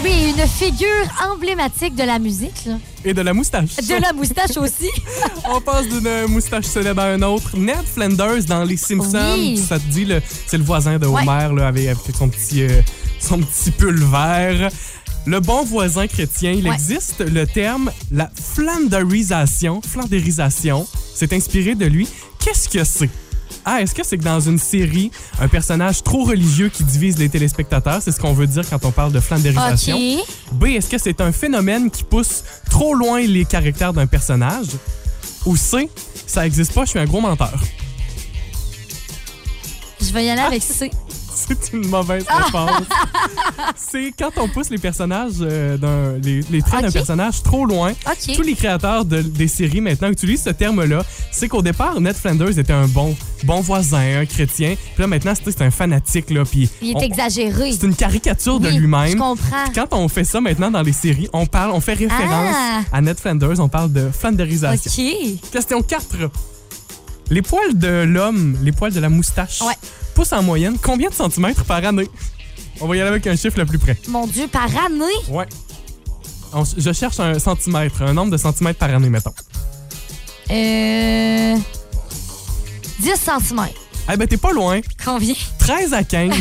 Ben 0.00 0.04
oui, 0.04 0.34
une 0.36 0.46
figure 0.46 0.86
emblématique 1.32 1.94
de 1.96 2.04
la 2.04 2.18
musique, 2.18 2.64
là. 2.66 2.74
Et 3.04 3.12
de 3.14 3.20
la 3.22 3.32
moustache. 3.34 3.76
De 3.76 4.00
la 4.00 4.12
moustache 4.12 4.56
aussi. 4.56 4.88
On 5.50 5.60
passe 5.60 5.88
d'une 5.88 6.26
moustache 6.28 6.66
célèbre 6.66 7.00
à 7.02 7.14
une 7.14 7.24
autre. 7.24 7.56
Ned 7.56 7.84
Flanders 7.94 8.44
dans 8.46 8.64
Les 8.64 8.76
Simpsons. 8.76 9.34
Oui. 9.36 9.56
Ça 9.56 9.78
te 9.78 9.84
dit, 9.86 10.04
le- 10.04 10.22
c'est 10.46 10.58
le 10.58 10.64
voisin 10.64 10.98
de 10.98 11.06
Ouais. 11.06 11.22
Homer 11.22 11.48
là, 11.56 11.68
avec, 11.68 11.88
avec 11.88 12.16
son, 12.16 12.28
petit, 12.28 12.62
euh, 12.62 12.80
son 13.20 13.38
petit 13.40 13.70
pull 13.72 14.02
vert. 14.04 14.70
Le 15.26 15.40
bon 15.40 15.64
voisin 15.64 16.06
chrétien, 16.06 16.52
il 16.52 16.68
Ouais. 16.68 16.74
existe 16.74 17.20
le 17.20 17.46
terme 17.46 17.90
la 18.12 18.30
flanderisation. 18.54 19.80
Flandérisation, 19.82 20.86
c'est 21.14 21.32
inspiré 21.32 21.74
de 21.74 21.86
lui. 21.86 22.08
Qu'est-ce 22.38 22.68
que 22.68 22.84
c'est? 22.84 23.10
Ah, 23.64 23.82
est-ce 23.82 23.94
que 23.94 24.04
c'est 24.04 24.18
que 24.18 24.24
dans 24.24 24.40
une 24.40 24.58
série, 24.58 25.10
un 25.40 25.48
personnage 25.48 26.02
trop 26.02 26.24
religieux 26.24 26.68
qui 26.68 26.84
divise 26.84 27.18
les 27.18 27.28
téléspectateurs? 27.28 28.00
C'est 28.02 28.12
ce 28.12 28.20
qu'on 28.20 28.32
veut 28.32 28.46
dire 28.46 28.68
quand 28.68 28.84
on 28.84 28.90
parle 28.90 29.12
de 29.12 29.20
flandérisation. 29.20 29.96
OK. 29.96 30.24
B, 30.52 30.64
est-ce 30.66 30.88
que 30.88 30.98
c'est 30.98 31.20
un 31.20 31.32
phénomène 31.32 31.90
qui 31.90 32.04
pousse 32.04 32.44
trop 32.70 32.94
loin 32.94 33.20
les 33.20 33.44
caractères 33.44 33.92
d'un 33.92 34.06
personnage? 34.06 34.68
Ou 35.46 35.56
C, 35.56 35.88
ça 36.26 36.46
existe 36.46 36.72
pas, 36.72 36.84
je 36.84 36.90
suis 36.90 36.98
un 36.98 37.06
gros 37.06 37.20
menteur. 37.20 37.58
Je 40.00 40.12
vais 40.12 40.24
y 40.24 40.30
aller 40.30 40.42
avec 40.42 40.62
C. 40.62 40.90
C'est 41.48 41.72
une 41.76 41.86
mauvaise 41.88 42.24
réponse. 42.28 42.82
c'est 43.76 44.12
quand 44.18 44.30
on 44.36 44.48
pousse 44.48 44.70
les 44.70 44.78
personnages, 44.78 45.32
euh, 45.40 45.76
d'un- 45.76 46.18
les, 46.22 46.40
les 46.50 46.62
traits 46.62 46.82
d'un 46.82 46.88
Ok. 46.88 46.94
personnage 46.94 47.42
trop 47.42 47.64
loin. 47.64 47.92
OK. 48.06 48.34
Tous 48.34 48.42
les 48.42 48.54
créateurs 48.54 49.04
de- 49.04 49.22
des 49.22 49.48
séries 49.48 49.80
maintenant 49.80 50.08
utilisent 50.08 50.42
ce 50.42 50.50
terme-là. 50.50 51.04
C'est 51.30 51.48
qu'au 51.48 51.62
départ, 51.62 52.00
Ned 52.00 52.16
Flanders 52.16 52.58
était 52.58 52.72
un 52.72 52.86
bon, 52.86 53.16
bon 53.44 53.60
voisin, 53.60 54.20
un 54.20 54.26
chrétien. 54.26 54.74
Puis 54.94 55.00
là, 55.02 55.06
maintenant, 55.06 55.32
c'est 55.34 55.50
c'est 55.50 55.62
un 55.62 55.70
fanatique. 55.70 56.30
Là, 56.30 56.44
puis 56.44 56.68
Il 56.82 56.96
est 56.96 57.02
exagéré. 57.02 57.72
C'est 57.72 57.86
une 57.86 57.94
caricature 57.94 58.60
de 58.60 58.68
Oui, 58.68 58.74
Je 58.74 58.80
lui-même. 58.80 59.18
comprends. 59.18 59.64
Quand 59.74 59.92
on 59.92 60.08
fait 60.08 60.24
ça 60.24 60.40
maintenant 60.40 60.70
dans 60.70 60.82
les 60.82 60.92
séries, 60.92 61.28
on 61.32 61.46
parle, 61.46 61.70
on 61.72 61.80
fait 61.80 61.94
référence 61.94 62.54
Ah. 62.56 62.80
à 62.92 63.00
Ned 63.00 63.18
Flanders, 63.18 63.58
on 63.60 63.68
parle 63.68 63.92
de 63.92 64.10
flandérisation. 64.10 64.90
OK. 64.90 65.50
Question 65.50 65.82
4. 65.82 66.04
Les 67.30 67.42
poils 67.42 67.76
de 67.76 68.04
l'homme, 68.04 68.56
les 68.62 68.72
poils 68.72 68.92
de 68.92 69.00
la 69.00 69.08
moustache, 69.10 69.60
Ouais. 69.62 69.74
En 70.32 70.42
moyenne 70.42 70.76
combien 70.82 71.08
de 71.10 71.14
centimètres 71.14 71.64
par 71.64 71.84
année? 71.84 72.08
On 72.80 72.86
va 72.86 72.96
y 72.96 73.00
aller 73.00 73.10
avec 73.10 73.26
un 73.26 73.36
chiffre 73.36 73.58
le 73.58 73.66
plus 73.66 73.78
près. 73.78 73.96
Mon 74.08 74.26
Dieu, 74.26 74.46
par 74.48 74.64
année? 74.84 75.04
Ouais. 75.28 75.46
On- 76.52 76.64
je 76.64 76.92
cherche 76.92 77.18
un 77.20 77.38
centimètre, 77.38 78.02
un 78.02 78.12
nombre 78.14 78.32
de 78.32 78.36
centimètres 78.36 78.78
par 78.78 78.90
année, 78.94 79.10
mettons. 79.10 79.32
Euh... 80.50 81.56
10 83.00 83.10
cm. 83.16 83.66
Eh 84.10 84.16
ben, 84.16 84.26
t'es 84.26 84.36
pas 84.38 84.52
loin. 84.52 84.80
Combien? 85.04 85.34
13 85.58 85.92
à 85.92 86.02
15. 86.02 86.32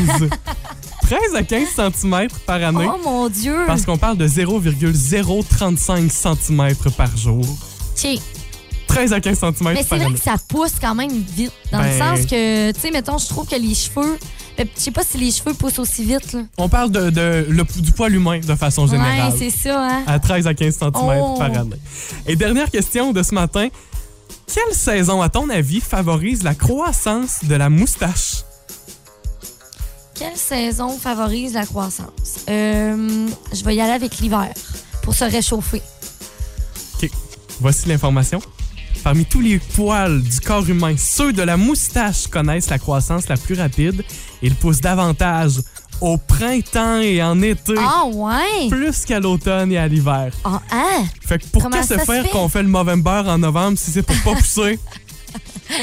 13 1.01 1.19
à 1.35 1.43
15 1.43 1.67
centimètres 1.75 2.39
par 2.41 2.63
année. 2.63 2.87
Oh 2.91 2.97
mon 3.03 3.27
Dieu. 3.29 3.57
Parce 3.67 3.85
qu'on 3.85 3.97
parle 3.97 4.17
de 4.17 4.27
0,035 4.27 6.09
cm 6.11 6.73
par 6.95 7.15
jour. 7.17 7.45
OK. 7.45 8.19
13 8.97 9.13
à 9.13 9.19
15 9.21 9.39
cm 9.39 9.53
Mais 9.73 9.83
c'est 9.87 9.95
vrai 9.97 10.11
que 10.13 10.19
ça 10.19 10.35
pousse 10.47 10.73
quand 10.81 10.95
même 10.95 11.11
vite. 11.11 11.51
Dans 11.71 11.79
le 11.79 11.83
Ben- 11.85 11.99
sens 12.17 12.25
que, 12.25 12.71
tu 12.71 12.79
sais, 12.79 12.91
mettons, 12.91 13.17
je 13.17 13.27
trouve 13.27 13.47
que 13.47 13.55
les 13.55 13.75
cheveux. 13.75 14.17
ben, 14.57 14.67
Je 14.75 14.81
sais 14.81 14.91
pas 14.91 15.03
si 15.03 15.17
les 15.19 15.31
cheveux 15.31 15.53
poussent 15.53 15.77
aussi 15.79 16.03
vite. 16.03 16.33
Là. 16.33 16.41
On 16.57 16.67
parle 16.67 16.89
de, 16.91 17.09
de- 17.11 17.45
le- 17.49 17.81
du 17.81 17.91
poil 17.91 18.13
humain 18.15 18.39
de 18.39 18.55
façon 18.55 18.87
générale. 18.87 19.31
Ouais, 19.31 19.37
c'est 19.37 19.49
ça, 19.69 19.79
hein? 19.87 20.03
à 20.07 20.17
13 20.19 20.47
à 20.47 20.53
15 20.55 20.77
cm 20.77 20.91
Oh. 20.95 21.35
par 21.37 21.51
année. 21.55 21.75
Et 22.25 22.35
dernière 22.35 22.71
question 22.71 23.13
de 23.13 23.21
ce 23.21 23.35
matin. 23.35 23.67
Quelle 24.51 24.73
saison, 24.75 25.21
à 25.21 25.29
ton 25.29 25.49
avis, 25.49 25.79
favorise 25.81 26.41
la 26.43 26.55
croissance 26.55 27.43
de 27.43 27.53
la 27.55 27.69
moustache? 27.69 28.43
Quelle 30.15 30.35
saison 30.37 30.97
favorise 30.97 31.53
la 31.53 31.65
croissance? 31.67 32.39
Euh, 32.49 33.27
je 33.53 33.63
vais 33.63 33.75
y 33.75 33.81
aller 33.81 33.91
avec 33.93 34.17
l'hiver 34.17 34.49
pour 35.03 35.13
se 35.13 35.23
réchauffer. 35.25 35.81
OK. 37.03 37.09
Voici 37.59 37.87
l'information. 37.87 38.39
Parmi 39.07 39.23
tous 39.23 39.39
les 39.39 39.57
poils 39.57 40.21
du 40.21 40.37
corps 40.41 40.69
humain, 40.69 40.93
ceux 40.97 41.31
de 41.31 41.41
la 41.41 41.55
moustache 41.55 42.27
connaissent 42.27 42.69
la 42.69 42.77
croissance 42.77 43.29
la 43.29 43.37
plus 43.37 43.55
rapide. 43.55 44.03
Ils 44.41 44.53
poussent 44.53 44.81
davantage 44.81 45.61
au 46.01 46.17
printemps 46.17 46.99
et 46.99 47.23
en 47.23 47.41
été, 47.41 47.75
Ah, 47.77 48.03
ouais? 48.05 48.67
plus 48.69 49.05
qu'à 49.05 49.21
l'automne 49.21 49.71
et 49.71 49.77
à 49.77 49.87
l'hiver. 49.87 50.33
Ah, 50.43 50.61
hein? 50.71 51.05
Fait 51.25 51.39
que 51.39 51.47
pour 51.47 51.63
Comment 51.63 51.79
que 51.79 51.87
se 51.87 51.97
faire 51.99 52.29
qu'on 52.31 52.49
fait 52.49 52.63
le 52.63 52.67
Movember 52.67 53.23
en 53.27 53.37
novembre 53.37 53.77
si 53.77 53.91
c'est 53.91 54.03
pour 54.03 54.17
pas 54.25 54.35
pousser? 54.37 54.77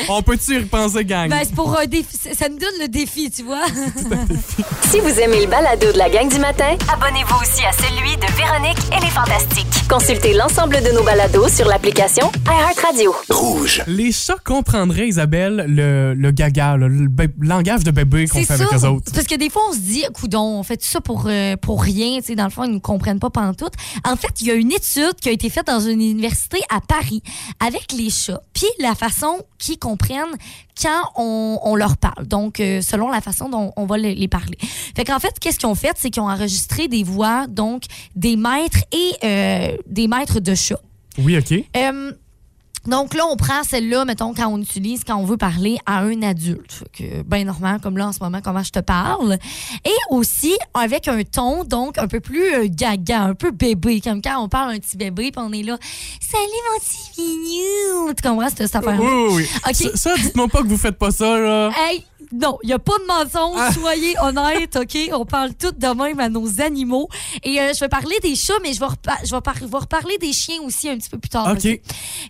On 0.08 0.22
peut-tu 0.22 0.54
y 0.54 0.58
repenser, 0.58 1.04
gang? 1.04 1.28
Ben, 1.28 1.40
c'est 1.42 1.54
pour 1.54 1.78
un 1.78 1.86
défi. 1.86 2.16
Ça 2.16 2.48
nous 2.48 2.58
donne 2.58 2.74
le 2.80 2.88
défi, 2.88 3.30
tu 3.30 3.42
vois. 3.42 3.64
Si 4.90 5.00
vous 5.00 5.18
aimez 5.18 5.40
le 5.40 5.48
balado 5.48 5.90
de 5.90 5.98
la 5.98 6.08
gang 6.08 6.28
du 6.28 6.38
matin, 6.38 6.76
abonnez-vous 6.92 7.34
aussi 7.42 7.64
à 7.64 7.72
celui 7.72 8.16
de 8.16 8.26
Véronique 8.36 8.78
et 8.96 9.00
les 9.04 9.10
Fantastiques. 9.10 9.66
Consultez 9.88 10.34
l'ensemble 10.34 10.76
de 10.84 10.92
nos 10.92 11.02
balados 11.02 11.48
sur 11.48 11.66
l'application 11.66 12.30
iHeartRadio. 12.46 13.12
Rouge. 13.28 13.82
Les 13.88 14.12
chats 14.12 14.38
comprendraient, 14.44 15.08
Isabelle, 15.08 15.64
le, 15.68 16.14
le 16.14 16.30
gaga, 16.30 16.76
le, 16.76 17.08
langage 17.40 17.82
de 17.82 17.90
bébé 17.90 18.28
qu'on 18.28 18.38
fait 18.38 18.44
ça. 18.44 18.54
avec 18.54 18.72
eux 18.72 18.86
autres. 18.86 19.12
Parce 19.12 19.26
que 19.26 19.34
des 19.34 19.50
fois, 19.50 19.62
on 19.70 19.72
se 19.72 19.78
dit, 19.78 20.04
coudon, 20.14 20.60
on 20.60 20.62
fait 20.62 20.76
tout 20.76 20.86
ça 20.86 21.00
pour, 21.00 21.24
euh, 21.26 21.56
pour 21.56 21.82
rien. 21.82 22.20
Tu 22.20 22.26
sais, 22.26 22.34
dans 22.36 22.44
le 22.44 22.50
fond, 22.50 22.62
ils 22.62 22.74
ne 22.74 22.78
comprennent 22.78 23.18
pas 23.18 23.30
pantoute. 23.30 23.74
En 24.04 24.14
fait, 24.14 24.40
il 24.42 24.46
y 24.46 24.50
a 24.52 24.54
une 24.54 24.70
étude 24.70 25.14
qui 25.20 25.28
a 25.28 25.32
été 25.32 25.50
faite 25.50 25.66
dans 25.66 25.80
une 25.80 26.00
université 26.00 26.58
à 26.70 26.80
Paris 26.80 27.22
avec 27.58 27.92
les 27.96 28.10
chats, 28.10 28.42
puis 28.52 28.68
la 28.78 28.94
façon 28.94 29.38
qu'ils 29.74 29.80
comprennent 29.80 30.36
quand 30.80 31.10
on, 31.16 31.58
on 31.62 31.76
leur 31.76 31.96
parle. 31.96 32.26
Donc, 32.26 32.60
euh, 32.60 32.80
selon 32.80 33.10
la 33.10 33.20
façon 33.20 33.48
dont 33.48 33.72
on 33.76 33.86
va 33.86 33.96
les, 33.98 34.14
les 34.14 34.28
parler. 34.28 34.58
Fait 34.96 35.04
qu'en 35.04 35.18
fait, 35.18 35.38
qu'est-ce 35.40 35.58
qu'ils 35.58 35.68
ont 35.68 35.74
fait? 35.74 35.94
C'est 35.96 36.10
qu'ils 36.10 36.22
ont 36.22 36.30
enregistré 36.30 36.88
des 36.88 37.02
voix, 37.02 37.46
donc, 37.46 37.84
des 38.14 38.36
maîtres 38.36 38.84
et 38.92 39.12
euh, 39.24 39.76
des 39.86 40.08
maîtres 40.08 40.40
de 40.40 40.54
chats. 40.54 40.80
Oui, 41.18 41.38
OK. 41.38 41.52
Euh, 41.76 42.12
donc 42.86 43.14
là, 43.14 43.24
on 43.30 43.36
prend 43.36 43.62
celle-là, 43.62 44.04
mettons, 44.04 44.34
quand 44.34 44.48
on 44.48 44.60
utilise, 44.60 45.04
quand 45.04 45.16
on 45.16 45.24
veut 45.24 45.36
parler 45.36 45.78
à 45.86 46.00
un 46.00 46.22
adulte. 46.22 46.72
Fait 46.72 46.88
que, 46.92 47.22
ben 47.22 47.46
normal, 47.46 47.80
comme 47.80 47.96
là 47.96 48.08
en 48.08 48.12
ce 48.12 48.20
moment, 48.20 48.40
comment 48.42 48.62
je 48.62 48.70
te 48.70 48.80
parle. 48.80 49.38
Et 49.84 49.96
aussi 50.10 50.56
avec 50.74 51.08
un 51.08 51.22
ton, 51.22 51.64
donc, 51.64 51.98
un 51.98 52.08
peu 52.08 52.20
plus 52.20 52.54
euh, 52.54 52.66
gaga, 52.68 53.22
un 53.22 53.34
peu 53.34 53.50
bébé, 53.50 54.00
comme 54.00 54.20
quand 54.20 54.42
on 54.42 54.48
parle 54.48 54.70
à 54.70 54.74
un 54.74 54.78
petit 54.78 54.96
bébé, 54.96 55.30
puis 55.30 55.42
on 55.44 55.52
est 55.52 55.62
là, 55.62 55.78
salut 56.20 56.44
mon 56.72 56.80
petit 56.80 57.20
mignon. 57.20 58.14
Tu 58.14 58.28
comprends 58.28 58.48
cette, 58.48 58.66
cette 58.66 58.76
affaire 58.76 59.00
Oui, 59.00 59.08
oui, 59.08 59.48
oui. 59.66 59.74
Ça, 59.74 59.96
ça, 59.96 60.16
dites-moi 60.16 60.48
pas 60.48 60.62
que 60.62 60.68
vous 60.68 60.78
faites 60.78 60.98
pas 60.98 61.10
ça, 61.10 61.38
là. 61.38 61.70
Hey, 61.76 62.04
non, 62.40 62.58
il 62.62 62.66
n'y 62.66 62.72
a 62.72 62.78
pas 62.78 62.98
de 62.98 63.04
mensonge. 63.06 63.56
Ah. 63.60 63.72
Soyez 63.72 64.14
honnêtes, 64.20 64.76
OK? 64.76 64.96
On 65.12 65.24
parle 65.24 65.54
tout 65.54 65.70
de 65.72 65.86
même 65.86 66.20
à 66.20 66.28
nos 66.28 66.60
animaux. 66.60 67.08
Et 67.42 67.60
euh, 67.60 67.72
je 67.74 67.80
vais 67.80 67.88
parler 67.88 68.16
des 68.22 68.34
chats, 68.36 68.54
mais 68.62 68.72
je 68.72 68.80
vais, 68.80 68.86
repa- 68.86 69.24
je 69.24 69.34
vais, 69.34 69.40
par- 69.40 69.54
vais 69.54 69.78
reparler 69.78 70.18
des 70.18 70.32
chiens 70.32 70.60
aussi 70.62 70.88
un 70.88 70.96
petit 70.98 71.10
peu 71.10 71.18
plus 71.18 71.28
tard. 71.30 71.48
OK. 71.52 71.80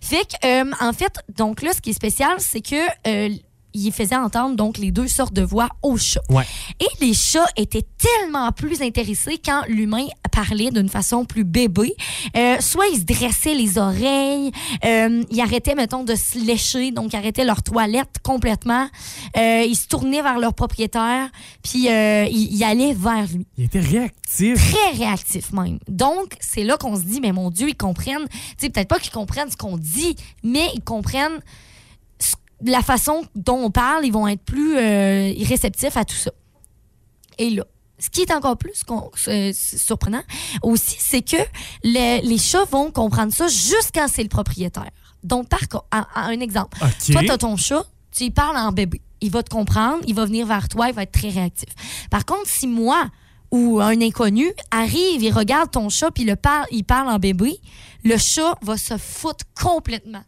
Fait 0.01 0.25
que, 0.25 0.45
euh, 0.47 0.71
en 0.79 0.93
fait, 0.93 1.13
donc 1.35 1.61
là, 1.61 1.71
ce 1.73 1.81
qui 1.81 1.89
est 1.91 1.93
spécial, 1.93 2.35
c'est 2.39 2.61
que. 2.61 2.75
Il 3.75 3.91
faisait 3.91 4.15
entendre 4.15 4.55
donc 4.55 4.77
les 4.77 4.91
deux 4.91 5.07
sortes 5.07 5.33
de 5.33 5.41
voix 5.41 5.69
aux 5.81 5.97
chats. 5.97 6.21
Ouais. 6.29 6.45
Et 6.79 7.05
les 7.05 7.13
chats 7.13 7.45
étaient 7.57 7.85
tellement 7.97 8.51
plus 8.51 8.81
intéressés 8.81 9.39
quand 9.43 9.63
l'humain 9.67 10.05
parlait 10.31 10.71
d'une 10.71 10.89
façon 10.89 11.25
plus 11.25 11.43
bébé. 11.43 11.93
Euh, 12.35 12.57
soit 12.59 12.87
ils 12.87 12.99
se 12.99 13.05
dressaient 13.05 13.53
les 13.53 13.77
oreilles, 13.77 14.51
euh, 14.83 15.23
ils 15.29 15.41
arrêtaient, 15.41 15.75
mettons, 15.75 16.03
de 16.03 16.15
se 16.15 16.37
lécher, 16.39 16.91
donc 16.91 17.13
ils 17.13 17.15
arrêtaient 17.15 17.45
leur 17.45 17.63
toilette 17.63 18.17
complètement. 18.23 18.87
Euh, 19.37 19.63
ils 19.67 19.75
se 19.75 19.87
tournaient 19.87 20.21
vers 20.21 20.39
leur 20.39 20.53
propriétaire, 20.53 21.29
puis 21.63 21.85
ils, 21.87 22.51
ils 22.51 22.63
allaient 22.63 22.93
vers 22.93 23.27
lui 23.33 23.45
Il 23.57 23.65
était 23.65 23.79
réactif. 23.79 24.73
très 24.73 24.97
réactif 24.97 25.51
même. 25.53 25.79
Donc, 25.87 26.35
c'est 26.39 26.63
là 26.63 26.77
qu'on 26.77 26.95
se 26.95 27.03
dit, 27.03 27.19
mais 27.21 27.31
mon 27.31 27.49
Dieu, 27.49 27.69
ils 27.69 27.77
comprennent, 27.77 28.27
tu 28.29 28.37
sais, 28.57 28.69
peut-être 28.69 28.87
pas 28.89 28.99
qu'ils 28.99 29.11
comprennent 29.13 29.51
ce 29.51 29.57
qu'on 29.57 29.77
dit, 29.77 30.15
mais 30.43 30.67
ils 30.75 30.83
comprennent 30.83 31.39
la 32.71 32.81
façon 32.81 33.23
dont 33.35 33.57
on 33.65 33.71
parle, 33.71 34.05
ils 34.05 34.11
vont 34.13 34.27
être 34.27 34.43
plus 34.43 34.77
euh, 34.77 35.33
réceptifs 35.47 35.97
à 35.97 36.05
tout 36.05 36.15
ça. 36.15 36.31
Et 37.37 37.49
là, 37.51 37.63
ce 37.99 38.09
qui 38.09 38.21
est 38.21 38.31
encore 38.33 38.57
plus 38.57 38.83
euh, 39.27 39.51
surprenant 39.53 40.23
aussi, 40.61 40.97
c'est 40.99 41.21
que 41.21 41.37
le- 41.83 42.27
les 42.27 42.37
chats 42.37 42.65
vont 42.65 42.91
comprendre 42.91 43.33
ça 43.33 43.47
juste 43.47 43.91
quand 43.93 44.07
c'est 44.11 44.23
le 44.23 44.29
propriétaire. 44.29 44.89
Donc, 45.23 45.47
par 45.49 45.59
un- 45.91 46.39
exemple. 46.39 46.77
Toi, 47.13 47.21
t'as 47.27 47.37
ton 47.37 47.55
chat, 47.57 47.83
tu 48.15 48.25
y 48.25 48.31
parles 48.31 48.57
en 48.57 48.71
bébé. 48.71 49.01
Il 49.21 49.31
va 49.31 49.41
te 49.43 49.49
comprendre, 49.49 50.03
il 50.07 50.13
va 50.13 50.25
venir 50.25 50.45
vers 50.45 50.67
toi, 50.69 50.89
il 50.89 50.93
va 50.93 51.03
être 51.03 51.11
très 51.13 51.29
réactif. 51.29 51.69
Par 52.11 52.25
contre, 52.25 52.47
si 52.47 52.67
moi 52.67 53.07
ou 53.51 53.79
un 53.79 53.99
inconnu 54.01 54.51
arrive, 54.71 55.23
il 55.23 55.31
regarde 55.31 55.71
ton 55.71 55.89
chat, 55.89 56.11
puis 56.11 56.25
le 56.25 56.35
parle, 56.35 56.65
il 56.71 56.83
parle 56.83 57.09
en 57.09 57.17
bébé, 57.17 57.59
le 58.03 58.17
chat 58.17 58.55
va 58.61 58.77
se 58.77 58.97
foutre 58.97 59.45
complètement. 59.59 60.23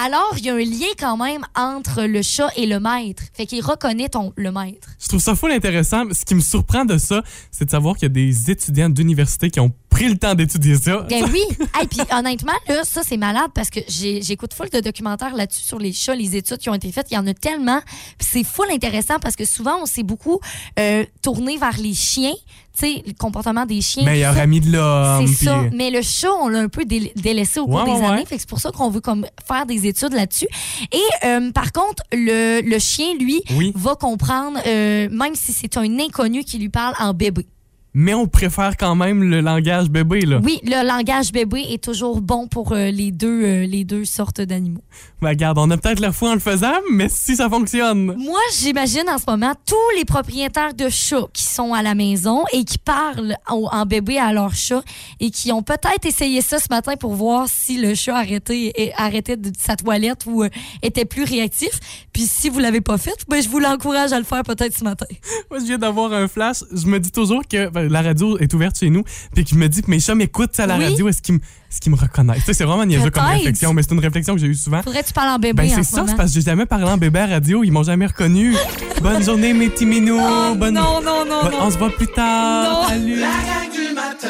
Alors, 0.00 0.32
il 0.36 0.44
y 0.44 0.50
a 0.50 0.54
un 0.54 0.58
lien 0.58 0.92
quand 0.96 1.16
même 1.16 1.44
entre 1.56 2.04
le 2.04 2.22
chat 2.22 2.50
et 2.54 2.66
le 2.66 2.78
maître. 2.78 3.24
Fait 3.32 3.46
qu'il 3.46 3.64
reconnaît 3.64 4.08
ton, 4.08 4.32
le 4.36 4.52
maître. 4.52 4.90
Je 5.00 5.08
trouve 5.08 5.20
ça 5.20 5.34
full 5.34 5.50
intéressant. 5.50 6.04
Ce 6.12 6.24
qui 6.24 6.36
me 6.36 6.40
surprend 6.40 6.84
de 6.84 6.98
ça, 6.98 7.24
c'est 7.50 7.64
de 7.64 7.70
savoir 7.70 7.96
qu'il 7.96 8.04
y 8.04 8.06
a 8.06 8.08
des 8.10 8.48
étudiants 8.48 8.90
d'université 8.90 9.50
qui 9.50 9.58
ont 9.58 9.72
pris 9.90 10.08
le 10.08 10.16
temps 10.16 10.36
d'étudier 10.36 10.76
ça. 10.76 11.04
Ben 11.10 11.24
oui. 11.32 11.42
Et 11.82 11.86
puis 11.88 11.98
honnêtement, 12.16 12.52
là, 12.68 12.84
ça 12.84 13.02
c'est 13.02 13.16
malade 13.16 13.50
parce 13.52 13.70
que 13.70 13.80
j'écoute 13.88 14.54
full 14.54 14.68
de 14.70 14.78
documentaires 14.78 15.34
là-dessus 15.34 15.64
sur 15.64 15.80
les 15.80 15.92
chats, 15.92 16.14
les 16.14 16.36
études 16.36 16.58
qui 16.58 16.70
ont 16.70 16.74
été 16.74 16.92
faites. 16.92 17.10
Il 17.10 17.14
y 17.14 17.18
en 17.18 17.26
a 17.26 17.34
tellement. 17.34 17.80
C'est 18.20 18.44
full 18.44 18.70
intéressant 18.70 19.18
parce 19.20 19.34
que 19.34 19.44
souvent 19.44 19.82
on 19.82 19.86
s'est 19.86 20.04
beaucoup 20.04 20.38
euh, 20.78 21.04
tourné 21.22 21.58
vers 21.58 21.76
les 21.78 21.94
chiens, 21.94 22.34
sais, 22.78 23.02
le 23.06 23.12
comportement 23.12 23.66
des 23.66 23.80
chiens. 23.80 24.04
Meilleur 24.04 24.34
ça. 24.34 24.42
ami 24.42 24.60
de 24.60 24.70
l'homme. 24.72 25.26
C'est 25.26 25.34
puis- 25.36 25.44
ça. 25.46 25.62
Mais 25.74 25.90
le 25.90 26.02
chat, 26.02 26.28
on 26.42 26.48
l'a 26.48 26.60
un 26.60 26.68
peu 26.68 26.84
dé- 26.84 27.12
délaissé 27.16 27.60
au 27.60 27.66
cours 27.66 27.76
Ouais, 27.76 27.84
des 27.84 27.90
ouais, 27.90 28.04
années. 28.06 28.18
ouais. 28.20 28.26
Fait 28.26 28.36
que 28.36 28.40
c'est 28.40 28.48
pour 28.48 28.60
ça 28.60 28.70
qu'on 28.70 28.90
veut 28.90 29.00
comme 29.00 29.26
faire 29.46 29.66
des 29.66 29.86
études 29.86 30.12
là-dessus. 30.12 30.46
Et 30.92 31.26
euh, 31.26 31.50
par 31.52 31.72
contre, 31.72 32.02
le, 32.12 32.60
le 32.62 32.78
chien, 32.78 33.14
lui, 33.18 33.42
Oui. 33.56 33.72
va 33.74 33.94
comprendre, 33.94 34.58
euh, 34.66 35.08
même 35.10 35.34
si 35.34 35.52
c'est 35.52 35.76
un 35.76 35.98
inconnu 35.98 36.44
qui 36.44 36.58
lui 36.58 36.68
parle 36.68 36.94
en 36.98 37.12
bébé. 37.14 37.46
Mais 37.94 38.14
on 38.14 38.26
préfère 38.26 38.76
quand 38.76 38.94
même 38.94 39.22
le 39.24 39.40
langage 39.40 39.88
bébé, 39.90 40.20
là. 40.20 40.40
Oui, 40.44 40.60
le 40.62 40.86
langage 40.86 41.32
bébé 41.32 41.64
est 41.70 41.82
toujours 41.82 42.20
bon 42.20 42.46
pour 42.46 42.72
euh, 42.72 42.90
les, 42.90 43.10
deux, 43.10 43.42
euh, 43.44 43.66
les 43.66 43.84
deux 43.84 44.04
sortes 44.04 44.40
d'animaux. 44.40 44.82
Ben, 45.20 45.30
regarde, 45.30 45.58
on 45.58 45.68
a 45.70 45.76
peut-être 45.76 45.98
la 46.00 46.12
foi 46.12 46.30
en 46.30 46.34
le 46.34 46.38
faisant, 46.40 46.74
mais 46.92 47.08
si 47.08 47.34
ça 47.36 47.48
fonctionne. 47.48 48.14
Moi, 48.16 48.38
j'imagine 48.58 49.08
en 49.08 49.18
ce 49.18 49.24
moment 49.26 49.54
tous 49.66 49.74
les 49.96 50.04
propriétaires 50.04 50.74
de 50.74 50.88
chats 50.88 51.26
qui 51.32 51.42
sont 51.44 51.72
à 51.74 51.82
la 51.82 51.94
maison 51.94 52.44
et 52.52 52.64
qui 52.64 52.78
parlent 52.78 53.36
au- 53.50 53.68
en 53.72 53.84
bébé 53.86 54.18
à 54.18 54.32
leur 54.32 54.54
chat 54.54 54.82
et 55.18 55.30
qui 55.30 55.50
ont 55.50 55.62
peut-être 55.62 56.04
essayé 56.06 56.40
ça 56.42 56.58
ce 56.58 56.66
matin 56.70 56.94
pour 56.96 57.14
voir 57.14 57.48
si 57.48 57.78
le 57.80 57.94
chat 57.94 58.16
arrêtait, 58.16 58.92
arrêtait 58.96 59.36
de 59.36 59.50
sa 59.58 59.74
toilette 59.76 60.24
ou 60.26 60.44
euh, 60.44 60.48
était 60.82 61.04
plus 61.06 61.24
réactif. 61.24 61.80
Puis 62.12 62.22
si 62.22 62.48
vous 62.48 62.58
l'avez 62.60 62.80
pas 62.82 62.98
fait, 62.98 63.16
ben, 63.28 63.42
je 63.42 63.48
vous 63.48 63.58
l'encourage 63.58 64.12
à 64.12 64.18
le 64.18 64.24
faire 64.24 64.42
peut-être 64.42 64.76
ce 64.76 64.84
matin. 64.84 65.06
Moi, 65.50 65.58
je 65.60 65.64
viens 65.64 65.78
d'avoir 65.78 66.12
un 66.12 66.28
flash. 66.28 66.58
Je 66.70 66.86
me 66.86 67.00
dis 67.00 67.10
toujours 67.10 67.42
que 67.48 67.68
ben, 67.70 67.87
la 67.88 68.02
radio 68.02 68.38
est 68.38 68.52
ouverte 68.54 68.78
chez 68.78 68.90
nous, 68.90 69.02
puis 69.34 69.44
que 69.44 69.50
je 69.50 69.54
me 69.56 69.68
dis 69.68 69.82
que 69.82 69.90
mes 69.90 70.00
chats 70.00 70.14
m'écoutent 70.14 70.58
à 70.60 70.66
la 70.66 70.76
Oui. 70.78 70.84
radio. 70.84 71.08
Est-ce 71.08 71.22
qu'ils 71.22 71.34
me, 71.34 71.40
qu'ils 71.80 71.92
me 71.92 71.96
reconnaissent? 71.96 72.38
Tu 72.38 72.44
sais, 72.44 72.52
c'est 72.54 72.64
vraiment 72.64 72.84
niaiseux 72.84 73.10
comme 73.10 73.24
réflexion, 73.24 73.72
mais 73.74 73.82
c'est 73.82 73.92
une 73.92 74.00
réflexion 74.00 74.34
que 74.34 74.40
j'ai 74.40 74.46
eue 74.48 74.54
souvent. 74.54 74.82
Faudrait 74.82 75.02
que 75.02 75.08
tu 75.08 75.12
parles 75.12 75.30
en 75.30 75.38
bébé 75.38 75.62
Ben, 75.64 75.72
en 75.72 75.74
c'est 75.76 75.82
ce 75.82 75.90
ça, 75.96 76.04
c'est 76.06 76.16
parce 76.16 76.30
que 76.30 76.34
j'ai 76.40 76.44
jamais 76.44 76.66
parlé 76.66 76.84
en 76.84 76.96
bébé 76.96 77.18
à 77.20 77.26
radio. 77.26 77.62
Ils 77.64 77.70
m'ont 77.72 77.82
jamais 77.82 78.06
reconnu. 78.06 78.54
Bonne 79.02 79.22
journée, 79.24 79.52
mes 79.52 79.68
petits 79.68 79.86
minous. 79.86 80.18
Oh, 80.20 80.54
Bonne... 80.56 80.74
non, 80.74 81.00
non, 81.02 81.24
non, 81.24 81.44
non. 81.44 81.50
On 81.62 81.70
se 81.70 81.78
voit 81.78 81.90
plus 81.90 82.06
tard. 82.08 82.82
Non. 82.82 82.88
Salut. 82.88 83.16
La 83.20 83.26
gang 83.28 83.70
du 83.72 83.94
matin. 83.94 84.28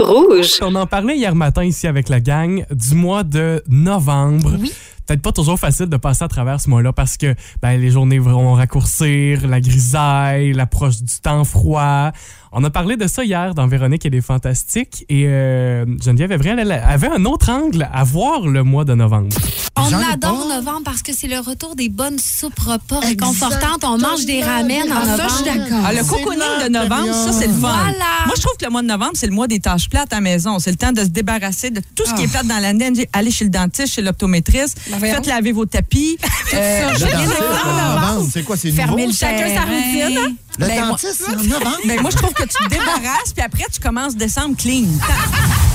Rouge. 0.00 0.58
On 0.62 0.74
en 0.74 0.86
parlait 0.86 1.16
hier 1.16 1.34
matin 1.34 1.64
ici 1.64 1.86
avec 1.86 2.08
la 2.08 2.20
gang 2.20 2.64
du 2.70 2.94
mois 2.94 3.22
de 3.24 3.62
novembre. 3.68 4.56
Oui. 4.60 4.72
Peut-être 5.06 5.22
pas 5.22 5.32
toujours 5.32 5.58
facile 5.58 5.86
de 5.86 5.96
passer 5.96 6.24
à 6.24 6.28
travers 6.28 6.60
ce 6.60 6.70
mois-là 6.70 6.92
parce 6.92 7.16
que 7.16 7.34
ben, 7.60 7.78
les 7.80 7.90
journées 7.90 8.18
vont 8.18 8.54
raccourcir, 8.54 9.46
la 9.46 9.60
grisaille, 9.60 10.52
l'approche 10.52 10.98
du 11.02 11.14
temps 11.22 11.44
froid. 11.44 12.10
On 12.52 12.62
a 12.64 12.70
parlé 12.70 12.96
de 12.96 13.06
ça 13.08 13.24
hier 13.24 13.52
dans 13.54 13.66
Véronique 13.66 14.06
et 14.06 14.10
les 14.10 14.20
Fantastiques 14.20 15.04
et 15.08 15.24
euh, 15.26 15.84
Geneviève 16.02 16.30
Evrel, 16.32 16.58
elle 16.60 16.70
avait 16.72 17.08
un 17.08 17.24
autre 17.24 17.50
angle 17.50 17.88
à 17.92 18.04
voir 18.04 18.46
le 18.46 18.62
mois 18.62 18.84
de 18.84 18.94
novembre. 18.94 19.28
On 19.76 19.92
adore 19.92 20.46
pas. 20.48 20.54
novembre 20.56 20.82
parce 20.84 21.02
que 21.02 21.12
c'est 21.12 21.26
le 21.26 21.40
retour 21.40 21.74
des 21.74 21.88
bonnes 21.88 22.18
soupes 22.18 22.58
repas 22.60 23.00
réconfortantes. 23.00 23.82
On 23.82 23.98
mange 23.98 24.24
des 24.24 24.40
ramen 24.42 24.90
en 24.90 24.96
Ah, 25.02 25.16
ça, 25.16 25.28
je 25.28 25.34
suis 25.34 25.44
novembre. 25.44 25.64
d'accord. 25.64 25.84
Ah, 25.84 25.92
le 25.92 26.04
cocooning 26.04 26.64
de 26.64 26.68
novembre, 26.72 27.12
ça, 27.12 27.32
c'est 27.32 27.46
le 27.48 27.52
fun. 27.54 27.58
Voilà. 27.58 28.04
Moi, 28.26 28.34
je 28.36 28.40
trouve 28.40 28.56
que 28.56 28.64
le 28.64 28.70
mois 28.70 28.82
de 28.82 28.86
novembre, 28.86 29.12
c'est 29.14 29.26
le 29.26 29.32
mois 29.34 29.48
des 29.48 29.58
tâches 29.58 29.88
plates 29.90 30.12
à 30.12 30.16
la 30.16 30.20
maison. 30.22 30.58
C'est 30.60 30.70
le 30.70 30.76
temps 30.76 30.92
de 30.92 31.00
se 31.00 31.08
débarrasser 31.08 31.70
de 31.70 31.80
tout 31.96 32.04
ce 32.06 32.14
qui 32.14 32.22
est 32.22 32.28
plate 32.28 32.46
dans 32.46 32.60
l'année. 32.60 32.92
Aller 33.12 33.32
chez 33.32 33.44
le 33.44 33.50
dentiste, 33.50 33.92
chez 33.94 34.02
l'optométriste. 34.02 34.78
Voyons. 34.98 35.14
Faites 35.14 35.26
laver 35.26 35.52
vos 35.52 35.66
tapis. 35.66 36.18
Euh, 36.54 36.90
Le 36.92 38.30
c'est 38.30 38.42
quoi? 38.44 38.56
C'est 38.56 38.70
nouveau? 38.70 38.96
le 38.96 39.12
Chacun 39.12 39.48
sa 39.54 39.62
routine, 39.62 40.18
hein? 40.18 40.34
Le 40.58 40.66
Ben, 40.66 40.78
moi- 40.80 40.88
dentiste, 40.90 41.24
c'est 41.26 41.32
en 41.34 41.42
novembre? 41.42 41.78
Ben, 41.84 42.00
moi, 42.00 42.10
je 42.12 42.16
trouve 42.16 42.32
que 42.32 42.42
tu 42.44 42.48
te 42.64 42.68
débarrasses, 42.68 43.32
puis 43.34 43.44
après, 43.44 43.64
tu 43.72 43.80
commences 43.80 44.14
décembre 44.14 44.56
clean. 44.56 44.84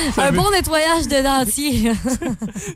Un 0.16 0.32
bon 0.32 0.50
nettoyage 0.50 1.08
de 1.08 1.22
dentier. 1.22 1.92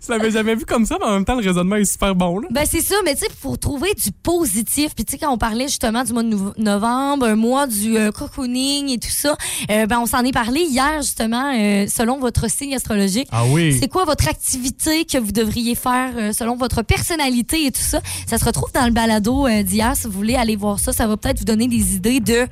Je 0.02 0.10
l'avais 0.10 0.30
jamais 0.36 0.54
vu 0.54 0.64
comme 0.64 0.86
ça, 0.86 0.96
mais 0.98 1.06
en 1.06 1.12
même 1.12 1.24
temps, 1.24 1.34
le 1.34 1.46
raisonnement 1.46 1.76
est 1.76 1.84
super 1.84 2.14
bon. 2.14 2.40
Là. 2.40 2.48
Ben 2.50 2.64
c'est 2.70 2.80
ça, 2.80 2.94
mais 3.04 3.14
tu 3.14 3.20
sais, 3.20 3.28
faut 3.40 3.56
trouver 3.56 3.92
du 3.94 4.10
positif. 4.12 4.94
Puis 4.94 5.04
tu 5.04 5.12
sais, 5.12 5.18
quand 5.18 5.32
on 5.32 5.38
parlait 5.38 5.68
justement 5.68 6.04
du 6.04 6.12
mois 6.12 6.22
de 6.22 6.36
novembre, 6.58 7.26
un 7.26 7.36
mois 7.36 7.66
du 7.66 7.96
euh, 7.96 8.10
cocooning 8.10 8.90
et 8.90 8.98
tout 8.98 9.10
ça, 9.10 9.36
euh, 9.70 9.86
ben 9.86 9.98
on 10.00 10.06
s'en 10.06 10.24
est 10.24 10.32
parlé 10.32 10.60
hier 10.60 11.02
justement, 11.02 11.52
euh, 11.54 11.86
selon 11.88 12.18
votre 12.18 12.50
signe 12.50 12.74
astrologique. 12.74 13.28
Ah 13.32 13.44
oui. 13.48 13.76
C'est 13.78 13.88
quoi 13.88 14.04
votre 14.04 14.28
activité 14.28 15.04
que 15.04 15.18
vous 15.18 15.32
devriez 15.32 15.74
faire 15.74 16.34
selon 16.34 16.56
votre 16.56 16.82
personnalité 16.82 17.66
et 17.66 17.72
tout 17.72 17.80
ça? 17.80 18.00
Ça 18.26 18.38
se 18.38 18.44
retrouve 18.44 18.72
dans 18.72 18.86
le 18.86 18.92
balado 18.92 19.48
d'hier. 19.62 19.96
Si 19.96 20.06
vous 20.06 20.12
voulez 20.12 20.36
aller 20.36 20.56
voir 20.56 20.78
ça, 20.78 20.92
ça 20.92 21.06
va 21.06 21.16
peut-être 21.16 21.38
vous 21.38 21.44
donner 21.44 21.68
des 21.68 21.94
idées 21.94 22.20
de 22.20 22.46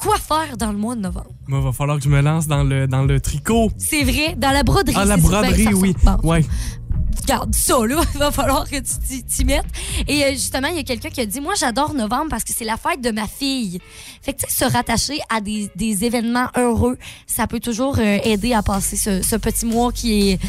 quoi 0.00 0.16
faire 0.18 0.56
dans 0.56 0.72
le 0.72 0.78
mois 0.78 0.94
de 0.96 1.00
novembre? 1.00 1.30
Moi, 1.46 1.60
va 1.60 1.72
falloir 1.72 1.98
que 1.98 2.04
je 2.04 2.08
me 2.08 2.20
lance 2.20 2.46
dans 2.46 2.64
le, 2.64 2.86
dans 2.86 3.02
le 3.04 3.20
tricot. 3.20 3.70
C'est 3.78 4.02
vrai, 4.02 4.34
dans 4.36 4.50
la 4.50 4.62
broderie. 4.62 4.94
Ah, 4.98 5.04
la. 5.04 5.16
Ben, 5.16 5.22
broderie, 5.22 5.64
ça 5.64 5.70
oui. 5.74 5.94
Bon. 6.02 6.16
Ouais. 6.28 6.44
garde 7.26 7.54
ça, 7.54 7.74
là. 7.86 8.00
Il 8.14 8.18
va 8.18 8.30
falloir 8.30 8.68
que 8.68 8.76
tu 8.76 8.98
t'y- 9.06 9.22
t'y 9.24 9.44
mettes. 9.44 9.64
Et 10.08 10.24
euh, 10.24 10.30
justement, 10.32 10.68
il 10.68 10.76
y 10.76 10.80
a 10.80 10.82
quelqu'un 10.84 11.10
qui 11.10 11.20
a 11.20 11.26
dit 11.26 11.40
Moi, 11.40 11.54
j'adore 11.58 11.94
novembre 11.94 12.28
parce 12.30 12.44
que 12.44 12.52
c'est 12.56 12.64
la 12.64 12.76
fête 12.76 13.00
de 13.02 13.10
ma 13.10 13.26
fille. 13.26 13.78
Fait 14.22 14.32
que, 14.32 14.40
tu 14.40 14.46
sais, 14.52 14.64
se 14.64 14.72
rattacher 14.72 15.18
à 15.28 15.40
des, 15.40 15.70
des 15.76 16.04
événements 16.04 16.48
heureux, 16.56 16.96
ça 17.26 17.46
peut 17.46 17.60
toujours 17.60 17.98
euh, 17.98 18.18
aider 18.24 18.52
à 18.54 18.62
passer 18.62 18.96
ce, 18.96 19.22
ce 19.22 19.36
petit 19.36 19.66
mois 19.66 19.92
qui 19.92 20.30
est, 20.30 20.40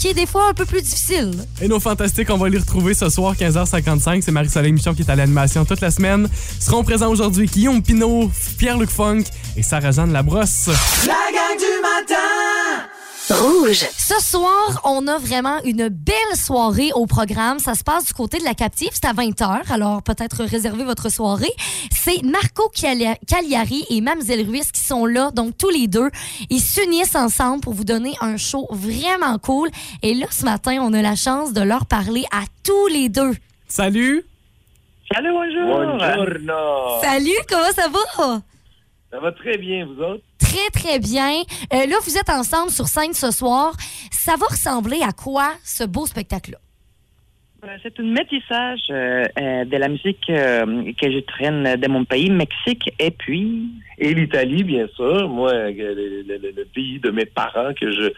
qui 0.00 0.08
est 0.08 0.14
des 0.14 0.24
fois 0.24 0.48
un 0.48 0.54
peu 0.54 0.64
plus 0.64 0.80
difficile. 0.80 1.30
Et 1.60 1.68
nos 1.68 1.78
fantastiques, 1.78 2.30
on 2.30 2.38
va 2.38 2.48
les 2.48 2.56
retrouver 2.56 2.94
ce 2.94 3.10
soir, 3.10 3.34
15h55. 3.34 4.22
C'est 4.22 4.32
Marie-Soleil 4.32 4.72
Michon 4.72 4.94
qui 4.94 5.02
est 5.02 5.10
à 5.10 5.14
l'animation 5.14 5.66
toute 5.66 5.82
la 5.82 5.90
semaine. 5.90 6.26
Seront 6.58 6.82
présents 6.82 7.10
aujourd'hui 7.10 7.46
Guillaume 7.46 7.82
Pinot, 7.82 8.30
Pierre-Luc 8.56 8.88
Funk 8.88 9.24
et 9.58 9.62
Sarah-Jeanne 9.62 10.12
Labrosse. 10.12 10.68
La 11.06 11.12
gang 11.12 11.58
du 11.58 11.82
matin 11.82 12.89
Rouge. 13.30 13.86
Ce 13.96 14.20
soir, 14.20 14.80
on 14.84 15.06
a 15.06 15.18
vraiment 15.18 15.62
une 15.64 15.88
belle 15.88 16.36
soirée 16.36 16.90
au 16.94 17.06
programme. 17.06 17.58
Ça 17.60 17.74
se 17.74 17.84
passe 17.84 18.06
du 18.06 18.12
côté 18.12 18.38
de 18.38 18.44
la 18.44 18.54
captive. 18.54 18.90
C'est 18.92 19.04
à 19.04 19.12
20h, 19.12 19.72
alors 19.72 20.02
peut-être 20.02 20.44
réservez 20.44 20.84
votre 20.84 21.10
soirée. 21.10 21.52
C'est 21.92 22.22
Marco 22.22 22.68
Cagliari 22.70 23.84
et 23.88 24.00
Mademoiselle 24.00 24.46
Ruiz 24.48 24.72
qui 24.72 24.80
sont 24.80 25.06
là, 25.06 25.30
donc 25.30 25.56
tous 25.56 25.70
les 25.70 25.86
deux. 25.86 26.10
Ils 26.50 26.60
s'unissent 26.60 27.14
ensemble 27.14 27.60
pour 27.60 27.72
vous 27.72 27.84
donner 27.84 28.14
un 28.20 28.36
show 28.36 28.66
vraiment 28.70 29.38
cool. 29.38 29.70
Et 30.02 30.14
là, 30.14 30.26
ce 30.30 30.44
matin, 30.44 30.78
on 30.80 30.92
a 30.92 31.02
la 31.02 31.14
chance 31.14 31.52
de 31.52 31.60
leur 31.60 31.86
parler 31.86 32.24
à 32.32 32.42
tous 32.64 32.88
les 32.88 33.08
deux. 33.08 33.34
Salut! 33.68 34.24
Salut, 35.12 35.32
bonjour. 35.32 35.66
Buongiorno. 35.66 37.00
Salut, 37.02 37.38
comment 37.48 37.72
ça 37.74 37.88
va? 37.88 38.42
Ça 39.10 39.20
va 39.20 39.32
très 39.32 39.58
bien, 39.58 39.86
vous 39.86 40.02
autres? 40.02 40.24
Très, 40.50 40.70
très 40.80 40.98
bien. 40.98 41.30
Euh, 41.72 41.86
là, 41.86 41.96
vous 42.04 42.16
êtes 42.18 42.28
ensemble 42.30 42.70
sur 42.70 42.86
scène 42.88 43.12
ce 43.14 43.30
soir. 43.30 43.72
Ça 44.10 44.34
va 44.36 44.46
ressembler 44.46 45.00
à 45.02 45.12
quoi, 45.12 45.52
ce 45.62 45.84
beau 45.84 46.06
spectacle-là? 46.06 46.58
Euh, 47.64 47.76
C'est 47.82 48.00
un 48.00 48.04
métissage 48.04 48.80
euh, 48.90 49.26
de 49.64 49.76
la 49.76 49.88
musique 49.88 50.24
euh, 50.30 50.92
que 51.00 51.10
je 51.12 51.20
traîne 51.20 51.76
de 51.76 51.88
mon 51.88 52.04
pays, 52.04 52.30
Mexique, 52.30 52.90
et 52.98 53.10
puis... 53.12 53.68
Et 53.98 54.14
l'Italie, 54.14 54.64
bien 54.64 54.86
sûr. 54.96 55.28
Moi, 55.28 55.52
le, 55.52 55.72
le- 55.72 56.38
le- 56.38 56.52
le 56.56 56.64
pays 56.74 56.98
de 56.98 57.10
mes 57.10 57.26
parents 57.26 57.72
que 57.78 57.92
je 57.92 58.10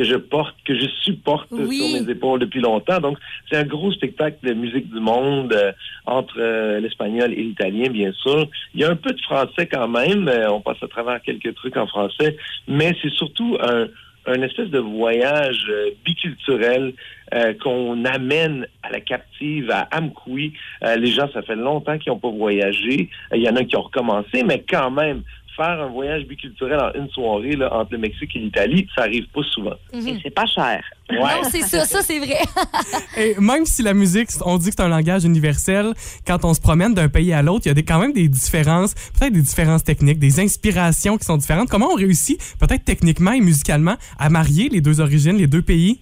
que 0.00 0.06
je 0.06 0.16
porte, 0.16 0.56
que 0.64 0.74
je 0.74 0.86
supporte 1.02 1.48
Oui. 1.50 1.76
sur 1.76 2.00
mes 2.00 2.10
épaules 2.10 2.40
depuis 2.40 2.60
longtemps. 2.60 3.00
Donc, 3.00 3.18
c'est 3.50 3.58
un 3.58 3.64
gros 3.64 3.92
spectacle 3.92 4.38
de 4.42 4.54
musique 4.54 4.88
du 4.90 4.98
monde 4.98 5.52
euh, 5.52 5.72
entre 6.06 6.36
euh, 6.38 6.80
l'espagnol 6.80 7.32
et 7.34 7.42
l'italien, 7.42 7.90
bien 7.90 8.12
sûr. 8.12 8.48
Il 8.74 8.80
y 8.80 8.84
a 8.84 8.90
un 8.90 8.96
peu 8.96 9.12
de 9.12 9.20
français 9.20 9.66
quand 9.66 9.88
même. 9.88 10.26
euh, 10.28 10.50
on 10.50 10.62
passe 10.62 10.82
à 10.82 10.88
travers 10.88 11.20
quelques 11.20 11.54
trucs 11.54 11.76
en 11.76 11.86
français, 11.86 12.36
mais 12.66 12.96
c'est 13.02 13.12
surtout 13.12 13.58
un 13.60 13.88
un 14.26 14.42
espèce 14.42 14.68
de 14.68 14.78
voyage 14.78 15.64
euh, 15.70 15.90
biculturel 16.04 16.92
euh, 17.32 17.54
qu'on 17.54 18.04
amène 18.04 18.66
à 18.82 18.90
la 18.90 19.00
captive 19.00 19.70
à 19.70 19.88
Amkoui. 19.96 20.52
Euh, 20.84 20.96
les 20.96 21.06
gens, 21.10 21.26
ça 21.32 21.40
fait 21.40 21.56
longtemps 21.56 21.96
qu'ils 21.98 22.12
n'ont 22.12 22.18
pas 22.18 22.28
voyagé. 22.30 23.08
Euh, 23.32 23.38
Il 23.38 23.42
y 23.42 23.48
en 23.48 23.56
a 23.56 23.64
qui 23.64 23.76
ont 23.76 23.82
recommencé, 23.82 24.42
mais 24.44 24.62
quand 24.68 24.90
même, 24.90 25.22
faire 25.60 25.80
un 25.80 25.88
voyage 25.88 26.24
biculturel 26.24 26.80
en 26.80 26.92
une 26.94 27.08
soirée 27.10 27.56
là, 27.56 27.72
entre 27.74 27.92
le 27.92 27.98
Mexique 27.98 28.34
et 28.34 28.38
l'Italie, 28.38 28.86
ça 28.94 29.02
arrive 29.02 29.26
pas 29.34 29.42
souvent. 29.52 29.74
Et 29.92 30.18
c'est 30.22 30.34
pas 30.34 30.46
cher. 30.46 30.82
Non, 31.12 31.26
c'est 31.50 31.62
ça, 31.62 31.84
ça 31.84 32.02
c'est 32.02 32.18
vrai. 32.18 32.38
Et 33.16 33.34
même 33.38 33.66
si 33.66 33.82
la 33.82 33.94
musique, 33.94 34.28
on 34.44 34.58
dit 34.58 34.70
que 34.70 34.76
c'est 34.76 34.82
un 34.82 34.88
langage 34.88 35.24
universel, 35.24 35.92
quand 36.26 36.44
on 36.44 36.54
se 36.54 36.60
promène 36.60 36.94
d'un 36.94 37.08
pays 37.08 37.32
à 37.32 37.42
l'autre, 37.42 37.66
il 37.66 37.68
y 37.68 37.72
a 37.72 37.74
des, 37.74 37.82
quand 37.82 37.98
même 37.98 38.12
des 38.12 38.28
différences, 38.28 38.94
peut-être 39.18 39.32
des 39.32 39.42
différences 39.42 39.84
techniques, 39.84 40.18
des 40.18 40.40
inspirations 40.40 41.18
qui 41.18 41.24
sont 41.24 41.36
différentes. 41.36 41.68
Comment 41.68 41.88
on 41.92 41.96
réussit, 41.96 42.40
peut-être 42.58 42.84
techniquement 42.84 43.32
et 43.32 43.40
musicalement, 43.40 43.96
à 44.18 44.30
marier 44.30 44.68
les 44.68 44.80
deux 44.80 45.00
origines, 45.00 45.36
les 45.36 45.48
deux 45.48 45.62
pays? 45.62 46.00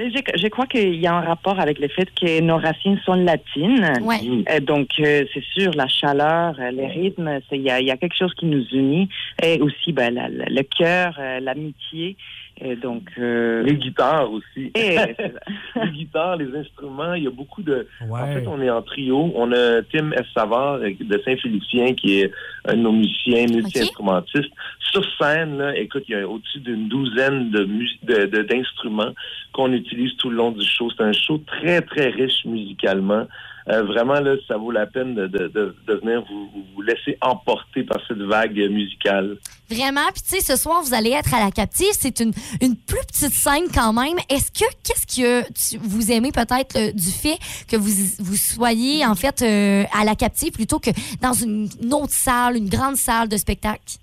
Mais 0.00 0.10
je, 0.10 0.16
je 0.42 0.48
crois 0.48 0.64
qu'il 0.66 0.94
y 0.94 1.06
a 1.06 1.12
un 1.14 1.20
rapport 1.20 1.60
avec 1.60 1.78
le 1.78 1.88
fait 1.88 2.08
que 2.18 2.40
nos 2.40 2.56
racines 2.56 2.98
sont 3.04 3.12
latines. 3.12 3.86
Ouais. 4.00 4.16
Euh, 4.50 4.58
donc, 4.60 4.88
euh, 4.98 5.26
c'est 5.34 5.44
sûr, 5.52 5.72
la 5.74 5.88
chaleur, 5.88 6.54
euh, 6.58 6.70
les 6.70 6.86
rythmes, 6.86 7.38
c'est- 7.50 7.56
il 7.56 7.62
y 7.62 7.70
a, 7.70 7.80
il 7.80 7.86
y 7.86 7.90
a 7.90 7.98
quelque 7.98 8.16
chose 8.16 8.32
qui 8.38 8.46
nous 8.46 8.64
unit. 8.72 9.10
Et 9.42 9.60
aussi, 9.60 9.92
ben, 9.92 10.14
la- 10.14 10.30
la- 10.30 10.46
le 10.46 10.62
cœur, 10.62 11.16
euh, 11.18 11.40
l'amitié. 11.40 12.16
Et 12.62 12.76
donc, 12.76 13.04
euh, 13.18 13.62
Les 13.62 13.76
guitares 13.76 14.30
aussi. 14.30 14.70
et, 14.74 14.96
les 15.82 15.90
guitares, 15.92 16.36
les 16.36 16.54
instruments, 16.54 17.14
il 17.14 17.24
y 17.24 17.26
a 17.26 17.30
beaucoup 17.30 17.62
de... 17.62 17.86
Ouais. 18.06 18.20
En 18.20 18.26
fait, 18.26 18.46
on 18.46 18.60
est 18.60 18.68
en 18.70 18.82
trio. 18.82 19.32
On 19.34 19.50
a 19.52 19.82
Tim 19.90 20.12
S. 20.12 20.26
Savard 20.34 20.78
de 20.80 21.22
Saint-Félicien, 21.24 21.94
qui 21.94 22.20
est 22.20 22.30
un 22.66 22.74
de 22.76 22.80
nos 22.82 22.92
musiciens, 22.92 23.46
multi-instrumentiste. 23.50 24.50
Sur 24.92 25.02
scène, 25.18 25.56
là, 25.58 25.76
écoute, 25.76 26.04
il 26.08 26.12
y 26.12 26.14
a 26.16 26.28
au-dessus 26.28 26.60
d'une 26.60 26.88
douzaine 26.88 27.50
de 27.50 27.64
mus- 27.64 27.98
de- 28.02 28.26
de- 28.26 28.42
d'instruments 28.42 29.12
qu'on 29.52 29.72
utilise 29.72 30.14
tout 30.16 30.28
le 30.30 30.36
long 30.36 30.50
du 30.50 30.64
show. 30.66 30.90
C'est 30.96 31.02
un 31.04 31.12
show 31.12 31.38
très, 31.46 31.80
très 31.80 32.08
riche 32.10 32.44
musicalement. 32.44 33.26
Euh, 33.68 33.82
vraiment, 33.84 34.20
là, 34.20 34.36
ça 34.48 34.56
vaut 34.56 34.70
la 34.70 34.86
peine 34.86 35.14
de, 35.14 35.26
de, 35.26 35.74
venir 36.02 36.24
vous, 36.28 36.82
laisser 36.82 37.18
emporter 37.20 37.84
par 37.84 37.98
cette 38.08 38.18
vague 38.22 38.56
musicale. 38.70 39.36
Vraiment. 39.68 40.06
Puis, 40.12 40.22
tu 40.22 40.36
sais, 40.36 40.40
ce 40.40 40.60
soir, 40.60 40.82
vous 40.82 40.94
allez 40.94 41.10
être 41.10 41.32
à 41.34 41.40
la 41.44 41.50
captive. 41.50 41.86
C'est 41.92 42.20
une, 42.20 42.32
une 42.60 42.74
plus 42.76 43.04
petite 43.06 43.32
scène 43.32 43.64
quand 43.72 43.92
même. 43.92 44.16
Est-ce 44.28 44.50
que, 44.50 44.64
qu'est-ce 44.82 45.06
que 45.20 45.42
tu- 45.52 45.78
vous 45.80 46.10
aimez 46.10 46.32
peut-être 46.32 46.94
du 46.94 47.10
fait 47.10 47.38
que 47.68 47.76
vous, 47.76 47.92
vous 48.18 48.36
soyez, 48.36 49.04
en 49.06 49.14
fait, 49.14 49.42
euh, 49.42 49.84
à 49.98 50.04
la 50.04 50.14
captive 50.16 50.52
plutôt 50.52 50.78
que 50.80 50.90
dans 51.20 51.34
une 51.34 51.68
autre 51.92 52.12
salle, 52.12 52.56
une 52.56 52.68
grande 52.68 52.96
salle 52.96 53.28
de 53.28 53.36
spectacle? 53.36 53.98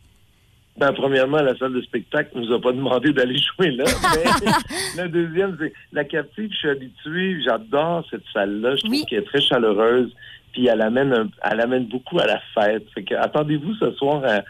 Ben, 0.78 0.94
premièrement, 0.94 1.42
la 1.42 1.58
salle 1.58 1.74
de 1.74 1.82
spectacle 1.82 2.30
nous 2.36 2.54
a 2.54 2.62
pas 2.62 2.72
demandé 2.72 3.12
d'aller 3.12 3.38
jouer 3.38 3.72
là. 3.72 3.86
Mais 4.96 5.04
le 5.04 5.10
deuxième, 5.10 5.58
c'est 5.60 5.74
la 5.92 6.04
captive, 6.04 6.50
je 6.52 6.58
suis 6.58 6.70
habitué, 6.70 7.42
j'adore 7.44 8.06
cette 8.12 8.22
salle-là. 8.32 8.76
Je 8.76 8.82
trouve 8.82 9.06
qu'elle 9.06 9.20
est 9.20 9.26
très 9.26 9.42
chaleureuse. 9.42 10.14
Puis 10.54 10.68
elle 10.68 10.82
amène 10.82 11.14
un- 11.14 11.30
elle 11.50 11.62
amène 11.62 11.86
beaucoup 11.86 12.20
à 12.20 12.26
la 12.28 12.40
fête. 12.54 12.86
Fait 12.94 13.04
que 13.04 13.16
attendez-vous 13.16 13.74
ce 13.76 13.92
soir 13.94 14.24
à, 14.26 14.42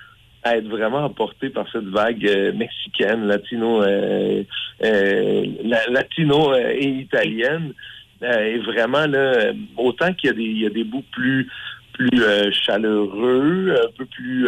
à 0.48 0.58
être 0.58 0.68
vraiment 0.68 1.04
emporté 1.06 1.50
par 1.50 1.66
cette 1.72 1.86
vague 1.88 2.26
euh, 2.28 2.52
mexicaine, 2.54 3.26
latino, 3.26 3.82
euh, 3.84 4.44
euh, 4.84 5.46
la- 5.64 5.88
latino 5.88 6.54
et 6.56 6.88
italienne. 6.88 7.74
Et 8.22 8.58
vraiment 8.60 9.06
là, 9.06 9.52
autant 9.78 10.14
qu'il 10.14 10.28
y 10.30 10.34
a 10.34 10.36
des, 10.36 10.44
il 10.44 10.62
y 10.62 10.66
a 10.66 10.70
des 10.72 10.84
bouts 10.84 11.06
plus 11.12 11.48
plus 11.94 12.22
chaleureux, 12.52 13.74
un 13.76 13.92
peu 13.98 14.06
plus 14.06 14.48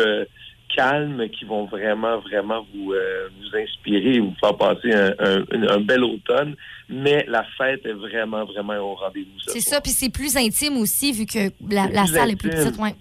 calmes, 0.75 1.27
qui 1.29 1.45
vont 1.45 1.65
vraiment, 1.65 2.19
vraiment 2.19 2.65
vous, 2.73 2.93
euh, 2.93 3.27
vous 3.39 3.57
inspirer 3.57 4.15
et 4.15 4.19
vous 4.19 4.33
faire 4.39 4.55
passer 4.57 4.93
un, 4.93 5.13
un- 5.19 5.67
un 5.67 5.79
bel 5.81 6.03
automne. 6.03 6.55
Mais 6.89 7.25
la 7.27 7.43
fête 7.57 7.85
est 7.85 7.93
vraiment, 7.93 8.45
vraiment 8.45 8.75
au 8.77 8.95
rendez-vous. 8.95 9.39
ce 9.39 9.51
C'est 9.51 9.59
ça. 9.61 9.81
Puis, 9.81 9.91
c'est 9.91 10.09
plus 10.11 10.35
intime 10.37 10.77
aussi, 10.77 11.11
vu 11.11 11.25
que 11.25 11.49
la, 11.69 12.05
salle 12.07 12.31
est 12.31 12.35
plus 12.35 12.49
petite. 12.49 12.77
Ouais. 12.79 12.95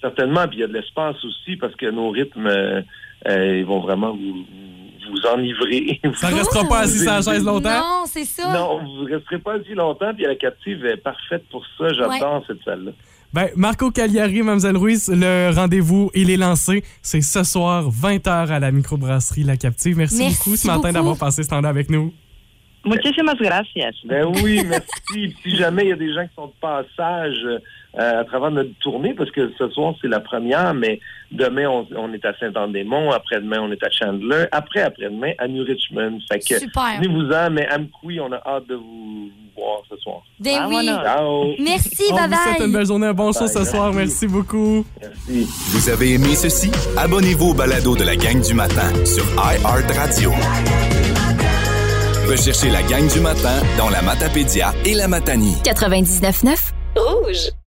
Certainement, 0.00 0.46
puis 0.46 0.58
il 0.58 0.60
y 0.60 0.64
a 0.64 0.68
de 0.68 0.72
l'espace 0.74 1.16
aussi 1.24 1.56
parce 1.56 1.74
que 1.74 1.86
nos 1.86 2.10
rythmes, 2.10 2.46
euh, 2.46 2.80
euh, 3.28 3.58
ils 3.58 3.66
vont 3.66 3.80
vraiment 3.80 4.12
vous, 4.12 4.44
vous, 4.44 5.10
vous 5.10 5.26
enivrer. 5.26 6.00
Ça 6.14 6.28
restera 6.28 6.64
pas 6.68 6.80
assis 6.80 7.00
sur 7.00 7.10
la 7.10 7.20
chaise 7.22 7.44
longtemps? 7.44 7.80
Non, 7.80 8.04
c'est 8.06 8.24
ça. 8.24 8.52
Non, 8.52 8.78
vous 8.78 9.08
ne 9.08 9.14
resterez 9.14 9.38
pas 9.40 9.54
assis 9.54 9.74
longtemps, 9.74 10.14
puis 10.14 10.24
la 10.24 10.36
captive 10.36 10.86
est 10.86 10.98
parfaite 10.98 11.44
pour 11.50 11.64
ça. 11.76 11.92
J'adore 11.92 12.44
cette 12.46 12.62
salle-là. 12.64 12.92
Ben, 13.34 13.48
Marco 13.56 13.90
Cagliari, 13.90 14.42
Mlle 14.42 14.76
Ruiz, 14.76 15.08
le 15.12 15.50
rendez-vous, 15.54 16.10
il 16.14 16.30
est 16.30 16.36
lancé. 16.38 16.82
C'est 17.02 17.20
ce 17.20 17.44
soir, 17.44 17.90
20h 17.90 18.48
à 18.48 18.58
la 18.58 18.70
microbrasserie 18.72 19.44
La 19.44 19.56
Captive. 19.58 19.96
Merci, 19.98 20.18
Merci 20.18 20.38
beaucoup 20.38 20.56
ce 20.56 20.66
matin 20.66 20.92
d'avoir 20.92 21.18
passé 21.18 21.42
ce 21.42 21.48
temps-là 21.50 21.68
avec 21.68 21.90
nous. 21.90 22.12
muchísimas 22.86 23.34
gracias. 23.38 23.92
Ben 24.06 24.24
oui, 24.42 24.62
merci. 24.66 25.34
Si 25.42 25.56
jamais 25.56 25.82
il 25.84 25.88
y 25.88 25.92
a 25.92 25.96
des 25.96 26.12
gens 26.14 26.26
qui 26.26 26.34
sont 26.34 26.46
de 26.46 26.52
passage 26.60 27.36
euh, 27.44 27.58
à 27.96 28.24
travers 28.24 28.50
notre 28.50 28.70
tournée, 28.80 29.14
parce 29.14 29.30
que 29.30 29.50
ce 29.58 29.68
soir, 29.70 29.94
c'est 30.00 30.08
la 30.08 30.20
première, 30.20 30.74
mais 30.74 31.00
demain, 31.32 31.66
on, 31.68 31.86
on 31.96 32.12
est 32.12 32.24
à 32.24 32.32
Saint-Anne-des-Monts, 32.38 33.12
après-demain, 33.12 33.60
on 33.62 33.72
est 33.72 33.82
à 33.82 33.90
Chandler, 33.90 34.44
après, 34.52 34.82
après-demain, 34.82 35.32
à 35.38 35.48
New 35.48 35.64
Richmond. 35.64 36.18
Fait 36.30 36.38
que, 36.38 36.58
Super. 36.58 37.00
venez-vous-en, 37.00 37.50
mais 37.50 37.68
Amkoui, 37.72 38.20
on 38.20 38.32
a 38.32 38.40
hâte 38.46 38.66
de 38.68 38.74
vous 38.74 39.30
voir 39.56 39.82
ce 39.90 39.96
soir. 39.96 40.22
Ben 40.38 40.66
oui. 40.68 40.86
Ciao. 40.86 41.54
Merci, 41.58 42.04
On 42.12 42.16
vous 42.16 42.34
souhaite 42.34 42.60
une 42.66 42.72
belle 42.72 42.86
journée, 42.86 43.06
un 43.06 43.14
bon 43.14 43.32
show 43.32 43.46
ce 43.46 43.64
soir. 43.64 43.92
Merci 43.92 44.26
beaucoup. 44.26 44.84
Vous 45.28 45.88
avez 45.88 46.14
aimé 46.14 46.34
ceci? 46.34 46.70
Abonnez-vous 46.96 47.50
au 47.50 47.54
balado 47.54 47.96
de 47.96 48.04
la 48.04 48.16
gang 48.16 48.40
du 48.40 48.54
matin 48.54 48.92
sur 49.04 49.24
iHeartRadio. 49.34 50.30
Recherchez 52.28 52.68
la 52.68 52.82
gang 52.82 53.10
du 53.10 53.20
matin 53.20 53.62
dans 53.78 53.88
la 53.88 54.02
Matapédia 54.02 54.72
et 54.84 54.94
la 54.94 55.08
Matanie. 55.08 55.56
99.9 55.64 56.72
Rouge. 56.96 57.57